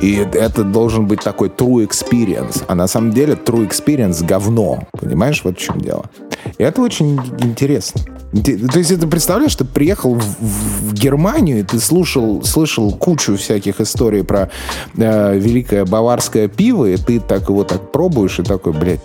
И 0.00 0.14
это 0.16 0.64
должен 0.64 1.06
быть 1.06 1.20
такой 1.20 1.48
true 1.48 1.86
experience. 1.86 2.64
А 2.68 2.74
на 2.74 2.86
самом 2.86 3.12
деле 3.12 3.34
true 3.34 3.68
experience 3.68 4.24
говно. 4.24 4.84
Понимаешь, 4.92 5.42
вот 5.44 5.58
в 5.58 5.60
чем 5.60 5.78
дело. 5.78 6.06
И 6.56 6.62
это 6.62 6.80
очень 6.80 7.20
интересно. 7.40 8.00
То 8.32 8.78
есть 8.78 8.98
ты 8.98 9.06
представляешь, 9.06 9.54
ты 9.56 9.64
приехал 9.64 10.14
в, 10.14 10.22
в 10.22 10.94
Германию, 10.94 11.60
и 11.60 11.62
ты 11.64 11.78
слушал, 11.80 12.42
слышал 12.44 12.92
кучу 12.92 13.36
всяких 13.36 13.80
историй 13.80 14.24
про 14.24 14.50
э, 14.96 15.36
великое 15.36 15.84
баварское 15.84 16.48
пиво, 16.48 16.86
и 16.86 16.96
ты 16.96 17.20
так 17.20 17.48
его 17.48 17.64
так 17.64 17.92
пробуешь, 17.92 18.38
и 18.38 18.42
такой, 18.42 18.72
блядь, 18.72 19.00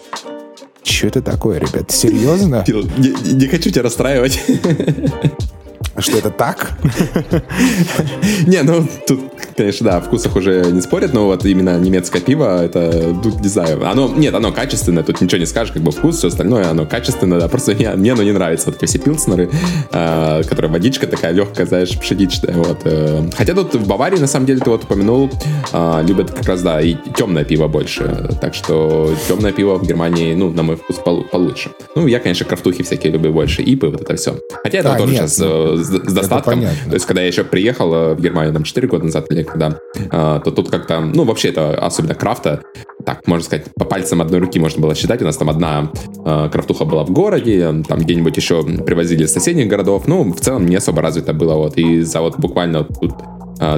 что 0.86 1.08
это 1.08 1.22
такое, 1.22 1.60
ребят? 1.60 1.92
Серьезно? 1.92 2.64
Не, 2.68 3.48
хочу 3.48 3.72
тебя 3.72 3.84
расстраивать. 3.84 4.40
Что 5.98 6.18
это 6.18 6.30
так? 6.30 6.74
Не, 8.48 8.64
ну 8.64 8.88
тут, 9.08 9.20
конечно, 9.56 9.86
да, 9.86 10.00
в 10.00 10.06
вкусах 10.06 10.36
уже 10.36 10.66
не 10.72 10.82
спорят, 10.82 11.14
но 11.14 11.26
вот 11.26 11.46
именно 11.46 11.80
немецкое 11.80 12.22
пиво, 12.22 12.64
это, 12.64 13.16
тут 13.24 13.40
не 13.42 13.48
знаю, 13.48 13.88
оно, 13.88 14.10
нет, 14.10 14.34
оно 14.34 14.52
качественное, 14.52 15.04
тут 15.04 15.22
ничего 15.22 15.40
не 15.40 15.46
скажешь, 15.46 15.74
как 15.74 15.82
бы 15.82 15.92
вкус, 15.92 16.18
все 16.18 16.28
остальное, 16.28 16.70
оно 16.70 16.86
качественное, 16.86 17.40
да, 17.40 17.48
просто 17.48 17.74
мне, 17.74 17.90
мне 17.92 18.14
оно 18.14 18.24
не 18.24 18.34
нравится, 18.34 18.72
вот 18.72 18.82
все 18.82 19.00
пилснеры, 19.00 19.50
э, 19.92 20.44
которая 20.44 20.72
водичка 20.72 21.08
такая 21.08 21.32
легкая, 21.32 21.66
знаешь, 21.66 21.98
пшеничная, 21.98 22.56
вот. 22.56 22.80
Э. 22.84 23.30
Хотя 23.38 23.54
тут 23.54 23.76
в 23.76 23.88
Баварии, 23.88 24.18
на 24.18 24.28
самом 24.28 24.46
деле, 24.46 24.60
ты 24.60 24.70
вот 24.70 24.84
упомянул, 24.84 25.32
э, 25.72 26.04
любят 26.06 26.32
как 26.32 26.46
раз, 26.46 26.62
да, 26.62 26.82
и 26.82 26.96
темное 27.18 27.46
пиво 27.46 27.68
больше, 27.68 28.30
так 28.42 28.54
что 28.54 29.14
темное 29.28 29.52
пиво 29.52 29.76
в 29.76 29.88
Германии, 29.88 30.34
ну, 30.34 30.50
на 30.50 30.64
мой 30.64 30.76
вкус, 30.76 30.98
получше. 31.32 31.72
Ну, 31.96 32.08
я, 32.08 32.20
конечно, 32.20 32.46
крафтухи 32.46 32.84
всякие 32.84 33.14
люблю 33.14 33.32
больше, 33.32 33.62
ипы, 33.62 33.88
вот 33.88 34.02
это 34.02 34.16
все. 34.16 34.38
Хотя 34.64 34.80
это 34.80 34.94
а, 34.94 34.98
тоже 34.98 35.14
нет, 35.14 35.30
сейчас 35.30 35.40
с, 35.78 35.88
с 35.88 36.14
достатком. 36.14 36.62
То 36.62 36.94
есть, 36.94 37.06
когда 37.06 37.22
я 37.22 37.28
еще 37.28 37.44
приехал 37.44 37.94
э, 37.94 38.14
в 38.16 38.22
Германию 38.22 38.54
там 38.54 38.64
4 38.64 38.88
года 38.88 39.06
назад 39.06 39.32
или 39.32 39.44
когда, 39.44 39.80
э, 39.96 40.42
то 40.44 40.52
тут 40.52 40.70
как-то, 40.70 41.00
ну, 41.00 41.24
вообще 41.24 41.50
это 41.50 41.76
особенно 41.78 42.16
крафта, 42.16 42.62
так, 43.06 43.28
можно 43.28 43.46
сказать, 43.46 43.66
по 43.76 43.86
пальцам 43.86 44.22
одной 44.22 44.40
руки 44.40 44.60
можно 44.60 44.82
было 44.82 44.96
считать. 44.96 45.22
У 45.22 45.26
нас 45.26 45.38
там 45.38 45.50
одна 45.50 45.92
э, 46.26 46.50
крафтуха 46.52 46.86
была 46.86 47.04
в 47.04 47.12
городе, 47.12 47.84
там 47.88 48.00
где-нибудь 48.00 48.36
еще 48.36 48.64
привозили 48.64 49.24
из 49.24 49.34
соседних 49.34 49.68
городов. 49.68 50.08
Ну, 50.08 50.34
в 50.34 50.40
целом 50.40 50.66
не 50.66 50.76
особо 50.76 51.02
развито 51.02 51.34
было. 51.34 51.54
Вот. 51.56 51.78
И 51.78 52.02
за 52.02 52.22
вот 52.22 52.38
буквально 52.40 52.84
тут 52.84 53.14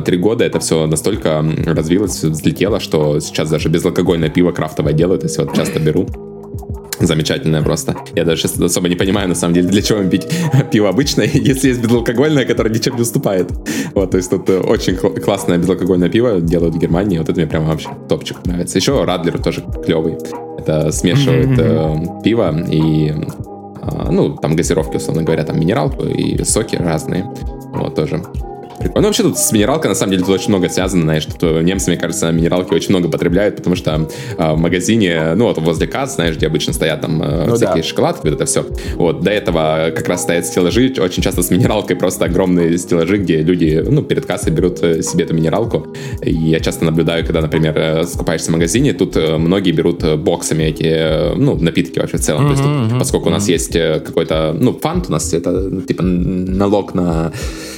три 0.06 0.18
года 0.18 0.44
это 0.44 0.60
все 0.60 0.88
настолько 0.88 1.46
развилось, 1.68 2.24
взлетело, 2.24 2.80
что 2.80 3.20
сейчас 3.20 3.50
даже 3.50 3.70
безалкогольное 3.70 4.30
пиво 4.30 4.52
крафтовое 4.52 4.94
делают, 4.94 5.24
если 5.24 5.44
вот 5.44 5.54
часто 5.54 5.80
беру 5.80 6.08
замечательная 7.00 7.62
просто. 7.62 7.96
Я 8.16 8.24
даже 8.26 8.42
сейчас 8.42 8.60
особо 8.60 8.90
не 8.90 8.96
понимаю, 8.96 9.30
на 9.30 9.36
самом 9.36 9.54
деле, 9.54 9.68
для 9.70 9.82
чего 9.82 10.04
пить 10.04 10.28
пиво 10.72 10.90
обычное, 10.90 11.26
если 11.34 11.70
есть 11.70 11.82
безалкогольное, 11.82 12.46
которое 12.46 12.70
ничем 12.70 12.96
не 12.96 13.02
уступает. 13.02 13.52
Вот, 13.94 14.12
то 14.12 14.18
есть 14.18 14.30
тут 14.30 14.50
э, 14.50 14.60
очень 14.60 14.96
классное 14.96 15.58
безалкогольное 15.58 16.10
пиво 16.10 16.42
делают 16.42 16.76
в 16.76 16.80
Германии, 16.80 17.18
вот 17.18 17.30
это 17.30 17.40
мне 17.40 17.48
прямо 17.48 17.68
вообще 17.68 17.90
топчик 18.10 18.38
нравится. 18.46 18.78
Еще 18.78 19.04
Радлер 19.04 19.42
тоже 19.42 19.64
клевый. 19.86 20.18
Это 20.58 20.92
смешивает 20.92 21.58
э, 21.60 21.96
пиво 22.24 22.56
и 22.70 23.10
э, 23.12 24.12
ну, 24.12 24.36
там 24.36 24.56
газировки, 24.56 24.98
условно 24.98 25.24
говоря, 25.24 25.44
там 25.44 25.60
минералку 25.60 26.06
и 26.06 26.44
соки 26.44 26.76
разные. 26.76 27.24
Вот, 27.74 27.96
тоже 27.96 28.24
Прикольно. 28.88 29.02
Ну, 29.02 29.08
вообще 29.08 29.24
тут 29.24 29.38
с 29.38 29.52
минералкой, 29.52 29.90
на 29.90 29.96
самом 29.96 30.12
деле, 30.12 30.24
тут 30.24 30.34
очень 30.34 30.50
много 30.50 30.70
связано, 30.70 31.04
знаешь, 31.04 31.24
что 31.24 31.62
немцы, 31.62 31.90
мне 31.90 32.00
кажется, 32.00 32.32
минералки 32.32 32.74
очень 32.74 32.90
много 32.90 33.10
потребляют, 33.10 33.58
потому 33.58 33.76
что 33.76 34.08
э, 34.38 34.54
в 34.54 34.58
магазине, 34.58 35.34
ну, 35.36 35.46
вот 35.46 35.58
возле 35.58 35.88
касс, 35.88 36.16
знаешь, 36.16 36.36
где 36.36 36.48
обычно 36.48 36.74
стоят 36.74 37.02
там 37.02 37.22
э, 37.22 37.46
ну, 37.48 37.56
всякие 37.56 37.84
да. 37.84 37.88
шоколадки, 37.88 38.26
вот 38.26 38.34
это 38.34 38.46
все. 38.46 38.66
Вот, 38.96 39.22
до 39.22 39.32
этого 39.32 39.92
как 39.96 40.08
раз 40.08 40.24
стоят 40.24 40.46
стеллажи, 40.46 40.94
очень 41.00 41.22
часто 41.22 41.44
с 41.44 41.50
минералкой 41.50 41.96
просто 41.96 42.26
огромные 42.26 42.78
стеллажи, 42.78 43.18
где 43.18 43.42
люди, 43.42 43.84
ну, 43.88 44.04
перед 44.04 44.26
кассой 44.26 44.54
берут 44.54 44.82
э, 44.82 45.02
себе 45.02 45.26
эту 45.26 45.34
минералку. 45.34 45.88
И 46.22 46.34
я 46.34 46.60
часто 46.60 46.86
наблюдаю, 46.86 47.26
когда, 47.26 47.42
например, 47.42 47.78
э, 47.78 48.04
скупаешься 48.06 48.50
в 48.50 48.54
магазине, 48.54 48.94
тут 48.94 49.18
э, 49.18 49.38
многие 49.38 49.72
берут 49.72 50.04
боксами 50.18 50.64
эти, 50.64 51.36
ну, 51.36 51.56
напитки 51.56 52.00
вообще 52.00 52.18
в 52.18 52.22
целом. 52.22 52.46
Mm-hmm, 52.46 52.48
То 52.48 52.52
есть, 52.52 52.64
тут, 52.64 52.72
mm-hmm. 52.72 53.00
поскольку 53.00 53.28
у 53.28 53.32
нас 53.32 53.50
есть 53.50 53.74
какой-то, 53.74 54.56
ну, 54.58 54.74
фант 54.74 55.06
у 55.10 55.12
нас, 55.12 55.34
это, 55.34 55.82
типа, 55.82 56.04
налог 56.04 56.94
на 56.94 57.32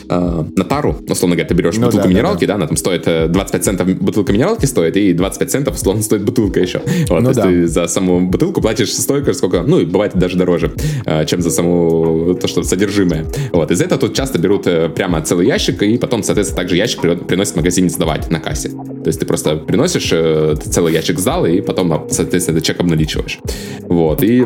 э, 0.09 0.43
на 0.55 0.63
тару, 0.63 0.95
условно 1.07 1.35
говоря, 1.35 1.47
ты 1.47 1.53
берешь 1.53 1.75
ну, 1.75 1.85
бутылку 1.85 2.07
да, 2.07 2.09
минералки, 2.09 2.45
да, 2.45 2.53
да. 2.53 2.53
да, 2.53 2.55
она 2.55 2.67
там 2.67 2.77
стоит 2.77 3.03
25 3.03 3.61
э, 3.61 3.63
центов 3.63 3.87
бутылка 3.99 4.33
минералки 4.33 4.65
стоит, 4.65 4.97
и 4.97 5.13
25 5.13 5.51
центов, 5.51 5.75
условно, 5.75 6.01
стоит 6.01 6.23
бутылка 6.23 6.59
еще. 6.59 6.81
Вот, 7.09 7.21
ну, 7.21 7.33
то 7.33 7.41
да. 7.41 7.49
есть 7.49 7.65
ты 7.65 7.67
за 7.67 7.87
саму 7.87 8.27
бутылку 8.27 8.61
платишь 8.61 8.93
столько, 8.93 9.33
сколько, 9.33 9.63
ну, 9.63 9.79
и 9.79 9.85
бывает 9.85 10.15
даже 10.15 10.37
дороже, 10.37 10.71
э, 11.05 11.25
чем 11.25 11.41
за 11.41 11.51
саму, 11.51 12.35
то, 12.35 12.47
что 12.47 12.63
содержимое. 12.63 13.25
Вот, 13.51 13.71
из-за 13.71 13.85
этого 13.85 14.01
тут 14.01 14.15
часто 14.15 14.39
берут 14.39 14.67
э, 14.67 14.89
прямо 14.89 15.21
целый 15.21 15.47
ящик, 15.47 15.81
и 15.83 15.97
потом, 15.97 16.23
соответственно, 16.23 16.61
также 16.61 16.75
ящик 16.75 17.01
приносит 17.01 17.53
в 17.53 17.57
магазин 17.57 17.89
сдавать 17.89 18.29
на 18.29 18.39
кассе. 18.39 18.69
То 18.69 19.07
есть 19.07 19.19
ты 19.19 19.25
просто 19.25 19.55
приносишь 19.55 20.09
целый 20.09 20.93
ящик 20.93 21.19
зала, 21.19 21.45
и 21.45 21.61
потом, 21.61 22.07
соответственно, 22.09 22.57
это 22.57 22.65
чек 22.65 22.79
обналичиваешь. 22.79 23.39
Вот, 23.83 24.23
и 24.23 24.45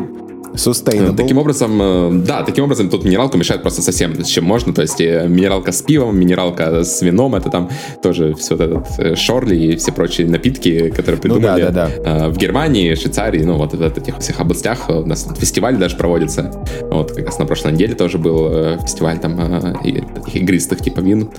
Sustainable. 0.54 1.16
Таким 1.16 1.38
образом, 1.38 1.82
э, 1.82 2.10
да, 2.24 2.44
таким 2.44 2.64
образом 2.64 2.88
тут 2.88 3.04
минералку 3.04 3.36
мешает 3.36 3.62
просто 3.62 3.82
совсем 3.82 4.24
с 4.24 4.28
чем 4.28 4.44
можно. 4.44 4.72
То 4.72 4.82
есть 4.82 5.00
э, 5.00 5.26
минералка 5.28 5.72
с 5.72 5.82
пивом, 5.82 6.16
минералка 6.18 6.84
с 6.84 7.02
вином, 7.02 7.34
это 7.34 7.50
там 7.50 7.70
тоже 8.02 8.34
все 8.34 8.54
этот 8.54 8.86
э, 8.98 9.16
шорли 9.16 9.56
и 9.56 9.76
все 9.76 9.90
прочие 9.92 10.28
напитки, 10.28 10.90
которые 10.90 11.20
придумали 11.20 11.62
ну, 11.62 11.72
да, 11.72 11.88
да, 11.88 11.90
да. 12.04 12.28
в 12.28 12.36
Германии, 12.36 12.94
Швейцарии, 12.94 13.42
ну 13.42 13.56
вот 13.56 13.74
в 13.74 13.82
этих 13.82 14.18
всех 14.18 14.40
областях. 14.40 14.88
У 14.88 15.04
нас 15.04 15.28
фестиваль 15.36 15.76
даже 15.76 15.96
проводится. 15.96 16.52
Вот 16.82 17.12
как 17.12 17.26
раз 17.26 17.38
на 17.38 17.46
прошлой 17.46 17.72
неделе 17.72 17.94
тоже 17.94 18.18
был 18.18 18.78
фестиваль 18.78 19.18
там 19.18 19.34
и 19.82 20.00
таких 20.00 20.36
игристых 20.36 20.80
типа 20.80 21.00
вин 21.00 21.30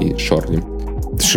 и 0.00 0.16
шорли. 0.16 0.73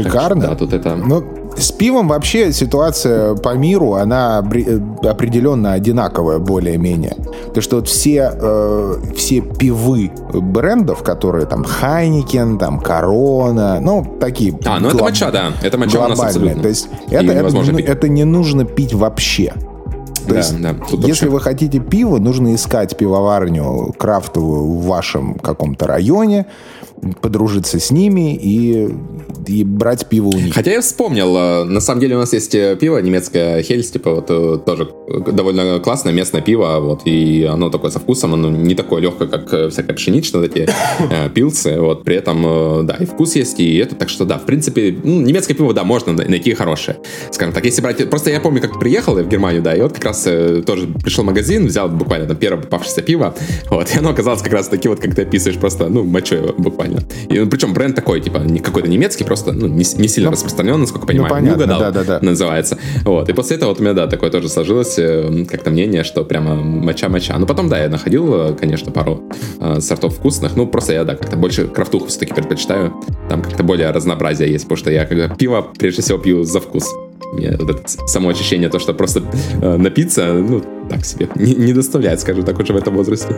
Шикарно. 0.04 0.42
Так, 0.42 0.50
да, 0.52 0.56
тут 0.56 0.74
это... 0.74 0.96
Ну, 0.96 1.24
с 1.58 1.72
пивом 1.72 2.08
вообще 2.08 2.52
ситуация 2.54 3.36
по 3.36 3.56
миру, 3.56 3.94
она 3.94 4.38
определенно 4.38 5.74
одинаковая 5.74 6.40
более-менее. 6.40 7.16
То 7.54 7.62
что 7.62 7.78
вот 7.78 7.88
все, 7.88 8.32
э, 8.34 8.96
все 9.16 9.42
пивы 9.42 10.12
брендов, 10.34 11.02
которые 11.04 11.46
там 11.48 11.64
Хайникен, 11.64 12.58
там 12.60 12.80
Корона, 12.80 13.80
ну, 13.80 14.06
такие... 14.20 14.58
А, 14.66 14.80
ну 14.80 14.90
глоб... 14.90 14.96
это 14.96 15.04
моча, 15.04 15.32
да. 15.32 15.52
Это 15.64 15.78
моча 15.78 16.06
у 16.06 16.10
нас 16.10 16.20
абсолютно. 16.20 16.62
То 16.62 16.70
есть 16.70 16.90
это, 17.10 17.32
это, 17.32 17.80
это 17.80 18.10
не 18.10 18.24
нужно 18.24 18.64
пить 18.66 18.94
вообще. 18.94 19.54
То 20.28 20.34
да, 20.34 20.38
есть, 20.40 20.62
да. 20.62 20.76
Если 20.92 20.98
вообще... 20.98 21.30
вы 21.30 21.40
хотите 21.40 21.80
пиво, 21.80 22.20
нужно 22.20 22.54
искать 22.54 22.98
пивоварню 22.98 23.94
крафтовую 23.98 24.66
в 24.66 24.86
вашем 24.86 25.36
каком-то 25.36 25.88
районе, 25.88 26.48
подружиться 27.22 27.80
с 27.80 27.92
ними 27.92 28.36
и, 28.36 28.90
и 29.48 29.64
брать 29.64 30.08
пиво 30.08 30.28
у 30.28 30.38
них. 30.38 30.54
Хотя 30.54 30.72
я 30.72 30.82
вспомнил, 30.82 31.36
э, 31.38 31.64
на 31.64 31.80
самом 31.80 32.02
деле 32.02 32.16
у 32.16 32.20
нас 32.20 32.34
есть 32.34 32.56
э, 32.56 32.76
пиво 32.76 32.98
немецкое 32.98 33.62
Хельс, 33.62 33.92
типа 33.92 34.16
вот 34.16 34.26
э, 34.30 34.60
тоже 34.66 34.90
довольно 35.32 35.80
классное 35.80 36.12
местное 36.12 36.42
пиво, 36.42 36.80
вот, 36.80 37.02
и 37.06 37.44
оно 37.44 37.70
такое 37.70 37.92
со 37.92 38.00
вкусом, 38.00 38.34
оно 38.34 38.50
не 38.50 38.76
такое 38.76 39.02
легкое, 39.02 39.28
как 39.28 39.72
всякое 39.72 39.94
пшеничное, 39.94 40.42
вот 40.42 40.56
эти 40.56 40.70
пилсы, 41.34 41.80
вот, 41.80 42.04
при 42.04 42.16
этом, 42.16 42.86
да, 42.86 42.96
и 43.00 43.06
вкус 43.06 43.36
есть, 43.36 43.60
и 43.60 43.78
это, 43.78 43.96
так 43.96 44.10
что, 44.10 44.26
да, 44.26 44.38
в 44.38 44.46
принципе, 44.46 44.96
ну, 45.04 45.22
немецкое 45.22 45.56
пиво, 45.56 45.74
да, 45.74 45.84
можно 45.84 46.14
найти 46.14 46.54
хорошее, 46.54 46.98
скажем 47.32 47.54
так, 47.54 47.64
если 47.66 47.82
брать, 47.82 48.10
просто 48.10 48.32
я 48.32 48.40
помню, 48.40 48.62
как 48.62 48.80
приехал 48.80 49.16
в 49.16 49.28
Германию, 49.28 49.62
да, 49.62 49.76
и 49.76 49.82
вот 49.82 49.94
как 49.94 50.06
раз 50.06 50.24
тоже 50.24 50.88
пришел 50.88 51.24
в 51.24 51.28
магазин, 51.28 51.68
взял 51.68 51.88
буквально 51.90 52.28
там 52.28 52.38
первое 52.38 52.62
попавшееся 52.62 53.02
пиво, 53.02 53.36
вот, 53.70 53.94
и 53.94 53.98
оно 53.98 54.10
оказалось 54.10 54.42
как 54.42 54.54
раз 54.54 54.68
таки 54.68 54.90
вот, 54.90 55.00
как 55.00 55.16
ты 55.16 55.22
описываешь, 55.22 55.60
просто, 55.60 55.88
ну, 55.90 56.04
мочой 56.04 56.54
буквально 56.58 56.87
нормально. 56.88 57.08
И, 57.30 57.40
ну, 57.40 57.48
причем 57.48 57.74
бренд 57.74 57.96
такой, 57.96 58.22
типа, 58.22 58.40
не 58.40 58.60
какой-то 58.60 58.88
немецкий, 58.88 59.24
просто 59.24 59.52
ну, 59.52 59.68
не, 59.68 59.76
не 59.76 60.08
сильно 60.08 60.30
ну, 60.30 60.34
распространен, 60.34 60.80
насколько 60.80 61.04
ну, 61.04 61.08
понимаю. 61.08 61.34
Ну, 61.34 61.40
понятно, 61.40 61.64
угадал, 61.64 61.80
да, 61.80 61.92
да, 61.92 62.04
да. 62.04 62.26
называется. 62.26 62.78
Вот. 63.04 63.30
И 63.30 63.34
после 63.34 63.58
этого 63.58 63.70
вот 63.70 63.80
у 63.80 63.84
меня, 63.84 63.94
да, 63.94 64.08
такое 64.08 64.30
тоже 64.30 64.50
сложилось 64.50 64.98
э, 64.98 65.46
как-то 65.50 65.70
мнение, 65.70 66.04
что 66.04 66.24
прямо 66.24 66.56
моча-моча. 66.56 67.38
Ну, 67.38 67.46
потом, 67.46 67.70
да, 67.70 67.80
я 67.80 67.90
находил, 67.90 68.34
э, 68.34 68.54
конечно, 68.54 68.92
пару 68.92 69.24
э, 69.60 69.80
сортов 69.80 70.16
вкусных. 70.16 70.56
Ну, 70.56 70.68
просто 70.68 70.94
я, 70.94 71.04
да, 71.04 71.16
как-то 71.16 71.38
больше 71.38 71.68
крафтуху 71.68 72.08
все-таки 72.08 72.34
предпочитаю. 72.34 72.94
Там 73.30 73.42
как-то 73.42 73.64
более 73.64 73.92
разнообразие 73.92 74.52
есть, 74.52 74.66
потому 74.66 74.78
что 74.78 74.92
я 74.92 75.06
когда 75.06 75.30
пиво, 75.30 75.68
прежде 75.78 76.02
всего, 76.02 76.18
пью 76.18 76.44
за 76.44 76.60
вкус. 76.60 76.88
Мне 77.34 77.58
вот 77.60 77.70
это 77.70 77.82
само 78.08 78.30
ощущение, 78.30 78.70
то, 78.70 78.80
что 78.80 78.94
просто 78.94 79.22
э, 79.62 79.78
напиться, 79.78 80.34
ну, 80.34 80.64
так 80.90 81.06
себе, 81.06 81.28
не, 81.36 81.54
не 81.56 81.74
доставляет, 81.74 82.22
скажем 82.22 82.44
так, 82.44 82.58
уже 82.58 82.72
в 82.72 82.78
этом 82.78 82.96
возрасте. 82.96 83.36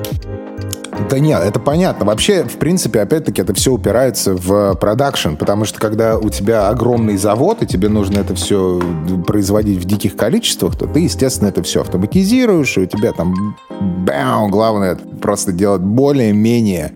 Да 1.08 1.20
нет, 1.20 1.41
это 1.43 1.60
понятно. 1.60 2.06
Вообще, 2.06 2.43
в 2.43 2.58
принципе, 2.58 3.02
опять-таки, 3.02 3.41
это 3.41 3.54
все 3.54 3.74
упирается 3.74 4.36
в 4.36 4.76
продакшн, 4.76 5.36
потому 5.36 5.66
что 5.66 5.80
когда 5.80 6.18
у 6.18 6.30
тебя 6.30 6.70
огромный 6.70 7.18
завод, 7.18 7.64
и 7.64 7.68
тебе 7.68 7.89
нужно 7.89 8.20
это 8.20 8.36
все 8.36 8.82
производить 9.26 9.80
в 9.80 9.86
диких 9.86 10.16
количествах, 10.16 10.76
то 10.76 10.88
ты, 10.88 11.02
естественно, 11.02 11.50
это 11.50 11.64
все 11.64 11.82
автоматизируешь, 11.82 12.78
и 12.78 12.82
у 12.82 12.86
тебя 12.86 13.14
там, 13.14 13.56
бэм, 13.70 14.52
главное 14.52 14.97
просто 15.22 15.52
делать 15.52 15.82
более-менее 15.82 16.93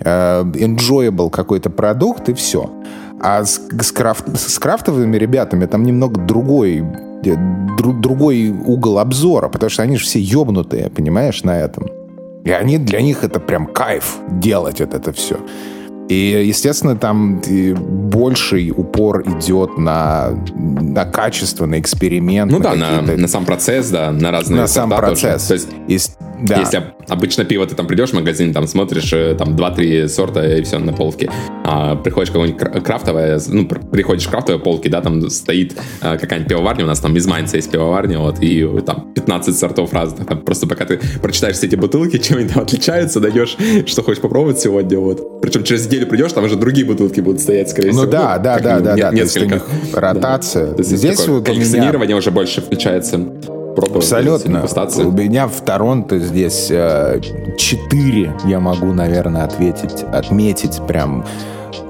э, 0.00 0.42
enjoyable 0.42 1.30
какой-то 1.30 1.70
продукт, 1.70 2.28
и 2.28 2.34
все. 2.34 2.70
А 3.20 3.44
с, 3.44 3.60
с, 3.80 3.92
крафт, 3.92 4.26
с 4.38 4.58
крафтовыми 4.58 5.16
ребятами 5.16 5.66
там 5.66 5.82
немного 5.82 6.20
другой 6.20 6.84
дру, 7.78 7.92
другой 7.92 8.50
угол 8.50 8.98
обзора, 8.98 9.48
потому 9.48 9.70
что 9.70 9.82
они 9.82 9.96
же 9.96 10.04
все 10.04 10.20
ебнутые, 10.20 10.90
понимаешь, 10.90 11.42
на 11.42 11.58
этом. 11.58 12.03
И 12.44 12.50
они, 12.50 12.78
для 12.78 13.00
них 13.00 13.24
это 13.24 13.40
прям 13.40 13.66
кайф 13.66 14.18
делать 14.28 14.80
это, 14.80 14.98
это 14.98 15.12
все. 15.12 15.38
И, 16.08 16.44
естественно, 16.46 16.96
там 16.96 17.40
больший 17.40 18.70
упор 18.70 19.22
идет 19.22 19.78
на, 19.78 20.30
на 20.54 21.04
качество, 21.06 21.66
на 21.66 21.80
эксперимент. 21.80 22.52
Ну 22.52 22.58
на 22.58 22.74
да, 22.74 23.02
на, 23.02 23.16
на 23.16 23.28
сам 23.28 23.44
процесс, 23.44 23.88
да, 23.90 24.12
на 24.12 24.30
разные 24.30 24.62
На 24.62 24.66
сам 24.66 24.90
процесс. 24.90 25.46
Тоже. 25.46 25.62
То 25.64 25.92
есть, 25.92 26.18
да. 26.44 26.60
Если 26.60 26.82
обычно 27.08 27.44
пиво, 27.44 27.66
ты 27.66 27.74
там 27.74 27.86
придешь 27.86 28.10
в 28.10 28.14
магазин, 28.14 28.52
там 28.52 28.66
смотришь, 28.66 29.12
э, 29.12 29.34
там 29.34 29.56
2-3 29.56 30.08
сорта 30.08 30.58
и 30.58 30.62
все 30.62 30.78
на 30.78 30.92
полке. 30.92 31.30
А 31.64 31.96
приходишь 31.96 32.30
какой-нибудь 32.30 32.84
крафтовое, 32.84 33.40
ну, 33.48 33.66
приходишь 33.66 34.26
в 34.26 34.30
крафтовые 34.30 34.62
полки, 34.62 34.88
да, 34.88 35.00
там 35.00 35.30
стоит 35.30 35.74
а, 36.02 36.18
какая-нибудь 36.18 36.50
пивоварня, 36.50 36.84
у 36.84 36.86
нас 36.86 37.00
там 37.00 37.16
из 37.16 37.26
Майнца 37.26 37.56
есть 37.56 37.70
пивоварня, 37.70 38.18
вот, 38.18 38.42
и 38.42 38.68
там 38.84 39.12
15 39.14 39.56
сортов 39.56 39.92
разных. 39.94 40.26
Там, 40.26 40.40
просто 40.42 40.66
пока 40.66 40.84
ты 40.84 41.00
прочитаешь 41.22 41.56
все 41.56 41.66
эти 41.66 41.76
бутылки, 41.76 42.18
чем 42.22 42.38
они 42.38 42.48
там 42.48 42.62
отличаются, 42.62 43.20
даешь, 43.20 43.56
что 43.86 44.02
хочешь 44.02 44.20
попробовать 44.20 44.58
сегодня, 44.58 44.98
вот. 44.98 45.40
Причем 45.40 45.64
через 45.64 45.86
неделю 45.94 46.08
придешь, 46.08 46.32
там 46.32 46.44
уже 46.44 46.56
другие 46.56 46.86
бутылки 46.86 47.20
будут 47.20 47.40
стоять, 47.40 47.70
скорее 47.70 47.88
ну, 47.88 48.02
всего. 48.02 48.04
Ну 48.06 48.10
да, 48.10 48.38
да, 48.38 48.58
да, 48.58 48.80
да, 48.80 48.96
да. 48.96 49.10
Несколько. 49.10 49.62
Ротация. 49.92 50.72
Да. 50.72 50.82
Здесь 50.82 51.26
вот 51.26 51.44
коллекционирование 51.44 52.16
уже 52.16 52.30
больше 52.30 52.60
включается. 52.60 53.20
Абсолютно. 53.76 54.64
У 54.98 55.10
меня 55.10 55.48
в 55.48 55.60
Торонто 55.64 56.18
здесь 56.18 56.68
э, 56.70 57.20
я 58.44 58.60
могу, 58.60 58.92
наверное, 58.92 59.44
ответить, 59.44 60.04
отметить 60.12 60.80
прям 60.86 61.26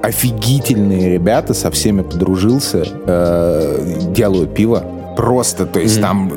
офигительные 0.01 1.13
ребята, 1.13 1.53
со 1.53 1.69
всеми 1.69 2.01
подружился, 2.01 2.85
э, 3.05 4.11
делают 4.15 4.55
пиво. 4.55 4.83
Просто, 5.15 5.65
то 5.65 5.79
есть 5.79 5.97
mm-hmm. 5.97 6.01
там 6.01 6.33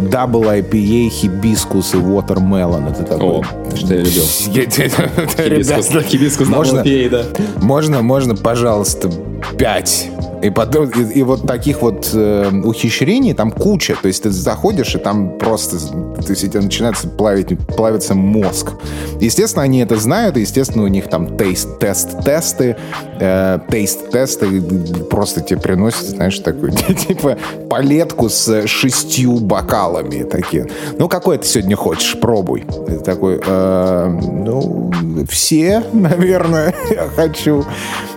Double 0.00 0.44
IPA, 0.44 1.08
хибискус 1.08 1.94
и 1.94 1.98
watermelon. 1.98 2.90
Это 2.90 3.02
такое. 3.04 3.40
О, 3.40 3.76
что 3.76 3.94
я 3.94 4.00
любил. 4.00 4.24
Хибискус, 4.56 6.04
хибискус 6.04 6.48
можно, 6.48 6.80
IPA, 6.80 7.08
да. 7.10 7.24
Можно, 7.62 8.02
можно, 8.02 8.34
пожалуйста, 8.34 9.10
пять 9.58 10.10
и, 10.42 10.50
потом, 10.50 10.88
и, 10.90 11.18
и 11.18 11.22
вот 11.22 11.46
таких 11.46 11.82
вот 11.82 12.10
э, 12.12 12.50
ухищрений 12.64 13.34
там 13.34 13.50
куча. 13.50 13.96
То 14.00 14.08
есть 14.08 14.22
ты 14.22 14.30
заходишь, 14.30 14.94
и 14.94 14.98
там 14.98 15.38
просто 15.38 15.78
то 15.78 16.30
есть, 16.30 16.42
тебе 16.42 16.60
начинается 16.60 17.08
плавить, 17.08 17.58
плавиться 17.66 18.14
мозг. 18.14 18.72
Естественно, 19.20 19.62
они 19.62 19.80
это 19.80 19.96
знают, 19.96 20.36
и, 20.36 20.40
естественно, 20.40 20.84
у 20.84 20.88
них 20.88 21.08
там 21.08 21.36
тест-тест-тесты, 21.36 22.76
э, 23.18 23.58
тест-тесты 23.68 24.62
просто 25.10 25.40
тебе 25.40 25.60
приносят, 25.60 26.06
знаешь, 26.06 26.38
такую, 26.38 26.72
типа, 27.08 27.38
палетку 27.68 28.28
с 28.28 28.66
шестью 28.66 29.38
бокалами 29.38 29.85
такие. 30.24 30.66
Ну, 30.98 31.08
какой 31.08 31.38
ты 31.38 31.46
сегодня 31.46 31.76
хочешь? 31.76 32.18
Пробуй. 32.20 32.64
Ты 32.86 32.98
такой, 32.98 33.40
э, 33.44 34.20
ну, 34.32 34.92
все, 35.28 35.82
наверное, 35.92 36.74
я 36.90 37.08
хочу. 37.08 37.64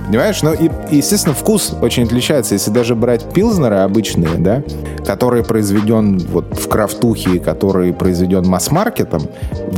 Понимаешь? 0.10 0.42
Ну, 0.42 0.54
и, 0.54 0.72
естественно, 0.90 1.36
вкус 1.36 1.72
очень 1.82 2.04
отличается. 2.04 2.56
Если 2.56 2.72
даже 2.72 2.96
брать 2.96 3.32
пилзнеры 3.32 3.76
обычные, 3.78 4.38
да, 4.40 4.64
который 5.06 5.44
произведен 5.44 6.18
вот 6.18 6.46
в 6.58 6.68
крафтухе, 6.68 7.40
который 7.40 7.94
произведен 7.94 8.44
масс-маркетом, 8.48 9.30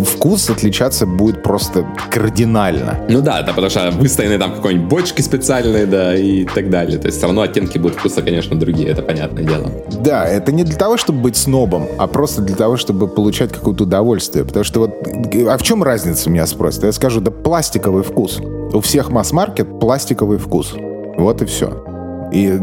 вкус 0.06 0.50
отличаться 0.50 1.06
будет 1.06 1.44
просто 1.44 1.86
кардинально. 2.10 3.02
Ну 3.10 3.22
да, 3.22 3.42
это 3.42 3.50
потому 3.50 3.70
что 3.70 3.92
выставлены 3.92 4.40
там 4.40 4.56
какой-нибудь 4.56 4.88
бочки 4.88 5.22
специальные, 5.22 5.86
да, 5.86 6.16
и 6.16 6.46
так 6.46 6.70
далее. 6.70 6.98
То 6.98 7.08
есть 7.08 7.18
все 7.18 7.28
равно 7.28 7.42
оттенки 7.42 7.78
будут 7.78 7.98
вкуса, 7.98 8.22
конечно, 8.22 8.58
другие, 8.58 8.88
это 8.88 9.02
понятное 9.02 9.44
дело. 9.44 9.70
Да, 10.02 10.26
это 10.26 10.54
не 10.54 10.64
для 10.64 10.78
того, 10.78 10.96
чтобы 10.96 11.20
быть 11.20 11.36
снобом, 11.36 11.88
а 11.98 12.08
просто 12.08 12.42
для 12.42 12.56
того, 12.56 12.78
чтобы 12.78 13.10
получать 13.10 13.52
какое-то 13.52 13.84
удовольствие. 13.84 14.46
Потому 14.46 14.64
что 14.64 14.80
вот, 14.80 15.08
а 15.50 15.58
в 15.58 15.64
чем 15.64 15.84
разница, 15.84 16.30
меня 16.30 16.48
спросят? 16.48 16.84
Я 16.84 16.94
скажу, 16.94 17.20
да 17.20 17.32
пластиковый 17.32 18.04
вкус. 18.04 18.40
У 18.74 18.80
всех 18.80 19.10
масс-маркет 19.10 19.80
пластиковый 19.80 20.38
вкус. 20.38 20.74
Вот 21.18 21.42
и 21.42 21.46
все. 21.46 21.84
И, 22.32 22.58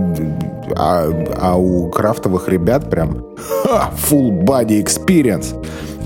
а, 0.76 1.10
а 1.36 1.56
у 1.56 1.90
крафтовых 1.90 2.48
ребят 2.48 2.88
прям 2.88 3.26
ха, 3.36 3.90
full 4.08 4.42
body 4.42 4.82
experience. 4.82 5.54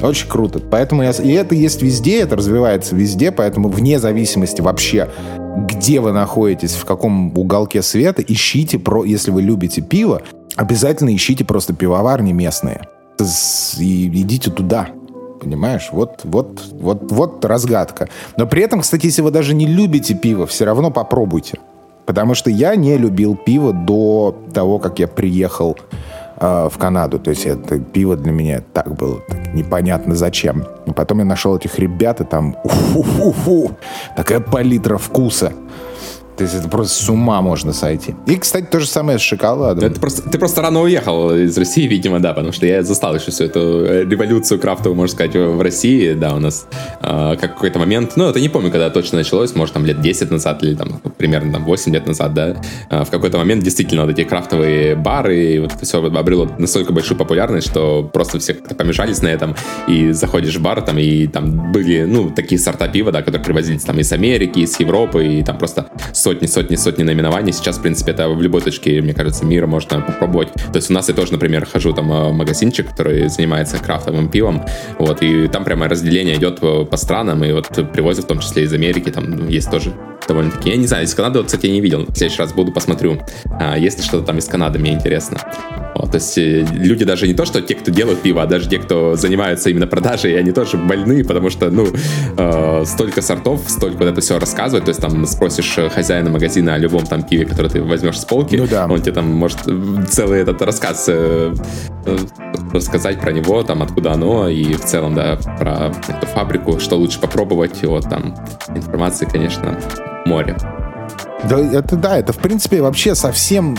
Очень 0.02 0.28
круто. 0.28 0.58
Поэтому 0.58 1.02
я, 1.02 1.10
и 1.10 1.30
это 1.32 1.54
есть 1.54 1.80
везде, 1.80 2.20
это 2.22 2.36
развивается 2.36 2.96
везде, 2.96 3.30
поэтому 3.30 3.68
вне 3.68 4.00
зависимости 4.00 4.60
вообще, 4.60 5.08
где 5.68 6.00
вы 6.00 6.12
находитесь, 6.12 6.72
в 6.72 6.84
каком 6.84 7.36
уголке 7.38 7.82
света, 7.82 8.22
ищите, 8.26 8.80
про, 8.80 9.04
если 9.04 9.30
вы 9.30 9.42
любите 9.42 9.80
пиво, 9.80 10.22
обязательно 10.56 11.14
ищите 11.14 11.44
просто 11.44 11.72
пивоварни 11.72 12.32
местные. 12.32 12.88
И 13.78 14.08
идите 14.08 14.50
туда 14.50 14.88
понимаешь? 15.42 15.88
Вот, 15.92 16.20
вот, 16.24 16.62
вот, 16.72 17.10
вот 17.10 17.44
разгадка. 17.44 18.08
Но 18.36 18.46
при 18.46 18.62
этом, 18.62 18.80
кстати, 18.80 19.06
если 19.06 19.22
вы 19.22 19.30
даже 19.30 19.54
не 19.54 19.66
любите 19.66 20.14
пиво, 20.14 20.46
все 20.46 20.64
равно 20.64 20.90
попробуйте. 20.90 21.58
Потому 22.06 22.34
что 22.34 22.50
я 22.50 22.76
не 22.76 22.96
любил 22.96 23.36
пиво 23.36 23.72
до 23.72 24.36
того, 24.52 24.78
как 24.78 24.98
я 24.98 25.08
приехал 25.08 25.76
э, 26.36 26.68
в 26.70 26.78
Канаду. 26.78 27.18
То 27.18 27.30
есть 27.30 27.46
это 27.46 27.78
пиво 27.78 28.16
для 28.16 28.32
меня 28.32 28.62
так 28.72 28.94
было 28.94 29.20
так 29.28 29.54
непонятно 29.54 30.14
зачем. 30.14 30.64
И 30.86 30.90
потом 30.90 31.18
я 31.18 31.24
нашел 31.24 31.56
этих 31.56 31.78
ребят, 31.78 32.20
и 32.20 32.24
там 32.24 32.56
уфу-фу-фу, 32.64 33.72
такая 34.16 34.40
палитра 34.40 34.98
вкуса. 34.98 35.52
То 36.36 36.44
есть 36.44 36.54
это 36.54 36.68
просто 36.68 37.02
с 37.02 37.08
ума 37.08 37.40
можно 37.42 37.72
сойти. 37.72 38.14
И, 38.26 38.36
кстати, 38.36 38.66
то 38.66 38.80
же 38.80 38.86
самое 38.86 39.18
с 39.18 39.22
шоколадом. 39.22 39.84
Это 39.84 40.00
просто, 40.00 40.28
ты 40.28 40.38
просто 40.38 40.62
рано 40.62 40.80
уехал 40.80 41.34
из 41.34 41.56
России, 41.58 41.86
видимо, 41.86 42.20
да, 42.20 42.32
потому 42.32 42.52
что 42.52 42.66
я 42.66 42.82
застал 42.82 43.14
еще 43.14 43.30
всю 43.30 43.44
эту 43.44 43.84
э, 43.84 44.04
революцию 44.04 44.58
крафтовую, 44.60 44.96
можно 44.96 45.14
сказать, 45.14 45.34
в 45.34 45.60
России, 45.60 46.14
да, 46.14 46.34
у 46.34 46.38
нас 46.38 46.66
э, 47.02 47.36
как 47.40 47.54
какой-то 47.54 47.78
момент, 47.78 48.12
ну, 48.16 48.28
это 48.28 48.40
не 48.40 48.48
помню, 48.48 48.70
когда 48.70 48.90
точно 48.90 49.18
началось, 49.18 49.54
может, 49.54 49.74
там 49.74 49.84
лет 49.84 50.00
10 50.00 50.30
назад 50.30 50.62
или 50.62 50.74
там 50.74 51.00
примерно 51.16 51.52
там 51.52 51.64
8 51.64 51.92
лет 51.92 52.06
назад, 52.06 52.34
да, 52.34 52.56
э, 52.90 53.04
в 53.04 53.10
какой-то 53.10 53.38
момент 53.38 53.62
действительно 53.62 54.02
вот 54.02 54.10
эти 54.10 54.24
крафтовые 54.24 54.96
бары, 54.96 55.54
и 55.54 55.58
вот 55.58 55.72
все 55.82 56.04
обрело 56.04 56.48
настолько 56.58 56.92
большую 56.92 57.18
популярность, 57.18 57.68
что 57.68 58.02
просто 58.02 58.38
все 58.38 58.54
как-то 58.54 58.74
помешались 58.74 59.22
на 59.22 59.28
этом, 59.28 59.54
и 59.86 60.12
заходишь 60.12 60.56
в 60.56 60.62
бар, 60.62 60.82
там, 60.82 60.98
и 60.98 61.26
там 61.26 61.72
были, 61.72 62.04
ну, 62.04 62.30
такие 62.30 62.58
сорта 62.58 62.88
пива, 62.88 63.12
да, 63.12 63.22
которые 63.22 63.44
привозились 63.44 63.82
там 63.82 63.98
из 63.98 64.12
Америки, 64.12 64.60
из 64.60 64.78
Европы, 64.80 65.26
и 65.26 65.42
там 65.42 65.58
просто 65.58 65.86
сотни, 66.22 66.46
сотни, 66.46 66.76
сотни 66.76 67.02
наименований. 67.02 67.52
Сейчас, 67.52 67.78
в 67.78 67.82
принципе, 67.82 68.12
это 68.12 68.28
в 68.28 68.40
любой 68.40 68.60
точке, 68.60 69.02
мне 69.02 69.12
кажется, 69.12 69.44
мира 69.44 69.66
можно 69.66 70.00
попробовать. 70.00 70.52
То 70.52 70.76
есть 70.76 70.90
у 70.90 70.92
нас 70.92 71.08
я 71.08 71.14
тоже, 71.14 71.32
например, 71.32 71.66
хожу 71.66 71.92
там 71.92 72.08
в 72.08 72.32
магазинчик, 72.32 72.90
который 72.90 73.28
занимается 73.28 73.78
крафтовым 73.78 74.28
пивом, 74.28 74.64
вот, 74.98 75.22
и 75.22 75.48
там 75.48 75.64
прямо 75.64 75.88
разделение 75.88 76.36
идет 76.36 76.60
по 76.60 76.96
странам, 76.96 77.44
и 77.44 77.52
вот 77.52 77.68
привозят 77.92 78.24
в 78.26 78.28
том 78.28 78.38
числе 78.38 78.64
из 78.64 78.72
Америки, 78.72 79.10
там 79.10 79.48
есть 79.48 79.70
тоже 79.70 79.92
довольно-таки. 80.28 80.70
Я 80.70 80.76
не 80.76 80.86
знаю, 80.86 81.04
из 81.04 81.14
Канады, 81.14 81.38
вот, 81.38 81.46
кстати, 81.46 81.66
я 81.66 81.72
не 81.72 81.80
видел. 81.80 82.06
В 82.06 82.16
следующий 82.16 82.40
раз 82.40 82.52
буду, 82.52 82.72
посмотрю, 82.72 83.18
а, 83.44 83.76
есть 83.76 84.04
что-то 84.04 84.26
там 84.26 84.38
из 84.38 84.46
Канады, 84.46 84.78
мне 84.78 84.92
интересно. 84.92 85.38
Вот, 85.94 86.10
то 86.10 86.16
есть 86.16 86.38
э, 86.38 86.66
люди 86.72 87.04
даже 87.04 87.28
не 87.28 87.34
то, 87.34 87.44
что 87.44 87.60
те, 87.60 87.74
кто 87.74 87.90
делают 87.90 88.22
пиво, 88.22 88.42
а 88.42 88.46
даже 88.46 88.68
те, 88.68 88.78
кто 88.78 89.14
занимаются 89.14 89.68
именно 89.70 89.86
продажей, 89.86 90.38
они 90.38 90.52
тоже 90.52 90.78
больны, 90.78 91.22
потому 91.24 91.50
что, 91.50 91.70
ну, 91.70 91.86
э, 92.36 92.84
столько 92.86 93.20
сортов, 93.20 93.62
столько 93.68 93.98
вот 93.98 94.08
это 94.08 94.20
все 94.20 94.38
рассказывать. 94.38 94.84
То 94.84 94.88
есть 94.90 95.00
там 95.00 95.26
спросишь 95.26 95.78
хозяина 95.94 96.11
магазина 96.20 96.74
о 96.74 96.78
любом 96.78 97.04
там 97.06 97.22
пиве, 97.22 97.44
которое 97.44 97.68
ты 97.68 97.82
возьмешь 97.82 98.20
с 98.20 98.24
полки, 98.24 98.56
ну, 98.56 98.66
да. 98.66 98.86
он 98.86 99.00
тебе 99.00 99.12
там 99.12 99.32
может 99.32 99.58
целый 100.08 100.40
этот 100.40 100.60
рассказ 100.62 101.06
э, 101.08 101.54
э, 102.06 102.18
рассказать 102.72 103.20
про 103.20 103.32
него, 103.32 103.62
там, 103.62 103.82
откуда 103.82 104.12
оно, 104.12 104.48
и 104.48 104.74
в 104.74 104.84
целом, 104.84 105.14
да, 105.14 105.36
про 105.58 105.92
эту 106.08 106.26
фабрику, 106.26 106.78
что 106.80 106.96
лучше 106.96 107.20
попробовать, 107.20 107.82
и 107.82 107.86
вот 107.86 108.08
там 108.08 108.34
информации, 108.74 109.26
конечно, 109.26 109.78
море. 110.26 110.56
Да, 111.48 111.58
это 111.58 111.96
да, 111.96 112.18
это 112.18 112.32
в 112.32 112.38
принципе 112.38 112.82
вообще 112.82 113.14
совсем, 113.14 113.76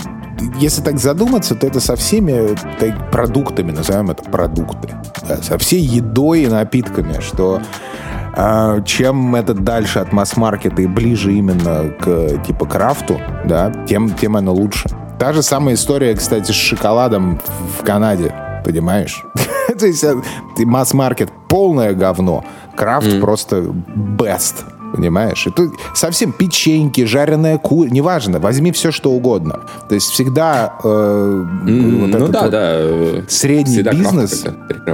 если 0.58 0.82
так 0.82 0.98
задуматься, 0.98 1.54
то 1.54 1.66
это 1.66 1.80
со 1.80 1.96
всеми 1.96 2.56
так, 2.78 3.10
продуктами, 3.10 3.72
назовем 3.72 4.10
это 4.10 4.22
продукты, 4.24 4.90
да, 5.28 5.38
со 5.38 5.58
всей 5.58 5.80
едой 5.80 6.42
и 6.42 6.46
напитками, 6.46 7.20
что 7.20 7.60
э, 7.60 8.13
чем 8.84 9.34
это 9.34 9.54
дальше 9.54 10.00
от 10.00 10.12
масс-маркета 10.12 10.82
и 10.82 10.86
ближе 10.86 11.32
именно 11.32 11.90
к 11.90 12.44
типа 12.44 12.66
крафту, 12.66 13.20
да, 13.44 13.72
тем, 13.86 14.10
тем 14.10 14.36
оно 14.36 14.52
лучше. 14.52 14.88
Та 15.18 15.32
же 15.32 15.42
самая 15.42 15.74
история, 15.74 16.14
кстати, 16.14 16.50
с 16.50 16.54
шоколадом 16.54 17.40
в 17.78 17.84
Канаде, 17.84 18.34
понимаешь? 18.64 19.24
То 19.78 19.86
есть 19.86 20.02
э, 20.04 20.16
масс-маркет 20.58 21.30
полное 21.48 21.94
говно, 21.94 22.44
Крафт 22.76 23.06
mm. 23.06 23.20
просто 23.20 23.56
best. 23.94 24.64
Понимаешь? 24.94 25.46
Это 25.46 25.70
совсем 25.92 26.30
печеньки, 26.30 27.04
жареная 27.04 27.58
кур, 27.58 27.90
неважно, 27.90 28.38
возьми 28.38 28.70
все, 28.70 28.92
что 28.92 29.10
угодно. 29.10 29.60
То 29.88 29.96
есть 29.96 30.10
всегда 30.10 30.74
э, 30.84 30.86
mm, 30.86 32.00
вот 32.00 32.20
ну 32.20 32.28
да, 32.28 32.42
вот 32.42 32.50
да. 32.50 32.80
Средний 33.28 33.74
всегда 33.74 33.90
бизнес, 33.90 34.46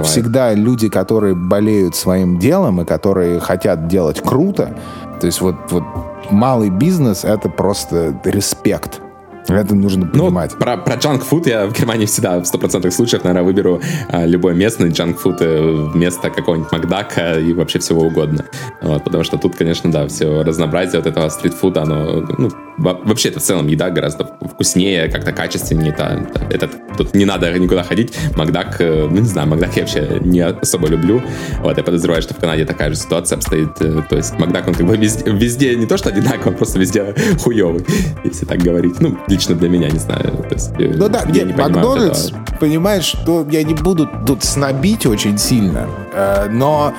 всегда 0.03 0.53
люди, 0.55 0.89
которые 0.89 1.35
болеют 1.35 1.95
своим 1.95 2.39
делом 2.39 2.81
и 2.81 2.85
которые 2.85 3.39
хотят 3.39 3.87
делать 3.87 4.21
круто. 4.21 4.75
То 5.19 5.27
есть 5.27 5.39
вот, 5.39 5.55
вот 5.69 5.83
малый 6.31 6.71
бизнес— 6.71 7.23
это 7.23 7.47
просто 7.47 8.19
респект. 8.23 9.01
Это 9.47 9.75
нужно 9.75 10.09
ну, 10.13 10.25
понимать. 10.25 10.51
Ну, 10.53 10.59
про, 10.59 10.77
про 10.77 10.95
джанк-фуд 10.95 11.47
я 11.47 11.67
в 11.67 11.73
Германии 11.73 12.05
всегда 12.05 12.39
в 12.39 12.45
стопроцентных 12.45 12.93
случаях, 12.93 13.23
наверное, 13.23 13.43
выберу 13.43 13.81
а, 14.09 14.25
любой 14.25 14.55
местный 14.55 14.89
джанк-фуд 14.89 15.37
э, 15.41 15.89
вместо 15.93 16.29
какого-нибудь 16.29 16.71
Макдака 16.71 17.39
и 17.39 17.53
вообще 17.53 17.79
всего 17.79 18.03
угодно. 18.03 18.45
Вот, 18.81 19.03
потому 19.03 19.23
что 19.23 19.37
тут, 19.37 19.55
конечно, 19.55 19.91
да, 19.91 20.07
все 20.07 20.43
разнообразие 20.43 21.01
вот 21.01 21.07
этого 21.07 21.29
стритфуда, 21.29 21.83
оно, 21.83 22.25
ну, 22.37 22.49
вообще 22.77 23.29
это 23.29 23.39
в 23.39 23.43
целом 23.43 23.67
еда 23.67 23.89
гораздо 23.89 24.25
вкуснее, 24.41 25.09
как-то 25.09 25.31
качественнее. 25.31 25.91
Это, 25.91 26.27
это, 26.49 26.69
тут 26.97 27.13
не 27.15 27.25
надо 27.25 27.51
никуда 27.57 27.83
ходить. 27.83 28.13
Макдак, 28.35 28.77
э, 28.79 29.07
ну, 29.09 29.19
не 29.19 29.27
знаю, 29.27 29.47
Макдак 29.47 29.75
я 29.75 29.83
вообще 29.83 30.19
не 30.21 30.41
особо 30.41 30.87
люблю. 30.87 31.21
Вот, 31.59 31.77
я 31.77 31.83
подозреваю, 31.83 32.21
что 32.21 32.33
в 32.33 32.37
Канаде 32.37 32.65
такая 32.65 32.89
же 32.89 32.95
ситуация 32.95 33.37
обстоит. 33.37 33.69
Э, 33.81 34.01
то 34.09 34.15
есть 34.15 34.37
Макдак, 34.39 34.67
он 34.67 34.73
как 34.73 34.85
бы 34.85 34.97
везде, 34.97 35.31
везде 35.31 35.75
не 35.75 35.85
то, 35.85 35.97
что 35.97 36.09
одинаково, 36.09 36.53
просто 36.53 36.79
везде 36.79 37.13
хуёвый, 37.39 37.85
если 38.23 38.45
так 38.45 38.59
говорить. 38.59 38.99
Ну, 38.99 39.17
лично 39.31 39.55
для 39.55 39.69
меня, 39.69 39.89
не 39.89 39.99
знаю. 39.99 40.45
То 40.49 40.53
есть, 40.53 40.71
э, 40.77 40.93
ну 40.95 41.09
да, 41.09 41.23
нет, 41.23 41.47
не 41.47 41.53
Макдональдс, 41.53 42.29
этого. 42.29 42.45
понимаешь, 42.59 43.05
что 43.05 43.45
я 43.49 43.63
не 43.63 43.73
буду 43.73 44.07
тут 44.27 44.43
снобить 44.43 45.05
очень 45.05 45.37
сильно, 45.37 45.87
э, 46.13 46.49
но 46.51 46.93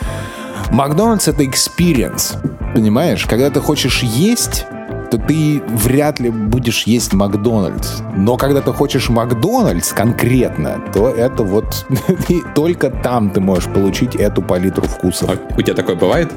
Макдональдс 0.71 1.29
это 1.29 1.45
experience, 1.45 2.37
понимаешь? 2.75 3.27
Когда 3.27 3.51
ты 3.51 3.61
хочешь 3.61 4.03
есть, 4.03 4.67
то 5.11 5.19
ты 5.19 5.63
вряд 5.69 6.21
ли 6.21 6.31
будешь 6.31 6.85
есть 6.85 7.13
Макдональдс. 7.13 8.01
Но 8.17 8.39
когда 8.39 8.63
ты 8.63 8.73
хочешь 8.73 9.11
Макдональдс 9.11 9.93
конкретно, 9.93 10.81
то 10.95 11.11
это 11.11 11.43
вот 11.43 11.87
только 12.55 12.89
там 12.89 13.29
ты 13.31 13.41
можешь 13.41 13.71
получить 13.71 14.17
эту 14.17 14.41
палитру 14.41 14.85
вкусов. 14.85 15.31
А 15.31 15.59
у 15.59 15.61
тебя 15.61 15.75
такое 15.75 15.97
бывает? 15.97 16.33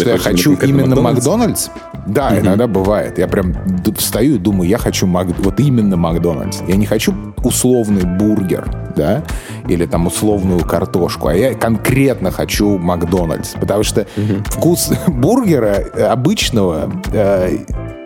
Что 0.00 0.10
я 0.10 0.18
хочу 0.18 0.54
именно 0.54 1.00
Макдональдс? 1.00 1.68
Да, 2.06 2.28
угу. 2.28 2.40
иногда 2.40 2.66
бывает. 2.66 3.18
Я 3.18 3.26
прям 3.26 3.54
встаю 3.96 4.36
и 4.36 4.38
думаю, 4.38 4.68
я 4.68 4.78
хочу 4.78 5.06
Мак... 5.06 5.26
вот 5.38 5.60
именно 5.60 5.96
Макдональдс. 5.96 6.60
Я 6.68 6.76
не 6.76 6.86
хочу 6.86 7.14
условный 7.42 8.04
бургер, 8.04 8.68
да, 8.96 9.22
или 9.68 9.86
там 9.86 10.06
условную 10.06 10.60
картошку, 10.60 11.28
а 11.28 11.34
я 11.34 11.54
конкретно 11.54 12.30
хочу 12.30 12.78
Макдональдс, 12.78 13.54
потому 13.60 13.82
что 13.82 14.06
угу. 14.16 14.42
вкус 14.46 14.92
бургера 15.08 15.84
обычного 16.10 16.90
э, 17.12 17.58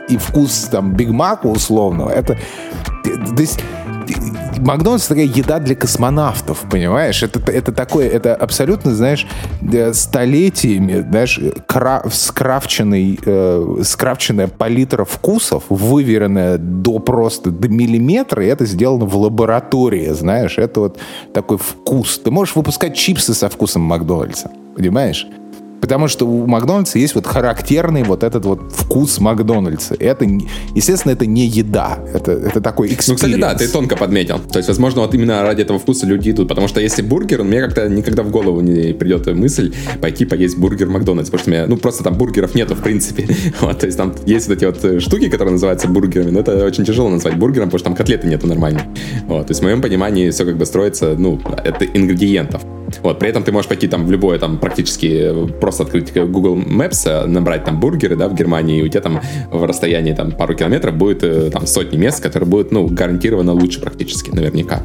и 0.09 0.17
вкус 0.17 0.69
там 0.71 0.93
Биг 0.93 1.11
Мака 1.11 1.47
условного, 1.47 2.11
это... 2.11 2.37
То 3.05 3.41
есть 3.41 3.61
Макдональдс 4.59 5.07
такая 5.07 5.25
еда 5.25 5.59
для 5.59 5.75
космонавтов, 5.75 6.65
понимаешь? 6.71 7.23
Это, 7.23 7.41
это 7.51 7.73
такое, 7.73 8.09
это 8.09 8.35
абсолютно, 8.35 8.95
знаешь, 8.95 9.27
э, 9.73 9.93
столетиями, 9.93 11.07
знаешь, 11.09 11.41
кра 11.67 12.03
скрафченный, 12.11 13.19
э, 13.25 13.77
скрафченная 13.83 14.49
палитра 14.49 15.05
вкусов, 15.05 15.65
выверенная 15.69 16.59
до 16.59 16.99
просто 16.99 17.51
до 17.51 17.69
миллиметра, 17.69 18.45
и 18.45 18.49
это 18.49 18.67
сделано 18.67 19.05
в 19.05 19.17
лаборатории, 19.17 20.11
знаешь? 20.13 20.59
Это 20.59 20.81
вот 20.81 20.99
такой 21.33 21.59
вкус. 21.59 22.19
Ты 22.19 22.31
можешь 22.31 22.57
выпускать 22.57 22.95
чипсы 22.95 23.35
со 23.35 23.49
вкусом 23.49 23.83
Макдональдса, 23.83 24.51
понимаешь? 24.77 25.27
Потому 25.81 26.09
что 26.09 26.27
у 26.27 26.47
Макдональдса 26.47 26.99
есть 26.99 27.15
вот 27.15 27.27
характерный 27.27 28.03
вот 28.03 28.23
этот 28.23 28.45
вот 28.45 28.73
вкус 28.73 29.19
Макдональдса. 29.19 29.97
Это, 29.99 30.27
естественно, 30.75 31.13
это 31.13 31.27
не 31.27 31.47
еда. 31.47 31.99
Это, 32.13 32.33
это 32.33 32.61
такой 32.61 32.89
experience. 32.89 33.05
Ну, 33.09 33.15
кстати, 33.15 33.35
да, 33.35 33.55
ты 33.55 33.69
тонко 33.69 33.97
подметил. 33.97 34.39
То 34.39 34.59
есть, 34.59 34.69
возможно, 34.69 35.03
вот 35.03 35.15
именно 35.15 35.43
ради 35.43 35.63
этого 35.63 35.79
вкуса 35.79 36.07
люди 36.07 36.31
идут. 36.31 36.49
Потому 36.49 36.69
что 36.69 36.81
если 36.81 37.03
бургер, 37.03 37.43
мне 37.43 37.61
как-то 37.61 37.89
никогда 37.89 38.23
в 38.23 38.31
голову 38.31 38.61
не 38.61 38.93
придет 38.93 39.27
мысль 39.35 39.73
пойти 40.01 40.25
поесть 40.25 40.59
бургер 40.59 40.89
Макдональдс. 40.89 41.31
Потому 41.31 41.41
что 41.41 41.51
у 41.51 41.55
меня, 41.55 41.67
ну, 41.67 41.77
просто 41.77 42.05
там 42.05 42.15
бургеров 42.15 42.55
нету, 42.55 42.75
в 42.75 42.83
принципе. 42.83 43.29
Вот, 43.61 43.81
то 43.81 43.87
есть 43.87 43.99
там 43.99 44.15
есть 44.27 44.49
вот 44.49 44.57
эти 44.57 44.65
вот 44.65 44.85
э, 44.85 45.01
штуки, 45.01 45.29
которые 45.29 45.53
называются 45.53 45.89
бургерами, 45.89 46.31
но 46.31 46.41
это 46.41 46.65
очень 46.65 46.85
тяжело 46.85 47.09
назвать 47.09 47.37
бургером, 47.37 47.69
потому 47.69 47.79
что 47.79 47.89
там 47.89 47.97
котлеты 47.97 48.27
нету 48.27 48.47
нормально. 48.47 48.83
Вот, 49.27 49.47
то 49.47 49.51
есть 49.51 49.61
в 49.61 49.65
моем 49.65 49.83
понимании 49.83 50.31
все 50.31 50.45
как 50.45 50.57
бы 50.57 50.65
строится, 50.67 51.15
ну, 51.19 51.41
это 51.65 51.85
ингредиентов. 51.85 52.63
Вот, 53.03 53.19
при 53.19 53.29
этом 53.29 53.45
ты 53.45 53.53
можешь 53.53 53.69
пойти 53.69 53.89
там 53.89 54.07
в 54.07 54.11
любое 54.11 54.39
там 54.39 54.59
практически 54.59 55.33
просто 55.71 55.85
открыть 55.85 56.13
Google 56.13 56.57
Maps, 56.57 57.07
э, 57.07 57.27
набрать 57.27 57.65
там 57.65 57.79
бургеры, 57.79 58.17
да, 58.17 58.29
в 58.29 58.35
Германии, 58.35 58.81
и 58.81 58.83
у 58.83 58.89
тебя 58.89 59.03
там 59.03 59.21
в 59.53 59.65
расстоянии 59.65 60.13
там 60.13 60.33
пару 60.33 60.55
километров 60.55 60.97
будет 60.97 61.23
э, 61.23 61.51
там 61.51 61.67
сотни 61.67 61.97
мест, 61.97 62.21
которые 62.21 62.49
будут, 62.49 62.73
ну, 62.73 62.89
гарантированно 62.89 63.53
лучше 63.53 63.81
практически, 63.81 64.31
наверняка. 64.31 64.83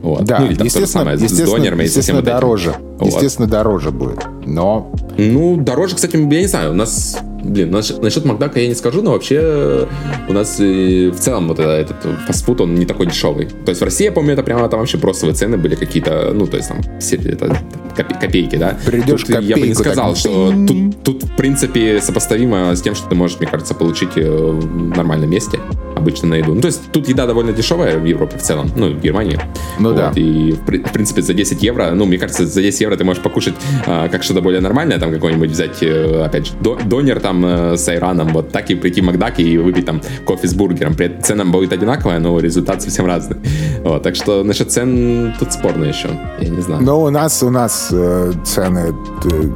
Вот. 0.00 0.24
Да, 0.24 0.40
ну, 0.40 0.46
или 0.46 0.54
там 0.54 0.66
естественно, 0.66 0.86
самое 0.86 1.16
естественно, 1.16 1.46
с 1.46 1.50
донерами, 1.50 1.82
естественно, 1.84 2.22
дороже. 2.22 2.74
Вот. 2.98 3.06
Естественно, 3.06 3.48
дороже 3.48 3.90
будет, 3.90 4.24
но... 4.46 4.92
Ну, 5.16 5.56
дороже, 5.56 5.96
кстати, 5.96 6.16
я 6.16 6.40
не 6.40 6.46
знаю, 6.46 6.72
у 6.72 6.74
нас 6.74 7.18
Блин, 7.42 7.70
насчет, 7.70 8.02
насчет 8.02 8.24
Макдака 8.24 8.60
я 8.60 8.68
не 8.68 8.74
скажу, 8.74 9.00
но 9.00 9.12
вообще 9.12 9.86
у 10.28 10.32
нас 10.32 10.58
в 10.58 11.14
целом 11.14 11.48
вот 11.48 11.60
этот 11.60 11.96
фастфуд, 12.26 12.60
он 12.60 12.74
не 12.74 12.84
такой 12.84 13.06
дешевый. 13.06 13.46
То 13.46 13.70
есть 13.70 13.80
в 13.80 13.84
России, 13.84 14.04
я 14.04 14.12
помню, 14.12 14.32
это 14.32 14.42
прямо 14.42 14.68
там 14.68 14.80
вообще 14.80 14.98
просто 14.98 15.32
цены 15.32 15.56
были 15.56 15.74
какие-то, 15.74 16.32
ну, 16.34 16.46
то 16.46 16.56
есть 16.56 16.68
там 16.68 16.80
все 17.00 17.16
это 17.16 17.56
копейки, 17.96 18.56
да. 18.56 18.76
Придешь 18.84 19.22
тут, 19.22 19.40
Я 19.40 19.56
бы 19.56 19.66
не 19.66 19.74
сказал, 19.74 20.10
так... 20.10 20.18
что 20.18 20.52
тут, 20.66 21.02
тут, 21.02 21.22
в 21.22 21.36
принципе, 21.36 22.00
сопоставимо 22.00 22.74
с 22.74 22.82
тем, 22.82 22.94
что 22.94 23.08
ты 23.08 23.14
можешь, 23.14 23.38
мне 23.38 23.48
кажется, 23.48 23.74
получить 23.74 24.16
э, 24.16 24.30
в 24.30 24.96
нормальном 24.96 25.30
месте 25.30 25.58
обычно 25.98 26.28
на 26.28 26.34
еду. 26.34 26.54
Ну, 26.54 26.60
то 26.60 26.66
есть 26.68 26.90
тут 26.92 27.08
еда 27.08 27.26
довольно 27.26 27.52
дешевая 27.52 27.98
в 27.98 28.04
Европе 28.04 28.38
в 28.38 28.42
целом, 28.42 28.70
ну, 28.76 28.90
в 28.90 29.00
Германии. 29.00 29.38
Ну, 29.78 29.90
вот, 29.90 29.96
да. 29.96 30.12
И, 30.14 30.52
в 30.52 30.92
принципе, 30.92 31.22
за 31.22 31.34
10 31.34 31.62
евро, 31.62 31.90
ну, 31.94 32.06
мне 32.06 32.18
кажется, 32.18 32.46
за 32.46 32.62
10 32.62 32.80
евро 32.80 32.96
ты 32.96 33.04
можешь 33.04 33.22
покушать 33.22 33.54
а, 33.86 34.08
как 34.08 34.22
что-то 34.22 34.40
более 34.40 34.60
нормальное, 34.60 34.98
там 34.98 35.12
какой-нибудь 35.12 35.50
взять, 35.50 35.82
э, 35.82 36.22
опять 36.24 36.46
же, 36.46 36.52
донер 36.60 37.20
там 37.20 37.44
э, 37.44 37.76
с 37.76 37.88
айраном, 37.88 38.28
вот 38.28 38.50
так 38.50 38.70
и 38.70 38.74
прийти 38.74 39.00
в 39.00 39.04
Макдак 39.04 39.40
и 39.40 39.58
выпить 39.58 39.86
там 39.86 40.00
кофе 40.24 40.48
с 40.48 40.54
бургером. 40.54 40.94
При 40.94 41.08
цена 41.22 41.44
будет 41.44 41.72
одинаковая, 41.72 42.18
но 42.18 42.38
результат 42.40 42.82
совсем 42.82 43.06
разный. 43.06 43.36
Вот, 43.84 44.02
так 44.02 44.16
что 44.16 44.42
насчет 44.44 44.70
цен 44.70 45.34
тут 45.38 45.52
спорно 45.52 45.84
еще, 45.84 46.08
я 46.40 46.48
не 46.48 46.60
знаю. 46.60 46.82
Но 46.82 47.02
у 47.02 47.10
нас, 47.10 47.42
у 47.42 47.50
нас 47.50 47.88
э, 47.92 48.32
цены, 48.44 48.94
э, 49.24 49.46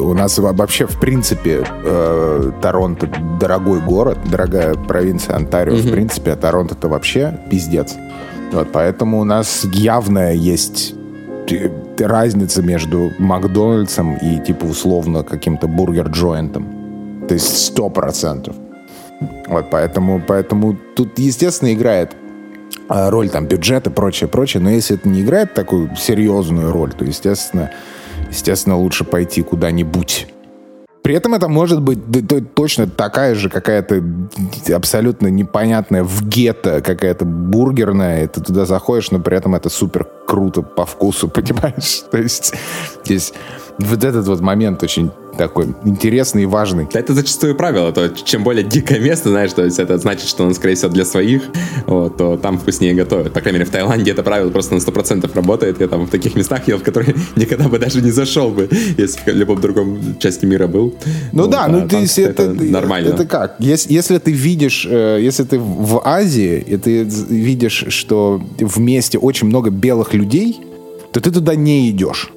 у 0.00 0.14
нас 0.14 0.38
вообще, 0.38 0.86
в 0.86 0.98
принципе, 1.00 1.64
э, 1.84 2.50
Торонто 2.60 3.08
дорогой 3.40 3.80
город, 3.80 4.18
дорогая 4.30 4.74
провинция 4.74 5.36
Онтарио, 5.36 5.74
mm-hmm. 5.74 5.88
в 5.88 5.92
принципе, 5.92 6.32
а 6.32 6.36
Торонто 6.36 6.74
это 6.74 6.88
вообще 6.88 7.38
пиздец. 7.50 7.94
Вот, 8.52 8.68
поэтому 8.72 9.20
у 9.20 9.24
нас 9.24 9.64
явная 9.72 10.34
есть 10.34 10.94
э, 11.50 11.68
разница 11.98 12.62
между 12.62 13.10
Макдональдсом 13.18 14.16
и, 14.16 14.38
типа, 14.38 14.64
условно, 14.64 15.22
каким-то 15.22 15.66
бургер-джойнтом. 15.66 17.26
То 17.26 17.34
есть 17.34 17.66
сто 17.66 17.88
процентов. 17.88 18.54
Вот, 19.46 19.70
поэтому, 19.70 20.22
поэтому 20.26 20.76
тут, 20.94 21.18
естественно, 21.18 21.72
играет 21.72 22.16
роль 22.88 23.28
там 23.28 23.46
бюджета 23.46 23.90
прочее, 23.90 24.28
прочее. 24.28 24.62
Но 24.62 24.70
если 24.70 24.96
это 24.96 25.08
не 25.08 25.22
играет 25.22 25.54
такую 25.54 25.94
серьезную 25.96 26.72
роль, 26.72 26.92
то, 26.92 27.04
естественно, 27.04 27.70
естественно, 28.30 28.76
лучше 28.76 29.04
пойти 29.04 29.42
куда-нибудь. 29.42 30.28
При 31.02 31.16
этом 31.16 31.34
это 31.34 31.48
может 31.48 31.82
быть 31.82 31.98
точно 32.54 32.86
такая 32.86 33.34
же 33.34 33.48
какая-то 33.48 34.00
абсолютно 34.72 35.26
непонятная 35.26 36.04
в 36.04 36.22
гетто 36.28 36.80
какая-то 36.80 37.24
бургерная, 37.24 38.22
и 38.22 38.26
ты 38.28 38.40
туда 38.40 38.66
заходишь, 38.66 39.10
но 39.10 39.18
при 39.18 39.36
этом 39.36 39.56
это 39.56 39.68
супер 39.68 40.06
круто 40.26 40.62
по 40.62 40.86
вкусу, 40.86 41.28
понимаешь? 41.34 42.02
То 42.10 42.18
есть 42.18 42.54
здесь 43.04 43.32
вот 43.78 44.04
этот 44.04 44.26
вот 44.26 44.40
момент 44.40 44.82
очень 44.82 45.10
такой 45.36 45.74
интересный 45.84 46.42
и 46.42 46.46
важный. 46.46 46.86
Да, 46.92 47.00
это 47.00 47.14
зачастую 47.14 47.54
правило, 47.54 47.92
то 47.92 48.08
чем 48.10 48.44
более 48.44 48.64
дикое 48.64 49.00
место, 49.00 49.30
знаешь, 49.30 49.52
то 49.52 49.64
есть 49.64 49.78
это 49.78 49.98
значит, 49.98 50.28
что 50.28 50.44
оно, 50.44 50.54
скорее 50.54 50.74
всего, 50.74 50.90
для 50.90 51.04
своих, 51.04 51.42
вот, 51.86 52.16
то 52.16 52.36
там 52.36 52.58
вкуснее 52.58 52.94
готовят. 52.94 53.32
По 53.32 53.40
крайней 53.40 53.60
мере, 53.60 53.70
в 53.70 53.72
Таиланде 53.72 54.10
это 54.10 54.22
правило 54.22 54.50
просто 54.50 54.74
на 54.74 54.78
100% 54.78 55.34
работает. 55.34 55.80
Я 55.80 55.88
там 55.88 56.06
в 56.06 56.10
таких 56.10 56.34
местах 56.34 56.68
ел, 56.68 56.78
в 56.78 56.82
которые 56.82 57.14
никогда 57.36 57.68
бы 57.68 57.78
даже 57.78 58.02
не 58.02 58.10
зашел 58.10 58.50
бы, 58.50 58.68
если 58.98 59.32
в 59.32 59.34
любом 59.34 59.60
другом 59.60 60.18
части 60.18 60.44
мира 60.44 60.66
был. 60.66 60.94
Ну 61.32 61.42
вот, 61.42 61.50
да, 61.50 61.68
ну 61.68 61.88
ты, 61.88 62.04
это, 62.22 62.42
это 62.42 62.64
нормально. 62.64 63.08
Это 63.08 63.24
как? 63.24 63.56
Если, 63.58 63.92
если 63.92 64.18
ты 64.18 64.32
видишь, 64.32 64.86
э, 64.88 65.18
если 65.20 65.44
ты 65.44 65.58
в 65.58 66.02
Азии, 66.04 66.62
и 66.66 66.76
ты 66.76 67.04
видишь, 67.04 67.86
что 67.88 68.42
в 68.58 68.78
месте 68.80 69.18
очень 69.18 69.46
много 69.46 69.70
белых 69.70 70.11
людей, 70.14 70.60
то 71.12 71.20
ты 71.20 71.30
туда 71.30 71.54
не 71.54 71.90
идешь. 71.90 72.30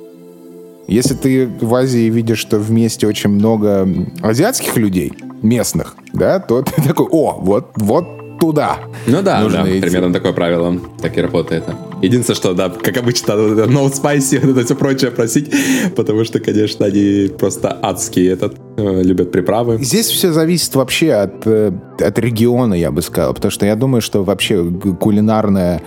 Если 0.88 1.15
ты 1.15 1.47
в 1.47 1.73
Азии 1.73 2.09
видишь, 2.09 2.39
что 2.39 2.57
в 2.57 2.71
месте 2.71 3.07
очень 3.07 3.32
много 3.32 3.88
азиатских 4.21 4.78
людей, 4.78 5.13
местных, 5.41 5.95
да, 6.13 6.39
то 6.39 6.61
ты 6.61 6.82
такой, 6.82 7.07
о, 7.09 7.39
вот, 7.39 7.71
вот 7.76 8.05
туда. 8.39 8.78
Ну 9.07 9.21
да, 9.21 9.47
да, 9.47 9.69
идти. 9.69 9.82
примерно 9.82 10.13
такое 10.13 10.34
правило. 10.34 10.80
Так 11.01 11.17
и 11.17 11.21
работает. 11.21 11.63
Единственное, 12.01 12.36
что, 12.36 12.53
да, 12.53 12.69
как 12.69 12.97
обычно, 12.97 13.32
no 13.32 13.91
spicy, 14.03 14.51
это 14.51 14.65
все 14.65 14.76
прочее 14.76 15.11
просить, 15.11 15.51
потому 15.95 16.26
что, 16.26 16.39
конечно, 16.39 16.86
они 16.86 17.30
просто 17.39 17.78
адские 17.82 18.32
этот, 18.32 18.55
э, 18.78 19.03
любят 19.03 19.32
приправы. 19.32 19.78
Здесь 19.82 20.07
все 20.07 20.32
зависит 20.32 20.76
вообще 20.76 21.13
от, 21.13 21.47
э, 21.47 21.71
от 21.99 22.19
региона, 22.19 22.73
я 22.73 22.91
бы 22.91 23.01
сказал, 23.01 23.34
потому 23.34 23.51
что 23.51 23.65
я 23.65 23.76
думаю, 23.76 24.01
что 24.01 24.23
вообще 24.23 24.63
кулинарная 24.99 25.82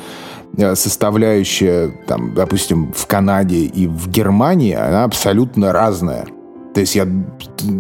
составляющая, 0.74 1.90
там, 2.06 2.34
допустим, 2.34 2.92
в 2.92 3.06
Канаде 3.06 3.64
и 3.64 3.86
в 3.86 4.08
Германии, 4.08 4.74
она 4.74 5.04
абсолютно 5.04 5.72
разная. 5.72 6.26
То 6.74 6.80
есть 6.80 6.94
я, 6.94 7.08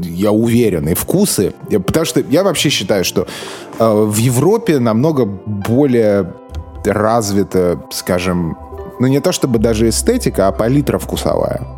я 0.02 0.32
уверен, 0.32 0.88
и 0.88 0.94
вкусы. 0.94 1.52
Потому 1.70 2.04
что 2.04 2.20
я 2.20 2.42
вообще 2.42 2.68
считаю, 2.68 3.04
что 3.04 3.26
э, 3.78 4.04
в 4.04 4.16
Европе 4.16 4.78
намного 4.78 5.24
более 5.24 6.32
развита, 6.84 7.80
скажем, 7.90 8.56
ну 8.98 9.06
не 9.06 9.20
то 9.20 9.32
чтобы 9.32 9.58
даже 9.58 9.88
эстетика, 9.88 10.48
а 10.48 10.52
палитра 10.52 10.98
вкусовая. 10.98 11.77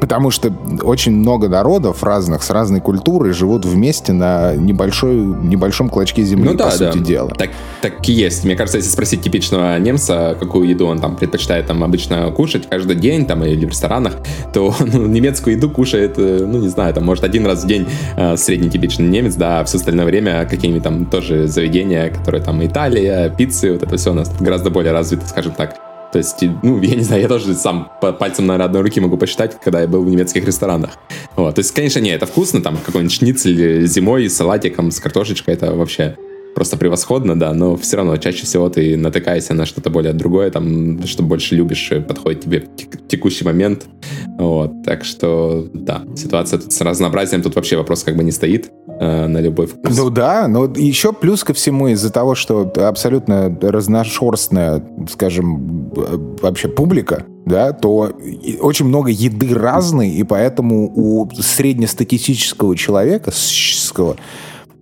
Потому 0.00 0.30
что 0.30 0.52
очень 0.82 1.12
много 1.12 1.48
народов 1.48 2.02
разных, 2.02 2.42
с 2.42 2.50
разной 2.50 2.80
культурой 2.80 3.32
живут 3.32 3.64
вместе 3.66 4.12
на 4.12 4.54
небольшой, 4.54 5.14
небольшом 5.14 5.88
клочке 5.90 6.22
земли, 6.22 6.50
ну, 6.50 6.54
да, 6.54 6.66
по 6.66 6.70
сути 6.70 6.98
да. 6.98 7.04
дела. 7.04 7.30
Так, 7.30 7.50
так 7.82 8.08
и 8.08 8.12
есть. 8.12 8.44
Мне 8.44 8.56
кажется, 8.56 8.78
если 8.78 8.90
спросить 8.90 9.22
типичного 9.22 9.78
немца, 9.78 10.36
какую 10.40 10.68
еду 10.68 10.86
он 10.86 11.00
там 11.00 11.16
предпочитает 11.16 11.66
там 11.66 11.84
обычно 11.84 12.30
кушать 12.30 12.68
каждый 12.68 12.96
день 12.96 13.26
там 13.26 13.44
или 13.44 13.64
в 13.66 13.68
ресторанах, 13.68 14.14
то 14.52 14.74
ну, 14.80 15.06
немецкую 15.06 15.56
еду 15.56 15.70
кушает, 15.70 16.14
э, 16.16 16.44
ну 16.46 16.58
не 16.58 16.68
знаю, 16.68 16.94
там 16.94 17.04
может 17.04 17.24
один 17.24 17.46
раз 17.46 17.64
в 17.64 17.66
день 17.66 17.86
э, 18.16 18.36
среднетипичный 18.36 19.08
немец, 19.08 19.34
да, 19.34 19.60
а 19.60 19.64
все 19.64 19.76
остальное 19.76 20.06
время 20.06 20.46
какие-нибудь 20.46 20.82
там 20.82 21.06
тоже 21.06 21.46
заведения, 21.46 22.10
которые 22.10 22.42
там 22.42 22.64
Италия, 22.64 23.28
пиццы, 23.28 23.72
вот 23.72 23.82
это 23.82 23.96
все 23.96 24.12
у 24.12 24.14
нас 24.14 24.32
гораздо 24.40 24.70
более 24.70 24.92
развито, 24.92 25.26
скажем 25.26 25.52
так. 25.52 25.89
То 26.12 26.18
есть, 26.18 26.44
ну, 26.62 26.80
я 26.82 26.96
не 26.96 27.02
знаю, 27.02 27.22
я 27.22 27.28
тоже 27.28 27.54
сам 27.54 27.90
по 28.00 28.12
пальцам, 28.12 28.46
на 28.46 28.56
одной 28.56 28.82
руки 28.82 29.00
могу 29.00 29.16
посчитать, 29.16 29.58
когда 29.62 29.80
я 29.80 29.86
был 29.86 30.02
в 30.02 30.08
немецких 30.08 30.44
ресторанах. 30.44 30.98
Вот. 31.36 31.54
То 31.54 31.60
есть, 31.60 31.72
конечно, 31.72 32.00
не, 32.00 32.10
это 32.10 32.26
вкусно, 32.26 32.60
там, 32.60 32.76
какой-нибудь 32.76 33.12
шницель 33.12 33.86
зимой 33.86 34.28
с 34.28 34.36
салатиком, 34.36 34.90
с 34.90 35.00
картошечкой, 35.00 35.54
это 35.54 35.72
вообще 35.74 36.16
просто 36.54 36.76
превосходно, 36.76 37.38
да, 37.38 37.54
но 37.54 37.76
все 37.76 37.96
равно 37.96 38.16
чаще 38.16 38.44
всего 38.44 38.68
ты 38.68 38.96
натыкаешься 38.96 39.54
на 39.54 39.66
что-то 39.66 39.88
более 39.90 40.12
другое, 40.12 40.50
там, 40.50 41.06
что 41.06 41.22
больше 41.22 41.54
любишь, 41.54 41.92
подходит 42.06 42.42
тебе 42.42 42.66
текущий 43.08 43.44
момент. 43.44 43.86
Вот, 44.38 44.82
так 44.84 45.04
что, 45.04 45.68
да, 45.72 46.02
ситуация 46.16 46.58
тут 46.58 46.72
с 46.72 46.80
разнообразием, 46.80 47.42
тут 47.42 47.54
вообще 47.54 47.76
вопрос 47.76 48.02
как 48.02 48.16
бы 48.16 48.24
не 48.24 48.32
стоит 48.32 48.70
э, 49.00 49.26
на 49.26 49.38
любой 49.38 49.66
вкус. 49.66 49.96
Ну 49.96 50.10
да, 50.10 50.46
но 50.46 50.66
еще 50.66 51.12
плюс 51.12 51.42
ко 51.42 51.54
всему 51.54 51.88
из-за 51.88 52.12
того, 52.12 52.34
что 52.34 52.70
абсолютно 52.76 53.56
разношерстная, 53.60 54.84
скажем, 55.10 55.90
вообще 56.40 56.68
публика, 56.68 57.24
да, 57.46 57.72
то 57.72 58.12
очень 58.60 58.86
много 58.86 59.10
еды 59.10 59.54
разной, 59.54 60.10
и 60.10 60.22
поэтому 60.22 60.92
у 60.94 61.28
среднестатистического 61.32 62.76
человека, 62.76 63.32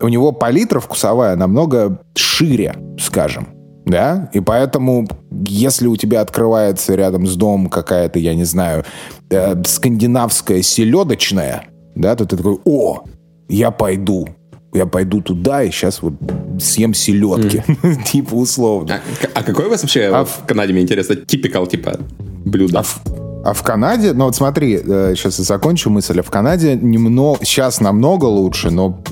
у 0.01 0.09
него 0.09 0.33
палитра 0.33 0.81
вкусовая 0.81 1.37
намного 1.37 2.01
шире, 2.15 2.77
скажем. 2.99 3.49
Да? 3.87 4.31
И 4.35 4.41
поэтому, 4.41 5.09
если 5.47 5.87
у 5.87 5.97
тебя 5.97 6.21
открывается 6.21 6.95
рядом 6.95 7.27
с 7.27 7.37
домом 7.37 7.71
какая-то, 7.71 8.19
я 8.19 8.35
не 8.35 8.45
знаю, 8.45 8.85
э, 9.31 9.63
скандинавская 9.65 10.61
селедочная, 10.61 11.65
да, 11.95 12.15
то 12.15 12.27
ты 12.27 12.37
такой, 12.37 12.59
о, 12.67 13.05
я 13.49 13.71
пойду, 13.71 14.29
я 14.73 14.87
пойду 14.87 15.21
туда 15.21 15.63
и 15.63 15.71
сейчас 15.71 16.03
вот 16.03 16.15
съем 16.61 16.95
селедки, 16.95 17.63
mm. 17.67 18.05
типа 18.13 18.35
условно. 18.35 19.01
А, 19.23 19.39
а 19.41 19.43
какой 19.43 19.67
у 19.67 19.71
вас 19.71 19.83
вообще 19.83 20.07
а 20.07 20.25
в 20.25 20.45
Канаде, 20.47 20.73
мне 20.73 20.83
интересно, 20.83 21.17
типикал, 21.17 21.67
типа, 21.67 21.99
блюдо? 22.45 22.81
А 22.81 22.83
в, 22.83 23.01
а 23.45 23.53
в 23.53 23.63
Канаде, 23.63 24.13
ну 24.13 24.27
вот 24.27 24.37
смотри, 24.37 24.79
сейчас 24.79 25.39
э, 25.39 25.43
я 25.43 25.45
закончу 25.45 25.91
мысль, 25.91 26.21
а 26.21 26.23
в 26.23 26.31
Канаде 26.31 26.77
немного, 26.77 27.45
сейчас 27.45 27.81
намного 27.81 28.27
лучше, 28.27 28.71
но 28.71 29.03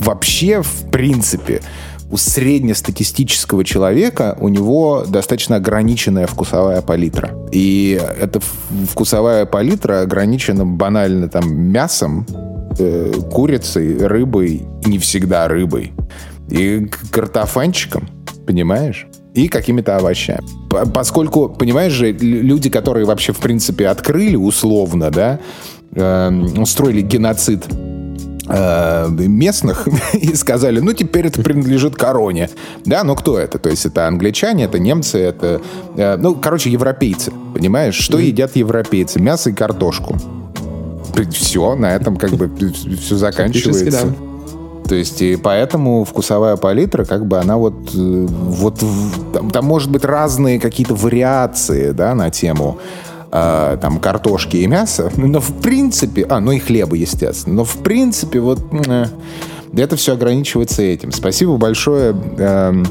вообще, 0.00 0.62
в 0.62 0.90
принципе, 0.90 1.60
у 2.10 2.16
среднестатистического 2.16 3.64
человека 3.64 4.36
у 4.40 4.48
него 4.48 5.04
достаточно 5.08 5.56
ограниченная 5.56 6.26
вкусовая 6.26 6.80
палитра. 6.80 7.30
И 7.50 8.00
эта 8.20 8.40
вкусовая 8.88 9.46
палитра 9.46 10.02
ограничена 10.02 10.64
банально 10.64 11.28
там 11.28 11.52
мясом, 11.52 12.26
э, 12.78 13.12
курицей, 13.30 14.06
рыбой, 14.06 14.62
не 14.86 14.98
всегда 14.98 15.48
рыбой, 15.48 15.92
и 16.50 16.88
картофанчиком, 17.10 18.08
понимаешь? 18.46 19.06
И 19.34 19.48
какими-то 19.48 19.96
овощами. 19.96 20.40
Поскольку, 20.92 21.48
понимаешь 21.48 21.92
же, 21.92 22.12
люди, 22.12 22.70
которые 22.70 23.04
вообще, 23.04 23.32
в 23.32 23.38
принципе, 23.38 23.88
открыли 23.88 24.36
условно, 24.36 25.10
да, 25.10 25.40
э, 25.94 26.30
устроили 26.56 27.00
геноцид 27.00 27.66
Э, 28.46 29.08
местных 29.08 29.88
и 30.12 30.34
сказали, 30.34 30.80
ну, 30.80 30.92
теперь 30.92 31.28
это 31.28 31.40
принадлежит 31.40 31.96
короне. 31.96 32.50
Да, 32.84 33.02
но 33.02 33.14
кто 33.14 33.38
это? 33.38 33.58
То 33.58 33.70
есть 33.70 33.86
это 33.86 34.06
англичане, 34.06 34.64
это 34.64 34.78
немцы, 34.78 35.18
это... 35.18 35.62
Э, 35.96 36.16
ну, 36.18 36.34
короче, 36.34 36.70
европейцы, 36.70 37.32
понимаешь? 37.54 37.94
Что 37.94 38.18
едят 38.18 38.54
европейцы? 38.54 39.18
Мясо 39.18 39.48
и 39.48 39.54
картошку. 39.54 40.16
Все, 41.30 41.74
на 41.76 41.94
этом 41.94 42.16
как 42.16 42.30
бы 42.32 42.50
все 42.96 43.16
заканчивается. 43.16 44.14
То 44.88 44.94
есть, 44.94 45.22
и 45.22 45.36
поэтому 45.36 46.04
вкусовая 46.04 46.56
палитра, 46.56 47.04
как 47.04 47.26
бы 47.26 47.38
она 47.38 47.56
вот, 47.56 47.74
э, 47.94 48.26
вот 48.28 48.82
там, 49.32 49.50
там 49.50 49.64
может 49.64 49.90
быть 49.90 50.04
разные 50.04 50.60
какие-то 50.60 50.94
вариации, 50.94 51.92
да, 51.92 52.14
на 52.14 52.30
тему 52.30 52.78
э, 53.32 53.78
там 53.80 53.98
картошки 53.98 54.58
и 54.58 54.66
мяса, 54.66 55.10
но 55.16 55.40
в 55.40 55.54
принципе, 55.62 56.26
а, 56.28 56.38
ну 56.40 56.52
и 56.52 56.58
хлеба, 56.58 56.96
естественно, 56.96 57.56
но 57.56 57.64
в 57.64 57.78
принципе 57.78 58.40
вот 58.40 58.60
э, 58.86 59.06
это 59.74 59.96
все 59.96 60.12
ограничивается 60.12 60.82
этим. 60.82 61.12
Спасибо 61.12 61.56
большое 61.56 62.14
э, 62.36 62.82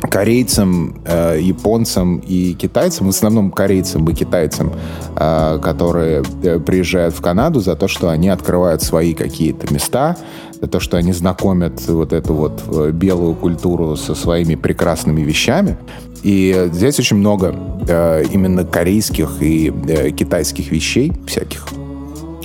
корейцам, 0.00 1.00
э, 1.04 1.38
японцам 1.40 2.18
и 2.18 2.54
китайцам, 2.54 3.06
в 3.06 3.10
основном 3.10 3.50
корейцам 3.50 4.08
и 4.08 4.14
китайцам, 4.14 4.72
э, 5.16 5.58
которые 5.62 6.22
э, 6.42 6.58
приезжают 6.58 7.14
в 7.14 7.20
Канаду 7.20 7.60
за 7.60 7.76
то, 7.76 7.88
что 7.88 8.08
они 8.08 8.28
открывают 8.28 8.82
свои 8.82 9.14
какие-то 9.14 9.72
места, 9.72 10.16
за 10.60 10.66
то, 10.68 10.80
что 10.80 10.96
они 10.96 11.12
знакомят 11.12 11.86
вот 11.88 12.12
эту 12.12 12.34
вот 12.34 12.62
э, 12.68 12.90
белую 12.92 13.34
культуру 13.34 13.96
со 13.96 14.14
своими 14.14 14.54
прекрасными 14.54 15.22
вещами. 15.22 15.76
И 16.22 16.68
здесь 16.72 16.98
очень 16.98 17.16
много 17.16 17.54
э, 17.88 18.24
именно 18.32 18.64
корейских 18.64 19.40
и 19.40 19.72
э, 19.88 20.10
китайских 20.10 20.70
вещей 20.70 21.12
всяких. 21.26 21.66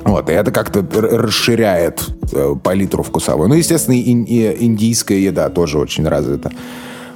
Вот, 0.06 0.30
и 0.30 0.34
это 0.34 0.52
как-то 0.52 0.86
расширяет 0.94 2.04
э, 2.32 2.56
палитру 2.62 3.04
вкусовую. 3.04 3.50
Ну, 3.50 3.56
естественно, 3.56 3.96
и, 3.96 4.02
и 4.02 4.66
индийская 4.66 5.20
еда 5.20 5.50
тоже 5.50 5.80
очень 5.80 6.08
развита. 6.08 6.52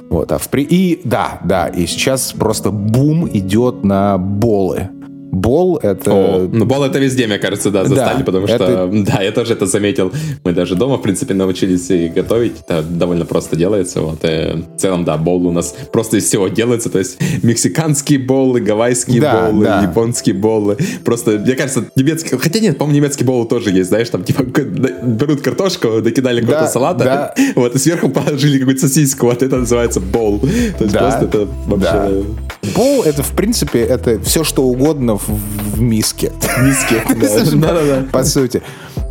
Вот, 0.08 0.32
а 0.32 0.38
в 0.38 0.48
при... 0.48 0.62
И 0.62 1.00
да, 1.04 1.40
да, 1.44 1.68
и 1.68 1.86
сейчас 1.86 2.32
просто 2.32 2.70
бум 2.70 3.28
идет 3.28 3.84
на 3.84 4.18
болы. 4.18 4.90
Бол 5.30 5.76
это... 5.76 6.10
О, 6.10 6.48
ну, 6.50 6.64
бол 6.64 6.82
это 6.84 6.98
везде, 6.98 7.26
мне 7.26 7.38
кажется, 7.38 7.70
да, 7.70 7.84
застали, 7.84 8.18
да, 8.18 8.24
потому 8.24 8.46
что, 8.46 8.64
это... 8.64 8.90
да, 8.92 9.22
я 9.22 9.30
тоже 9.30 9.52
это 9.52 9.66
заметил. 9.66 10.10
Мы 10.44 10.52
даже 10.52 10.74
дома, 10.74 10.96
в 10.96 11.02
принципе, 11.02 11.34
научились 11.34 11.90
и 11.90 12.08
готовить. 12.08 12.54
Это 12.66 12.82
довольно 12.82 13.26
просто 13.26 13.56
делается. 13.56 14.00
Вот, 14.00 14.20
и 14.22 14.64
в 14.74 14.78
целом, 14.78 15.04
да, 15.04 15.18
бол 15.18 15.46
у 15.46 15.52
нас 15.52 15.74
просто 15.92 16.16
из 16.16 16.24
всего 16.24 16.48
делается. 16.48 16.88
То 16.88 16.98
есть 16.98 17.18
мексиканские 17.42 18.18
боллы, 18.18 18.60
гавайские 18.60 19.20
да, 19.20 19.50
боллы, 19.50 19.64
да. 19.64 19.82
японские 19.82 20.34
боллы. 20.34 20.78
Просто, 21.04 21.32
мне 21.32 21.54
кажется, 21.54 21.84
немецкий... 21.94 22.36
Хотя 22.36 22.60
нет, 22.60 22.78
по-моему, 22.78 22.96
немецкий 22.96 23.24
бол 23.24 23.44
тоже 23.44 23.70
есть, 23.70 23.90
знаешь, 23.90 24.08
там 24.08 24.24
типа 24.24 24.44
берут 24.44 25.42
картошку, 25.42 26.00
докидали 26.00 26.40
какого-то 26.40 26.64
да, 26.64 26.70
салата, 26.70 27.04
да. 27.04 27.34
вот, 27.56 27.74
и 27.74 27.78
сверху 27.78 28.08
положили 28.08 28.58
какую-то 28.58 28.88
сосиску. 28.88 29.26
Вот 29.26 29.42
это 29.42 29.58
называется 29.58 30.00
бол. 30.00 30.40
То 30.40 30.46
есть 30.84 30.92
да, 30.92 31.00
просто 31.00 31.24
это 31.26 31.48
вообще... 31.66 31.92
Да. 31.92 32.47
Бол 32.74 33.02
это, 33.02 33.22
в 33.22 33.32
принципе, 33.32 33.80
это 33.80 34.20
все, 34.20 34.44
что 34.44 34.62
угодно 34.64 35.16
в, 35.16 35.28
в 35.28 35.80
миске. 35.80 36.32
Миске, 36.60 37.02
да. 37.60 38.04
По 38.12 38.24
сути. 38.24 38.62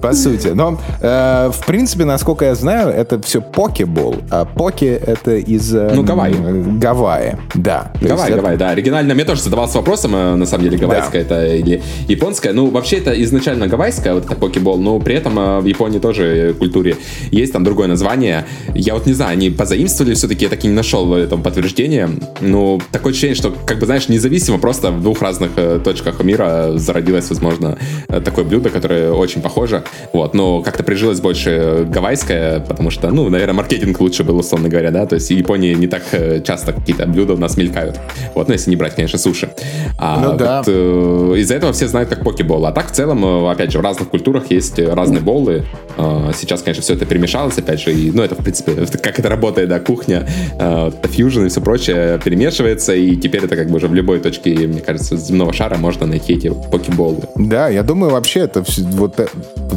По 0.07 0.13
сути. 0.13 0.47
Но, 0.47 0.79
э, 1.01 1.51
в 1.51 1.65
принципе, 1.65 2.05
насколько 2.05 2.45
я 2.45 2.55
знаю, 2.55 2.89
это 2.89 3.21
все 3.21 3.41
покебол. 3.41 4.15
А 4.29 4.45
поки 4.45 4.85
это 4.85 5.35
из... 5.35 5.73
Э, 5.75 5.91
ну, 5.93 6.03
Гавайи. 6.03 6.35
Гавайи, 6.79 7.35
да. 7.55 7.91
Гавайи, 7.99 8.33
Гавайи, 8.33 8.57
да. 8.57 8.69
Оригинально. 8.69 9.13
Мне 9.13 9.25
тоже 9.25 9.41
задавался 9.41 9.77
вопросом, 9.77 10.15
э, 10.15 10.35
на 10.35 10.45
самом 10.45 10.63
деле, 10.63 10.77
гавайская 10.77 11.21
это 11.23 11.45
или 11.45 11.81
японская. 12.07 12.53
Ну, 12.53 12.69
вообще, 12.69 12.97
это 12.97 13.21
изначально 13.23 13.67
гавайская, 13.67 14.13
вот 14.13 14.25
это 14.25 14.35
покебол, 14.35 14.77
но 14.77 14.99
при 14.99 15.15
этом 15.15 15.37
э, 15.37 15.59
в 15.59 15.65
Японии 15.65 15.99
тоже 15.99 16.55
культуре 16.57 16.95
есть 17.31 17.51
там 17.51 17.63
другое 17.63 17.87
название. 17.87 18.45
Я 18.73 18.93
вот 18.93 19.05
не 19.07 19.13
знаю, 19.13 19.33
они 19.33 19.49
позаимствовали 19.49 20.13
все-таки, 20.13 20.45
я 20.45 20.49
так 20.49 20.63
и 20.63 20.67
не 20.67 20.73
нашел 20.73 21.13
этого 21.15 21.41
подтверждения. 21.41 22.09
Ну, 22.39 22.79
такое 22.91 23.11
ощущение, 23.11 23.35
что, 23.35 23.53
как 23.65 23.79
бы, 23.79 23.85
знаешь, 23.85 24.07
независимо, 24.07 24.57
просто 24.57 24.91
в 24.91 25.01
двух 25.01 25.21
разных 25.21 25.51
точках 25.83 26.23
мира 26.23 26.71
зародилось, 26.75 27.29
возможно, 27.29 27.77
такое 28.07 28.45
блюдо, 28.45 28.69
которое 28.69 29.11
очень 29.11 29.41
похоже. 29.41 29.83
Вот, 30.13 30.33
но 30.33 30.61
как-то 30.61 30.83
прижилось 30.83 31.19
больше 31.19 31.85
гавайское, 31.89 32.59
потому 32.59 32.89
что, 32.89 33.09
ну, 33.09 33.29
наверное, 33.29 33.55
маркетинг 33.55 33.99
лучше 33.99 34.23
был, 34.23 34.37
условно 34.37 34.69
говоря, 34.69 34.91
да, 34.91 35.05
то 35.05 35.15
есть 35.15 35.29
в 35.29 35.33
Японии 35.33 35.73
не 35.73 35.87
так 35.87 36.03
э, 36.11 36.41
часто 36.41 36.73
какие-то 36.73 37.05
блюда 37.05 37.33
у 37.33 37.37
нас 37.37 37.57
мелькают. 37.57 37.99
Вот, 38.33 38.47
ну, 38.47 38.53
если 38.53 38.69
не 38.69 38.75
брать, 38.75 38.95
конечно, 38.95 39.19
суши. 39.19 39.49
А 39.97 40.19
ну, 40.19 40.37
да. 40.37 40.59
вот, 40.59 40.67
э, 40.67 41.39
из-за 41.39 41.55
этого 41.55 41.73
все 41.73 41.87
знают 41.87 42.09
как 42.09 42.23
покебол. 42.23 42.65
А 42.65 42.71
так, 42.71 42.91
в 42.91 42.91
целом, 42.91 43.23
э, 43.25 43.51
опять 43.51 43.71
же, 43.71 43.79
в 43.79 43.81
разных 43.81 44.09
культурах 44.09 44.51
есть 44.51 44.79
разные 44.79 45.21
болы. 45.21 45.65
Э, 45.97 46.31
сейчас, 46.35 46.61
конечно, 46.61 46.83
все 46.83 46.93
это 46.93 47.05
перемешалось, 47.05 47.57
опять 47.57 47.81
же, 47.81 47.93
и, 47.93 48.11
ну, 48.11 48.23
это, 48.23 48.35
в 48.35 48.43
принципе, 48.43 48.73
как 49.01 49.19
это 49.19 49.29
работает, 49.29 49.69
да, 49.69 49.79
кухня, 49.79 50.27
э, 50.59 50.91
фьюжн 51.03 51.45
и 51.45 51.49
все 51.49 51.61
прочее 51.61 52.19
перемешивается, 52.23 52.93
и 52.93 53.15
теперь 53.15 53.45
это 53.45 53.55
как 53.55 53.69
бы 53.69 53.77
уже 53.77 53.87
в 53.87 53.93
любой 53.93 54.19
точке, 54.19 54.67
мне 54.67 54.81
кажется, 54.81 55.17
земного 55.17 55.53
шара 55.53 55.77
можно 55.77 56.05
найти 56.05 56.33
эти 56.33 56.53
покеболы. 56.71 57.23
Да, 57.35 57.69
я 57.69 57.83
думаю, 57.83 58.11
вообще 58.11 58.41
это 58.41 58.63
вот 58.77 59.19
э, 59.19 59.27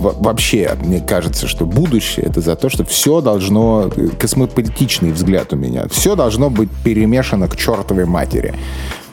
вообще, 0.01 0.77
мне 0.83 1.01
кажется, 1.01 1.47
что 1.47 1.67
будущее 1.67 2.27
это 2.27 2.41
за 2.41 2.57
то, 2.57 2.69
что 2.69 2.85
все 2.85 3.21
должно, 3.21 3.91
космополитичный 4.19 5.13
взгляд 5.13 5.53
у 5.53 5.57
меня, 5.57 5.87
все 5.91 6.17
должно 6.17 6.51
быть 6.51 6.71
перемешано 6.85 7.49
к 7.49 7.57
чертовой 7.57 8.07
матери. 8.07 8.55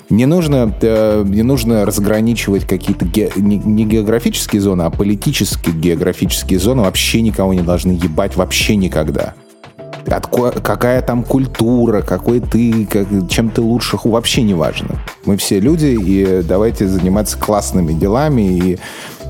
Не 0.10 0.26
нужно, 0.26 0.74
э, 0.82 1.24
не 1.28 1.44
нужно 1.44 1.86
разграничивать 1.86 2.66
какие-то 2.66 3.06
ге, 3.06 3.30
не, 3.36 3.58
не 3.58 3.86
географические 3.86 4.62
зоны, 4.62 4.84
а 4.84 4.90
политические 4.90 5.76
географические 5.76 6.60
зоны 6.60 6.84
вообще 6.84 7.22
никого 7.22 7.54
не 7.54 7.62
должны 7.62 7.92
ебать 7.92 8.38
вообще 8.38 8.78
никогда. 8.78 9.34
От, 10.10 10.62
какая 10.62 11.02
там 11.02 11.24
культура, 11.24 12.02
какой 12.02 12.40
ты, 12.40 12.86
как, 12.86 13.08
чем 13.30 13.50
ты 13.50 13.62
лучше, 13.62 13.98
вообще 14.02 14.44
не 14.44 14.54
важно. 14.54 14.96
Мы 15.26 15.36
все 15.36 15.60
люди, 15.60 15.88
и 15.88 16.42
давайте 16.42 16.88
заниматься 16.88 17.38
классными 17.38 17.92
делами 17.92 18.42
и, 18.42 18.80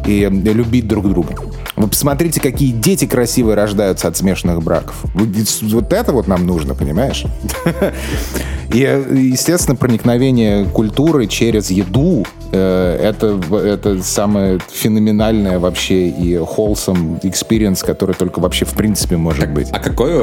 и 0.08 0.28
любить 0.30 0.88
друг 0.88 1.10
друга. 1.10 1.36
Вы 1.76 1.88
посмотрите, 1.88 2.41
какие 2.41 2.72
дети 2.72 3.05
красивые 3.05 3.55
рождаются 3.55 4.08
от 4.08 4.18
смешанных 4.18 4.64
браков. 4.64 5.05
Вот 5.14 5.93
это 5.93 6.12
вот 6.12 6.28
нам 6.28 6.45
нужно, 6.45 6.74
понимаешь? 6.74 7.26
И, 8.74 8.80
естественно, 8.80 9.78
проникновение 9.78 10.66
культуры 10.66 11.28
через 11.28 11.70
еду 11.70 12.26
э, 12.51 12.99
это, 13.01 13.39
это 13.55 14.03
самое 14.03 14.60
феноменальное 14.70 15.58
вообще 15.58 16.10
и 16.10 16.34
wholesome 16.34 17.22
experience, 17.22 17.86
который 17.86 18.14
только 18.14 18.39
вообще 18.39 18.66
в 18.66 18.74
принципе 18.74 19.16
может 19.16 19.41
так, 19.41 19.53
быть. 19.53 19.70
А 19.72 19.80
какой 19.80 20.14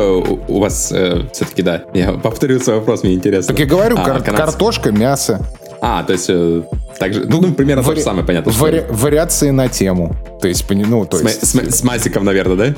у 0.46 0.58
вас 0.58 0.92
э, 0.92 1.22
все-таки, 1.32 1.62
да, 1.62 1.84
я 1.94 2.12
повторю 2.12 2.60
свой 2.60 2.76
вопрос, 2.76 3.02
мне 3.02 3.14
интересно. 3.14 3.54
Так 3.54 3.60
я 3.60 3.66
говорю, 3.66 3.96
а, 3.98 4.04
кар- 4.04 4.22
картошка, 4.22 4.92
мясо. 4.92 5.40
А, 5.86 6.02
то 6.02 6.14
есть 6.14 6.30
э, 6.30 6.62
также, 6.98 7.26
ну, 7.26 7.42
ну 7.42 7.52
примерно 7.52 7.82
вари- 7.82 7.90
то 7.90 7.96
же 7.96 8.00
самое, 8.00 8.26
понятно. 8.26 8.50
Вари- 8.52 8.86
вариации 8.90 9.50
на 9.50 9.68
тему. 9.68 10.16
То 10.40 10.48
есть, 10.48 10.64
ну, 10.70 11.04
то 11.04 11.18
есть... 11.18 11.44
С, 11.44 11.50
с, 11.50 11.78
с 11.80 11.84
Масиком, 11.84 12.24
наверное, 12.24 12.56
да? 12.56 12.74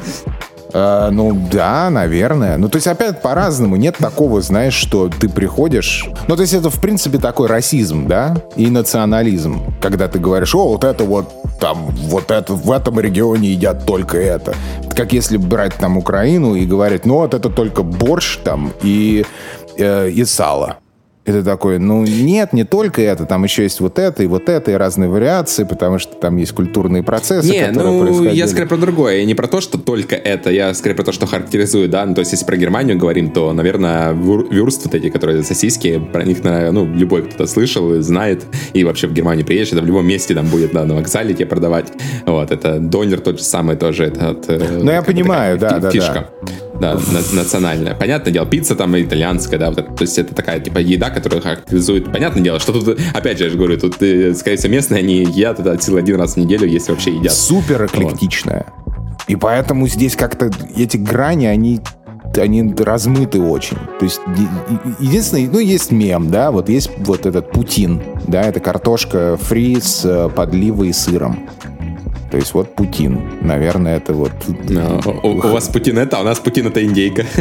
Uh, 0.73 1.11
ну 1.11 1.49
да, 1.53 1.89
наверное. 1.89 2.57
Ну 2.57 2.69
то 2.69 2.77
есть 2.77 2.89
опять 2.89 3.23
по-разному. 3.23 3.77
Нет 3.77 3.97
такого, 3.99 4.43
знаешь, 4.43 4.75
что 4.75 5.09
ты 5.09 5.29
приходишь. 5.29 6.05
Ну 6.27 6.35
то 6.35 6.43
есть 6.43 6.53
это 6.53 6.69
в 6.69 6.81
принципе 6.81 7.19
такой 7.19 7.47
расизм, 7.47 8.09
да, 8.09 8.37
и 8.57 8.67
национализм, 8.69 9.63
когда 9.81 10.09
ты 10.09 10.19
говоришь, 10.19 10.55
о, 10.57 10.69
вот 10.69 10.83
это 10.83 11.05
вот 11.05 11.33
там, 11.61 11.87
вот 12.09 12.33
это 12.33 12.53
в 12.53 12.71
этом 12.73 12.99
регионе 12.99 13.53
едят 13.53 13.87
только 13.87 14.19
это. 14.19 14.55
Как 14.95 15.13
если 15.13 15.37
брать 15.37 15.77
там 15.77 15.97
Украину 15.97 16.57
и 16.57 16.67
говорить, 16.67 17.07
ну 17.07 17.15
вот 17.19 17.33
это 17.33 17.49
только 17.49 17.85
борщ 17.85 18.39
там 18.39 18.73
и 18.83 19.25
э, 19.79 20.11
и 20.11 20.25
сало. 20.25 20.79
Это 21.27 21.43
такой, 21.43 21.81
ну 21.81 22.05
нет, 22.05 22.53
не 22.53 22.63
только 22.63 23.03
это, 23.03 23.27
там 23.27 23.43
еще 23.43 23.65
есть 23.65 23.81
вот 23.81 23.99
это 23.99 24.23
и 24.23 24.27
вот 24.27 24.49
это, 24.49 24.71
и 24.71 24.75
разные 24.75 25.11
вариации, 25.11 25.65
потому 25.65 25.99
что 25.99 26.15
там 26.15 26.37
есть 26.37 26.53
культурные 26.53 27.03
процессы, 27.03 27.51
не, 27.51 27.67
которые 27.67 27.93
ну, 27.93 28.01
происходили. 28.01 28.37
я 28.37 28.47
скорее 28.47 28.69
про 28.69 28.77
другое, 28.77 29.25
не 29.25 29.35
про 29.35 29.49
то, 29.49 29.61
что 29.61 29.77
только 29.77 30.15
это, 30.15 30.51
я 30.51 30.73
скорее 30.73 30.95
про 30.95 31.03
то, 31.03 31.11
что 31.11 31.27
характеризует, 31.27 31.91
да, 31.91 32.07
ну, 32.07 32.15
то 32.15 32.21
есть 32.21 32.31
если 32.31 32.47
про 32.47 32.57
Германию 32.57 32.97
говорим, 32.97 33.33
то, 33.33 33.53
наверное, 33.53 34.13
вюрст 34.13 34.85
вот 34.85 34.95
эти, 34.95 35.09
которые 35.09 35.43
сосиски, 35.43 36.01
про 36.13 36.23
них, 36.23 36.45
ну, 36.45 36.87
любой 36.87 37.25
кто-то 37.25 37.49
слышал 37.49 37.93
и 37.93 38.03
знает, 38.03 38.45
и 38.73 38.85
вообще 38.85 39.09
в 39.09 39.13
Германию 39.13 39.45
приедешь, 39.45 39.73
это 39.73 39.83
в 39.83 39.87
любом 39.87 40.07
месте 40.07 40.33
там 40.33 40.47
будет, 40.47 40.73
да, 40.73 40.85
на 40.85 40.95
вокзале 40.95 41.35
тебе 41.35 41.47
продавать, 41.47 41.89
вот, 42.25 42.53
это 42.53 42.79
донер 42.79 43.19
тот 43.19 43.39
же 43.39 43.45
самый 43.45 43.75
тоже, 43.75 44.05
это 44.05 44.31
от, 44.31 44.49
э, 44.49 44.79
Ну, 44.81 44.93
я 44.93 45.03
понимаю, 45.03 45.59
да, 45.59 45.81
да, 45.81 45.91
фишка. 45.91 46.31
да 46.43 46.66
да, 46.81 46.95
на, 46.95 47.37
национальная. 47.37 47.95
Понятное 47.95 48.33
дело, 48.33 48.47
пицца 48.47 48.75
там 48.75 48.99
итальянская, 49.01 49.59
да, 49.59 49.71
вот 49.71 49.79
это, 49.79 49.93
то 49.93 50.03
есть 50.03 50.19
это 50.19 50.35
такая, 50.35 50.61
типа, 50.61 50.79
еда, 50.79 51.11
которая 51.11 51.41
характеризует, 51.41 52.13
понятное 52.13 52.43
дело, 52.43 52.61
что 52.61 52.73
тут, 52.73 52.99
опять 53.15 53.39
же, 53.39 53.45
я 53.45 53.51
же 53.51 53.57
говорю, 53.57 53.79
тут, 53.79 54.01
э, 54.03 54.35
скорее 54.35 54.57
всего, 54.57 54.73
местные, 54.73 55.01
они 55.01 55.21
едят 55.21 55.61
это 55.61 55.81
силы 55.81 56.01
один 56.01 56.17
раз 56.17 56.35
в 56.35 56.37
неделю, 56.37 56.67
если 56.67 56.93
вообще 56.93 57.15
едят. 57.15 57.33
Супер 57.33 57.87
эклектичная. 57.87 58.67
Вот. 58.85 58.97
И 59.29 59.37
поэтому 59.37 59.89
здесь 59.89 60.17
как-то 60.17 60.51
эти 60.77 60.97
грани, 60.97 61.47
они 61.47 61.81
они 62.37 62.75
размыты 62.75 63.41
очень. 63.41 63.79
То 63.99 64.05
есть 64.05 64.21
единственное, 65.01 65.49
ну, 65.49 65.59
есть 65.59 65.91
мем, 65.91 66.31
да, 66.31 66.51
вот 66.51 66.69
есть 66.69 66.91
вот 66.99 67.25
этот 67.25 67.51
Путин, 67.51 68.03
да, 68.27 68.43
это 68.43 68.61
картошка 68.61 69.39
фри 69.41 69.81
с 69.81 70.05
э, 70.05 70.29
подливой 70.29 70.89
и 70.89 70.93
сыром. 70.93 71.49
То 72.37 72.41
есть 72.41 72.53
вот 72.53 72.75
Путин. 72.75 73.19
Наверное, 73.41 73.97
это 73.97 74.13
вот... 74.13 74.31
No, 74.69 75.21
у, 75.23 75.39
у 75.39 75.53
вас 75.53 75.69
Путин 75.69 75.97
это, 75.97 76.19
а 76.19 76.21
у 76.21 76.25
нас 76.25 76.39
Путин 76.39 76.67
это 76.67 76.85
индейка. 76.85 77.25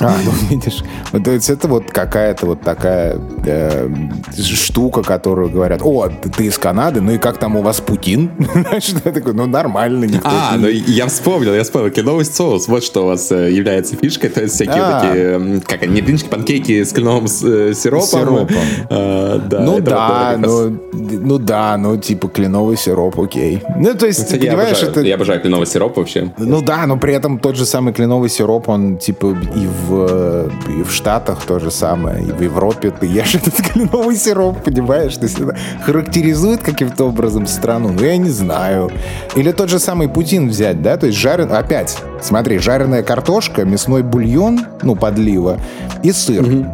А, 0.00 0.16
ну 0.22 0.32
видишь. 0.50 0.82
Ну, 1.12 1.22
то 1.22 1.30
есть 1.30 1.48
это 1.48 1.66
вот 1.66 1.90
какая-то 1.90 2.44
вот 2.44 2.60
такая 2.60 3.18
э, 3.46 3.88
штука, 4.36 5.02
которую 5.02 5.48
говорят, 5.48 5.80
о, 5.82 6.08
ты 6.08 6.46
из 6.46 6.58
Канады, 6.58 7.00
ну 7.00 7.12
и 7.12 7.18
как 7.18 7.38
там 7.38 7.56
у 7.56 7.62
вас 7.62 7.80
Путин? 7.80 8.32
Знаешь, 8.52 8.94
я 9.02 9.12
такой, 9.12 9.32
ну 9.32 9.46
нормально. 9.46 10.04
Никто 10.04 10.28
а, 10.28 10.56
ну 10.58 10.68
я 10.68 11.06
вспомнил, 11.06 11.54
я 11.54 11.62
вспомнил. 11.62 11.90
Кленовый 11.90 12.26
соус, 12.26 12.68
вот 12.68 12.84
что 12.84 13.04
у 13.04 13.06
вас 13.06 13.32
э, 13.32 13.50
является 13.50 13.96
фишкой. 13.96 14.28
То 14.28 14.42
есть 14.42 14.56
всякие 14.56 14.82
а. 14.82 15.00
такие, 15.00 15.60
как 15.60 15.84
они, 15.84 16.02
блинчики, 16.02 16.28
панкейки 16.28 16.82
с 16.82 16.92
кленовым 16.92 17.26
э, 17.26 17.72
сиропом. 17.74 18.06
Сиропом. 18.06 18.48
А, 18.90 19.38
да, 19.38 19.60
ну 19.60 19.80
да, 19.80 20.36
ну, 20.38 20.78
ну 20.92 21.38
да, 21.38 21.76
ну 21.78 21.96
типа 21.96 22.28
кленовый 22.28 22.76
сироп, 22.76 23.18
окей. 23.18 23.62
Ну 23.78 23.94
то 23.94 24.06
есть 24.06 24.33
кстати, 24.34 24.44
я 24.44 24.52
обожаю, 24.52 24.90
это... 24.90 25.00
Я 25.00 25.14
обожаю 25.14 25.40
кленовый 25.40 25.66
сироп 25.66 25.96
вообще. 25.96 26.30
Ну 26.38 26.62
да, 26.62 26.86
но 26.86 26.96
при 26.96 27.14
этом 27.14 27.38
тот 27.38 27.56
же 27.56 27.66
самый 27.66 27.92
кленовый 27.92 28.28
сироп, 28.28 28.68
он 28.68 28.98
типа 28.98 29.36
и 29.54 29.66
в, 29.66 30.50
и 30.68 30.82
в 30.82 30.92
Штатах 30.92 31.44
то 31.46 31.58
же 31.58 31.70
самое, 31.70 32.22
и 32.22 32.32
в 32.32 32.40
Европе 32.42 32.90
ты 32.90 33.06
ешь 33.06 33.34
этот 33.34 33.54
кленовый 33.54 34.16
сироп, 34.16 34.62
понимаешь? 34.62 35.16
То 35.16 35.24
есть 35.24 35.38
это 35.38 35.56
характеризует 35.84 36.62
каким-то 36.62 37.04
образом 37.04 37.46
страну. 37.46 37.92
Ну, 37.92 38.04
я 38.04 38.16
не 38.16 38.30
знаю. 38.30 38.90
Или 39.36 39.52
тот 39.52 39.68
же 39.68 39.78
самый 39.78 40.08
Путин 40.08 40.48
взять, 40.48 40.82
да? 40.82 40.96
То 40.96 41.06
есть 41.06 41.18
жарен... 41.18 41.52
Опять, 41.52 41.98
смотри, 42.20 42.58
жареная 42.58 43.02
картошка, 43.02 43.64
мясной 43.64 44.02
бульон, 44.02 44.60
ну, 44.82 44.96
подлива, 44.96 45.58
и 46.02 46.12
сыр. 46.12 46.42
Угу. 46.42 46.66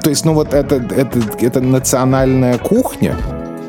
То 0.00 0.10
есть, 0.10 0.24
ну 0.24 0.32
вот 0.32 0.54
это, 0.54 0.76
это, 0.76 1.20
это 1.40 1.60
национальная 1.60 2.56
кухня, 2.56 3.14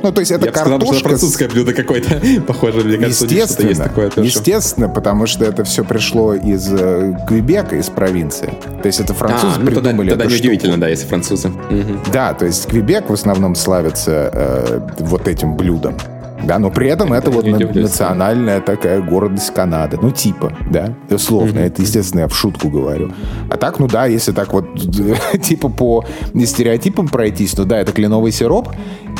ну, 0.03 0.11
то 0.11 0.19
есть 0.19 0.31
это 0.31 0.45
Я 0.45 0.51
картошка... 0.51 0.79
Сказал, 0.79 0.93
что 0.99 1.09
французское 1.09 1.49
блюдо 1.49 1.73
какое-то 1.73 2.21
похоже, 2.47 2.81
мне 2.81 2.97
кажется, 2.97 3.25
естественно, 3.25 3.69
есть 3.69 3.83
такое 3.83 4.09
тоже. 4.09 4.27
Естественно, 4.27 4.89
потому 4.89 5.25
что 5.27 5.45
это 5.45 5.63
все 5.63 5.83
пришло 5.83 6.33
из 6.33 6.71
э, 6.71 7.17
Квебека, 7.27 7.77
из 7.77 7.89
провинции. 7.89 8.53
То 8.81 8.87
есть 8.87 8.99
это 8.99 9.13
французы 9.13 9.55
а, 9.55 9.59
ну, 9.59 9.65
придумали 9.65 10.09
Тогда, 10.09 10.25
тогда 10.25 10.35
неудивительно, 10.35 10.77
да, 10.77 10.89
если 10.89 11.07
французы. 11.07 11.47
Угу. 11.47 12.11
Да, 12.11 12.33
то 12.33 12.45
есть 12.45 12.67
Квебек 12.67 13.09
в 13.09 13.13
основном 13.13 13.55
славится 13.55 14.29
э, 14.33 14.79
вот 14.99 15.27
этим 15.27 15.55
блюдом. 15.55 15.95
Да, 16.43 16.59
но 16.59 16.69
при 16.69 16.87
этом 16.87 17.13
это, 17.13 17.29
это 17.29 17.39
вот 17.39 17.75
национальная 17.75 18.61
такая 18.61 19.01
гордость 19.01 19.53
Канады. 19.53 19.97
Ну, 20.01 20.11
типа, 20.11 20.51
да, 20.69 20.93
условно. 21.09 21.59
Mm-hmm. 21.59 21.67
Это, 21.67 21.81
естественно, 21.81 22.21
я 22.21 22.27
в 22.27 22.35
шутку 22.35 22.69
говорю. 22.69 23.11
А 23.49 23.57
так, 23.57 23.79
ну 23.79 23.87
да, 23.87 24.05
если 24.05 24.31
так 24.31 24.53
вот, 24.53 24.65
типа 25.41 25.69
по 25.69 26.05
стереотипам 26.45 27.07
пройтись, 27.07 27.53
то 27.53 27.65
да, 27.65 27.79
это 27.79 27.91
кленовый 27.91 28.31
сироп 28.31 28.69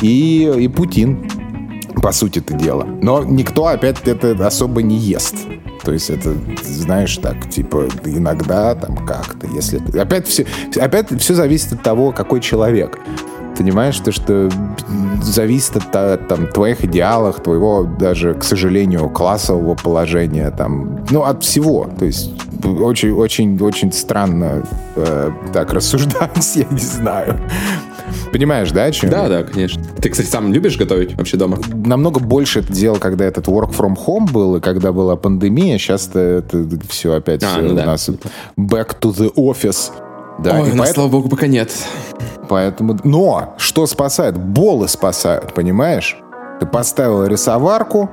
и, 0.02 0.52
и 0.58 0.68
Путин, 0.68 1.28
по 2.02 2.12
сути 2.12 2.40
это 2.40 2.54
дело. 2.54 2.86
Но 3.00 3.24
никто 3.24 3.66
опять 3.66 3.96
это 4.06 4.46
особо 4.46 4.82
не 4.82 4.96
ест. 4.96 5.36
То 5.84 5.92
есть 5.92 6.08
это, 6.08 6.34
знаешь, 6.62 7.16
так, 7.18 7.50
типа, 7.50 7.88
иногда 8.04 8.74
там 8.74 8.96
как-то, 9.06 9.46
если... 9.54 9.78
Опять 9.98 10.26
все, 10.26 10.46
опять 10.80 11.08
все 11.20 11.34
зависит 11.34 11.74
от 11.74 11.82
того, 11.82 12.10
какой 12.10 12.40
человек 12.40 12.98
понимаешь, 13.56 13.98
то, 13.98 14.12
что 14.12 14.50
зависит 15.22 15.76
от 15.76 16.28
там, 16.28 16.46
твоих 16.48 16.84
идеалов, 16.84 17.42
твоего 17.42 17.84
даже, 17.84 18.34
к 18.34 18.44
сожалению, 18.44 19.08
классового 19.08 19.74
положения, 19.74 20.50
там, 20.50 21.04
ну, 21.10 21.22
от 21.22 21.42
всего. 21.42 21.88
То 21.98 22.04
есть 22.04 22.32
очень-очень-очень 22.64 23.92
странно 23.92 24.62
э, 24.96 25.30
так 25.52 25.72
рассуждать, 25.72 26.38
я 26.56 26.64
не 26.70 26.78
знаю. 26.78 27.38
Понимаешь, 28.32 28.70
да, 28.70 28.90
чем? 28.90 29.10
Да, 29.10 29.28
да, 29.28 29.42
конечно. 29.42 29.82
Ты, 30.00 30.10
кстати, 30.10 30.26
сам 30.26 30.52
любишь 30.52 30.76
готовить 30.76 31.16
вообще 31.16 31.36
дома? 31.36 31.58
Намного 31.72 32.20
больше 32.20 32.60
это 32.60 32.72
делал, 32.72 32.96
когда 32.96 33.24
этот 33.24 33.46
work 33.46 33.70
from 33.70 33.96
home 33.96 34.30
был, 34.30 34.56
и 34.56 34.60
когда 34.60 34.92
была 34.92 35.16
пандемия. 35.16 35.78
Сейчас 35.78 36.08
это 36.14 36.68
все 36.88 37.14
опять 37.14 37.42
а, 37.42 37.60
ну, 37.60 37.72
у 37.72 37.76
да. 37.76 37.86
нас 37.86 38.08
back 38.58 38.96
to 39.00 39.14
the 39.14 39.32
office. 39.34 39.90
Да, 40.38 40.60
Ой, 40.60 40.72
у 40.72 40.74
нас, 40.74 40.86
поэтому... 40.88 40.94
слава 40.94 41.08
богу, 41.08 41.28
пока 41.28 41.46
нет. 41.46 41.72
Поэтому... 42.48 42.98
Но 43.04 43.54
что 43.56 43.86
спасает? 43.86 44.36
Болы 44.36 44.88
спасают, 44.88 45.54
понимаешь? 45.54 46.18
Ты 46.60 46.66
поставил 46.66 47.24
рисоварку, 47.24 48.10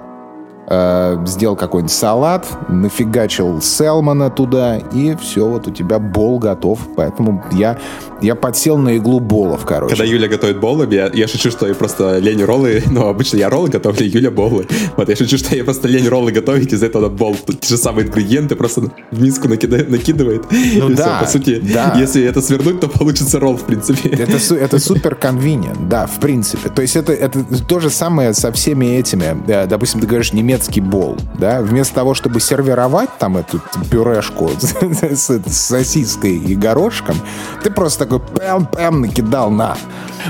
э, 0.67 1.17
сделал 1.25 1.55
какой-нибудь 1.55 1.91
салат, 1.91 2.47
нафигачил 2.69 3.61
селмана 3.61 4.29
туда, 4.29 4.77
и 4.77 5.15
все, 5.15 5.47
вот 5.47 5.67
у 5.67 5.71
тебя 5.71 5.99
бол 5.99 6.39
готов. 6.39 6.79
Поэтому 6.95 7.43
я, 7.51 7.77
я 8.21 8.35
подсел 8.35 8.77
на 8.77 8.97
иглу 8.97 9.19
болов, 9.19 9.65
короче. 9.65 9.95
Когда 9.95 10.09
Юля 10.09 10.27
готовит 10.27 10.59
болы, 10.59 10.87
я, 10.91 11.09
я 11.13 11.27
шучу, 11.27 11.51
что 11.51 11.67
я 11.67 11.75
просто 11.75 12.19
лень 12.19 12.43
роллы, 12.43 12.83
но 12.91 13.09
обычно 13.09 13.37
я 13.37 13.49
роллы 13.49 13.69
готовлю, 13.69 14.05
Юля 14.05 14.31
болы. 14.31 14.67
Вот 14.97 15.09
я 15.09 15.15
шучу, 15.15 15.37
что 15.37 15.55
я 15.55 15.63
просто 15.63 15.87
лень 15.87 16.07
роллы 16.07 16.31
готовить, 16.31 16.73
из 16.73 16.83
этого 16.83 17.09
бол, 17.09 17.35
те 17.35 17.67
же 17.67 17.77
самые 17.77 18.07
ингредиенты, 18.07 18.55
просто 18.55 18.81
в 19.11 19.21
миску 19.21 19.47
накидает, 19.47 19.89
накидывает. 19.89 20.45
Ну 20.51 20.89
и 20.89 20.93
да, 20.95 21.17
все. 21.17 21.25
По 21.25 21.31
сути, 21.31 21.59
да. 21.73 21.95
если 21.97 22.23
это 22.23 22.41
свернуть, 22.41 22.79
то 22.79 22.87
получится 22.87 23.39
ролл, 23.39 23.57
в 23.57 23.63
принципе. 23.63 24.09
Это, 24.09 24.37
это 24.55 24.79
супер 24.79 25.17
convenient, 25.19 25.87
да, 25.87 26.07
в 26.07 26.19
принципе. 26.19 26.69
То 26.69 26.81
есть 26.81 26.95
это, 26.95 27.13
это 27.13 27.43
то 27.67 27.79
же 27.79 27.89
самое 27.89 28.33
со 28.33 28.51
всеми 28.51 28.85
этими. 28.85 29.35
Допустим, 29.67 30.01
ты 30.01 30.07
говоришь 30.07 30.33
немецкий 30.51 30.81
бол, 30.81 31.17
да, 31.39 31.61
вместо 31.61 31.95
того, 31.95 32.13
чтобы 32.13 32.41
сервировать 32.41 33.09
там 33.19 33.37
эту 33.37 33.61
пюрешку 33.89 34.49
с, 34.59 35.41
сосиской 35.47 36.35
и 36.35 36.55
горошком, 36.55 37.15
ты 37.63 37.71
просто 37.71 38.05
такой 38.05 38.19
пэм-пэм 38.19 38.99
накидал 38.99 39.49
на. 39.49 39.77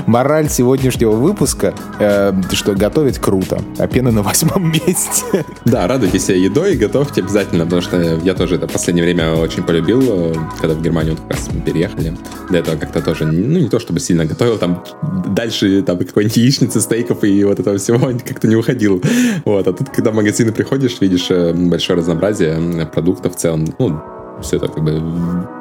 Мораль 0.06 0.48
сегодняшнего 0.48 1.10
выпуска, 1.10 1.74
э, 1.98 2.32
что 2.52 2.72
готовить 2.74 3.18
круто, 3.18 3.60
а 3.78 3.86
пена 3.88 4.10
на 4.12 4.22
восьмом 4.22 4.72
месте. 4.86 5.44
Да, 5.64 5.86
радуйтесь 5.86 6.28
едой, 6.28 6.76
готовьте 6.76 7.20
обязательно, 7.20 7.64
потому 7.64 7.82
что 7.82 8.00
я 8.22 8.34
тоже 8.34 8.56
это 8.56 8.68
в 8.68 8.72
последнее 8.72 9.04
время 9.04 9.34
очень 9.34 9.64
полюбил, 9.64 10.02
э, 10.02 10.34
когда 10.60 10.74
в 10.74 10.82
Германию 10.82 11.14
вот 11.14 11.22
как 11.22 11.38
раз 11.38 11.48
переехали. 11.66 12.16
До 12.48 12.58
этого 12.58 12.76
как-то 12.76 13.02
тоже, 13.02 13.26
ну, 13.26 13.58
не 13.58 13.68
то 13.68 13.80
чтобы 13.80 13.98
сильно 13.98 14.24
готовил, 14.24 14.56
там 14.56 14.84
дальше 15.26 15.82
там 15.82 15.98
какой-нибудь 15.98 16.36
яичницы, 16.36 16.80
стейков 16.80 17.24
и 17.24 17.44
вот 17.44 17.58
этого 17.58 17.76
всего 17.78 17.98
как-то 18.24 18.46
не 18.46 18.56
уходил. 18.56 19.02
Вот, 19.44 19.66
а 19.66 19.72
тут, 19.72 19.90
когда 19.90 20.11
в 20.12 20.14
магазины 20.14 20.52
приходишь, 20.52 21.00
видишь 21.00 21.26
э, 21.30 21.52
большое 21.52 21.98
разнообразие 21.98 22.86
продуктов 22.86 23.34
в 23.34 23.38
целом, 23.38 23.66
ну, 23.78 24.00
все 24.42 24.56
это 24.56 24.68
как 24.68 24.82
бы 24.82 25.02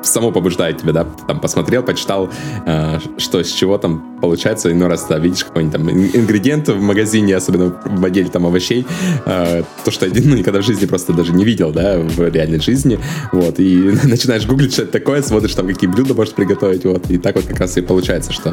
само 0.04 0.32
побуждает 0.32 0.80
тебя, 0.80 0.94
да, 0.94 1.08
там 1.28 1.40
посмотрел, 1.40 1.84
почитал, 1.84 2.30
э, 2.66 3.00
что 3.18 3.44
с 3.44 3.52
чего 3.52 3.78
там 3.78 4.18
получается, 4.22 4.72
иной 4.72 4.88
раз, 4.88 5.06
да, 5.08 5.18
видишь 5.18 5.44
какой-нибудь 5.44 5.76
там 5.76 5.90
ингредиент 5.90 6.68
в 6.70 6.82
магазине, 6.82 7.36
особенно 7.36 7.76
в 7.84 8.06
отделе 8.06 8.30
там 8.30 8.46
овощей, 8.46 8.86
э, 9.26 9.64
то, 9.84 9.92
что 9.92 10.06
ну, 10.14 10.36
никогда 10.36 10.62
в 10.62 10.66
жизни 10.66 10.86
просто 10.86 11.14
даже 11.14 11.34
не 11.34 11.46
видел, 11.46 11.72
да, 11.72 12.00
в 12.00 12.30
реальной 12.30 12.60
жизни, 12.60 13.00
вот, 13.32 13.60
и 13.60 13.76
начинаешь 14.04 14.46
гуглить, 14.46 14.74
что 14.74 14.84
это 14.84 14.92
такое, 14.92 15.22
смотришь 15.22 15.56
там, 15.56 15.68
какие 15.68 15.90
блюда 15.90 16.14
можешь 16.14 16.34
приготовить, 16.34 16.86
вот, 16.86 17.10
и 17.10 17.18
так 17.18 17.36
вот 17.36 17.46
как 17.46 17.60
раз 17.60 17.78
и 17.78 17.82
получается, 17.82 18.32
что 18.34 18.50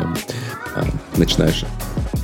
э, 0.76 0.82
начинаешь 1.16 1.64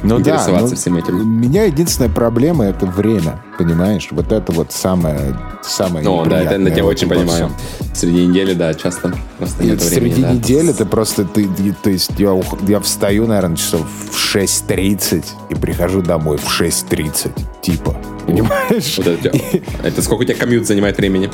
ну, 0.04 0.20
интересоваться 0.20 0.70
да, 0.70 0.76
всем 0.76 0.96
этим. 0.96 1.20
У 1.20 1.24
меня 1.24 1.64
единственная 1.64 2.10
проблема— 2.10 2.64
это 2.66 2.86
время, 2.86 3.42
понимаешь? 3.58 4.08
Вот 4.10 4.32
это 4.32 4.52
вот 4.52 4.72
самое, 4.72 5.36
самое 5.62 6.04
Ну, 6.04 6.24
да, 6.26 6.42
это 6.42 6.60
я 6.60 6.70
тебя 6.70 6.84
очень 6.84 7.08
понимаю. 7.08 7.50
Среди 7.94 8.26
недели, 8.26 8.52
да, 8.54 8.74
часто 8.74 9.14
просто 9.38 9.64
нет 9.64 9.82
времени. 9.82 10.10
Среди 10.10 10.22
да. 10.22 10.32
недели 10.32 10.72
ты 10.72 10.84
просто, 10.84 11.24
ты, 11.24 11.48
то 11.82 11.90
есть 11.90 12.12
я, 12.18 12.38
я 12.68 12.80
встаю, 12.80 13.26
наверное, 13.26 13.56
часов 13.56 13.86
в 14.10 14.36
6.30 14.36 15.24
и 15.50 15.54
прихожу 15.54 16.02
домой 16.02 16.36
в 16.36 16.60
6.30, 16.60 17.32
типа. 17.62 17.96
Понимаешь? 18.26 18.98
Вот 18.98 19.06
это, 19.06 19.32
это 19.82 20.02
сколько 20.02 20.22
у 20.22 20.24
тебя 20.24 20.36
комьют 20.36 20.66
занимает 20.66 20.98
времени? 20.98 21.30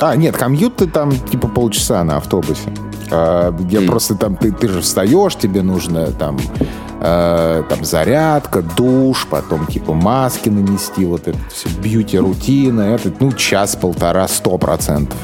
А, 0.00 0.16
нет, 0.16 0.36
комьют 0.36 0.76
ты 0.76 0.86
там 0.86 1.12
типа 1.30 1.48
полчаса 1.48 2.02
на 2.04 2.16
автобусе. 2.16 2.68
Я 3.10 3.80
mm. 3.80 3.86
просто 3.86 4.14
там, 4.14 4.36
ты, 4.36 4.52
ты 4.52 4.68
же 4.68 4.80
встаешь, 4.80 5.36
тебе 5.36 5.62
нужно 5.62 6.06
там 6.12 6.38
э, 7.00 7.62
там 7.68 7.84
зарядка, 7.84 8.62
душ, 8.62 9.26
потом 9.30 9.66
типа 9.66 9.94
маски 9.94 10.48
нанести, 10.48 11.04
вот 11.04 11.28
это 11.28 11.38
все 11.50 11.68
бьюти-рутина, 11.68 12.82
это, 12.82 13.12
ну, 13.20 13.32
час-полтора, 13.32 14.28
сто 14.28 14.58
процентов. 14.58 15.18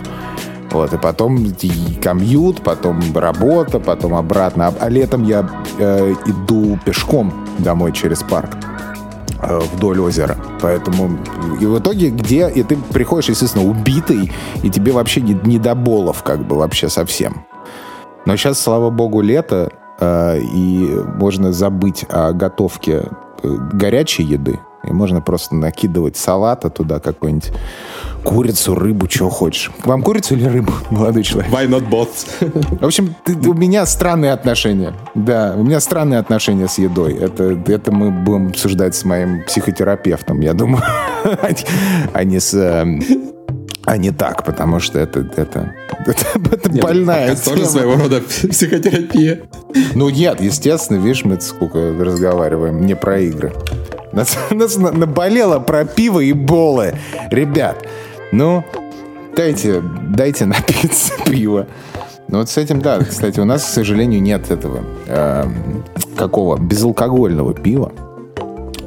Вот, 0.70 0.92
и 0.92 0.98
потом 0.98 1.36
и 1.44 1.94
комьют, 2.02 2.62
потом 2.62 3.00
работа, 3.14 3.78
потом 3.78 4.14
обратно. 4.14 4.68
А, 4.68 4.74
а 4.80 4.88
летом 4.88 5.22
я 5.22 5.48
э, 5.78 6.14
иду 6.26 6.78
пешком 6.84 7.32
домой 7.58 7.92
через 7.92 8.24
парк 8.24 8.50
э, 9.40 9.60
вдоль 9.72 10.00
озера. 10.00 10.36
Поэтому 10.60 11.16
и 11.60 11.66
в 11.66 11.78
итоге 11.78 12.10
где... 12.10 12.50
И 12.50 12.64
ты 12.64 12.76
приходишь, 12.92 13.28
естественно, 13.28 13.64
убитый, 13.64 14.32
и 14.64 14.70
тебе 14.70 14.90
вообще 14.90 15.20
не, 15.20 15.38
не 15.44 15.60
до 15.60 15.76
болов 15.76 16.24
как 16.24 16.44
бы 16.44 16.56
вообще 16.56 16.88
совсем. 16.88 17.46
Но 18.26 18.36
сейчас, 18.36 18.60
слава 18.60 18.90
богу, 18.90 19.20
лето, 19.20 19.70
Э, 19.98 20.38
и 20.40 21.00
можно 21.16 21.52
забыть 21.52 22.04
о 22.08 22.32
готовке 22.32 23.04
э, 23.42 23.56
горячей 23.72 24.24
еды, 24.24 24.58
и 24.82 24.92
можно 24.92 25.20
просто 25.20 25.54
накидывать 25.54 26.16
салата 26.16 26.68
туда 26.68 26.98
какой-нибудь 26.98 27.52
курицу, 28.24 28.74
рыбу, 28.74 29.08
что 29.08 29.30
хочешь. 29.30 29.70
Вам 29.84 30.02
курицу 30.02 30.34
или 30.34 30.46
рыбу, 30.46 30.72
молодой 30.90 31.22
человек? 31.22 31.52
Why 31.52 31.68
not 31.68 31.88
both? 31.88 32.26
В 32.80 32.84
общем, 32.84 33.14
ты, 33.24 33.34
у 33.48 33.54
меня 33.54 33.86
странные 33.86 34.32
отношения. 34.32 34.94
Да, 35.14 35.54
у 35.56 35.62
меня 35.62 35.78
странные 35.78 36.18
отношения 36.18 36.66
с 36.66 36.78
едой. 36.78 37.14
Это, 37.14 37.56
это 37.66 37.92
мы 37.92 38.10
будем 38.10 38.48
обсуждать 38.48 38.96
с 38.96 39.04
моим 39.04 39.44
психотерапевтом, 39.44 40.40
я 40.40 40.54
думаю, 40.54 40.82
а 42.12 42.24
не 42.24 42.40
с 42.40 42.52
эм, 42.52 43.00
а 43.84 43.96
не 43.96 44.10
так, 44.10 44.44
потому 44.44 44.80
что 44.80 44.98
это, 44.98 45.20
это, 45.36 45.74
это, 46.06 46.24
это 46.52 46.72
нет, 46.72 46.82
больная 46.82 47.32
это 47.32 47.44
тоже 47.44 47.66
своего 47.66 47.96
рода 47.96 48.20
психотерапия. 48.20 49.42
Ну 49.94 50.08
нет, 50.08 50.40
естественно, 50.40 50.98
видишь, 50.98 51.24
мы 51.24 51.40
сколько 51.40 51.92
разговариваем 51.98 52.84
не 52.86 52.96
про 52.96 53.20
игры. 53.20 53.52
Нас, 54.12 54.36
нас 54.50 54.76
наболело 54.76 55.58
про 55.58 55.84
пиво 55.84 56.20
и 56.20 56.32
болы. 56.32 56.94
Ребят, 57.30 57.86
ну, 58.32 58.64
дайте, 59.36 59.82
дайте 59.82 60.46
напиться 60.46 61.12
пива. 61.26 61.66
Ну 62.28 62.38
вот 62.38 62.48
с 62.48 62.56
этим, 62.56 62.80
да, 62.80 63.00
кстати, 63.00 63.38
у 63.38 63.44
нас, 63.44 63.64
к 63.64 63.68
сожалению, 63.68 64.22
нет 64.22 64.50
этого 64.50 64.80
э, 65.06 65.44
какого 66.16 66.56
безалкогольного 66.56 67.52
пива. 67.52 67.92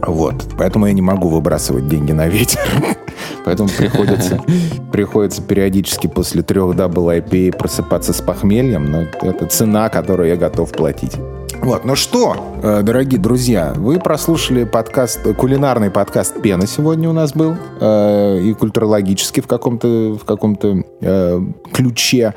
Вот. 0.05 0.35
Поэтому 0.57 0.87
я 0.87 0.93
не 0.93 1.01
могу 1.01 1.29
выбрасывать 1.29 1.87
деньги 1.87 2.11
на 2.11 2.27
ветер. 2.27 2.59
Поэтому 3.45 3.69
приходится, 3.69 4.39
приходится 4.91 5.41
периодически 5.41 6.07
после 6.07 6.43
трех 6.43 6.75
double 6.75 7.09
IPA 7.09 7.57
просыпаться 7.57 8.13
с 8.13 8.21
похмельем. 8.21 8.85
Но 8.85 9.03
это 9.21 9.45
цена, 9.45 9.89
которую 9.89 10.29
я 10.29 10.35
готов 10.35 10.71
платить. 10.71 11.17
Вот, 11.61 11.85
ну 11.85 11.95
что, 11.95 12.35
э, 12.61 12.81
дорогие 12.83 13.19
друзья, 13.19 13.73
вы 13.75 13.99
прослушали 13.99 14.63
подкаст, 14.63 15.21
кулинарный 15.35 15.89
подкаст 15.89 16.39
«Пена» 16.41 16.67
сегодня 16.67 17.09
у 17.09 17.13
нас 17.13 17.33
был, 17.33 17.55
э, 17.81 18.39
и 18.41 18.53
культурологический 18.53 19.41
в 19.41 19.47
каком-то 19.47 20.17
в 20.21 20.23
каком-то 20.23 20.83
э, 21.01 21.41
ключе. 21.73 22.35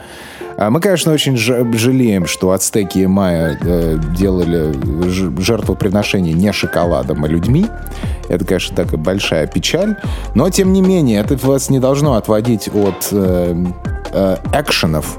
А 0.60 0.68
мы, 0.68 0.78
конечно, 0.80 1.10
очень 1.10 1.38
жалеем, 1.38 2.26
что 2.26 2.50
ацтеки 2.50 2.98
и 2.98 3.06
майя 3.06 3.58
э, 3.62 3.98
делали 4.14 4.74
жертвоприношение 5.40 6.34
не 6.34 6.52
шоколадом, 6.52 7.24
а 7.24 7.28
людьми. 7.28 7.66
Это, 8.28 8.44
конечно, 8.44 8.76
такая 8.76 9.00
большая 9.00 9.46
печаль. 9.46 9.96
Но, 10.34 10.50
тем 10.50 10.74
не 10.74 10.82
менее, 10.82 11.20
это 11.20 11.34
вас 11.38 11.70
не 11.70 11.78
должно 11.78 12.12
отводить 12.16 12.68
от 12.68 13.08
э, 13.10 13.56
э, 14.12 14.36
экшенов 14.52 15.18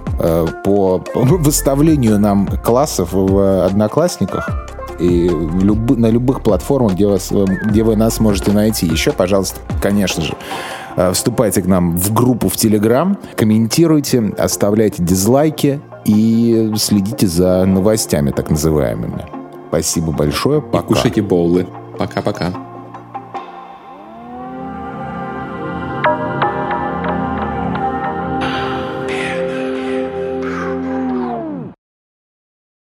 по 0.64 1.04
выставлению 1.16 2.20
нам 2.20 2.46
классов 2.46 3.10
в 3.12 3.66
Одноклассниках 3.66 4.48
и 5.00 5.28
люб, 5.28 5.98
на 5.98 6.12
любых 6.12 6.44
платформах, 6.44 6.94
где, 6.94 7.08
вас, 7.08 7.32
где 7.32 7.82
вы 7.82 7.96
нас 7.96 8.20
можете 8.20 8.52
найти. 8.52 8.86
Еще, 8.86 9.12
пожалуйста, 9.12 9.60
конечно 9.82 10.24
же, 10.24 10.36
вступайте 11.14 11.62
к 11.62 11.66
нам 11.66 11.98
в 11.98 12.14
группу 12.14 12.50
в 12.50 12.56
Телеграм, 12.56 13.18
комментируйте, 13.36 14.34
оставляйте 14.38 15.04
дизлайки 15.04 15.82
и 16.06 16.72
следите 16.78 17.28
за 17.28 17.66
новостями 17.66 18.32
так 18.32 18.50
называемыми. 18.50 19.26
Спасибо 19.70 20.12
большое. 20.12 20.62
Пока. 20.62 20.86
И 20.86 20.88
кушайте 20.88 21.22
боулы. 21.22 21.68
Пока-пока. 21.98 22.71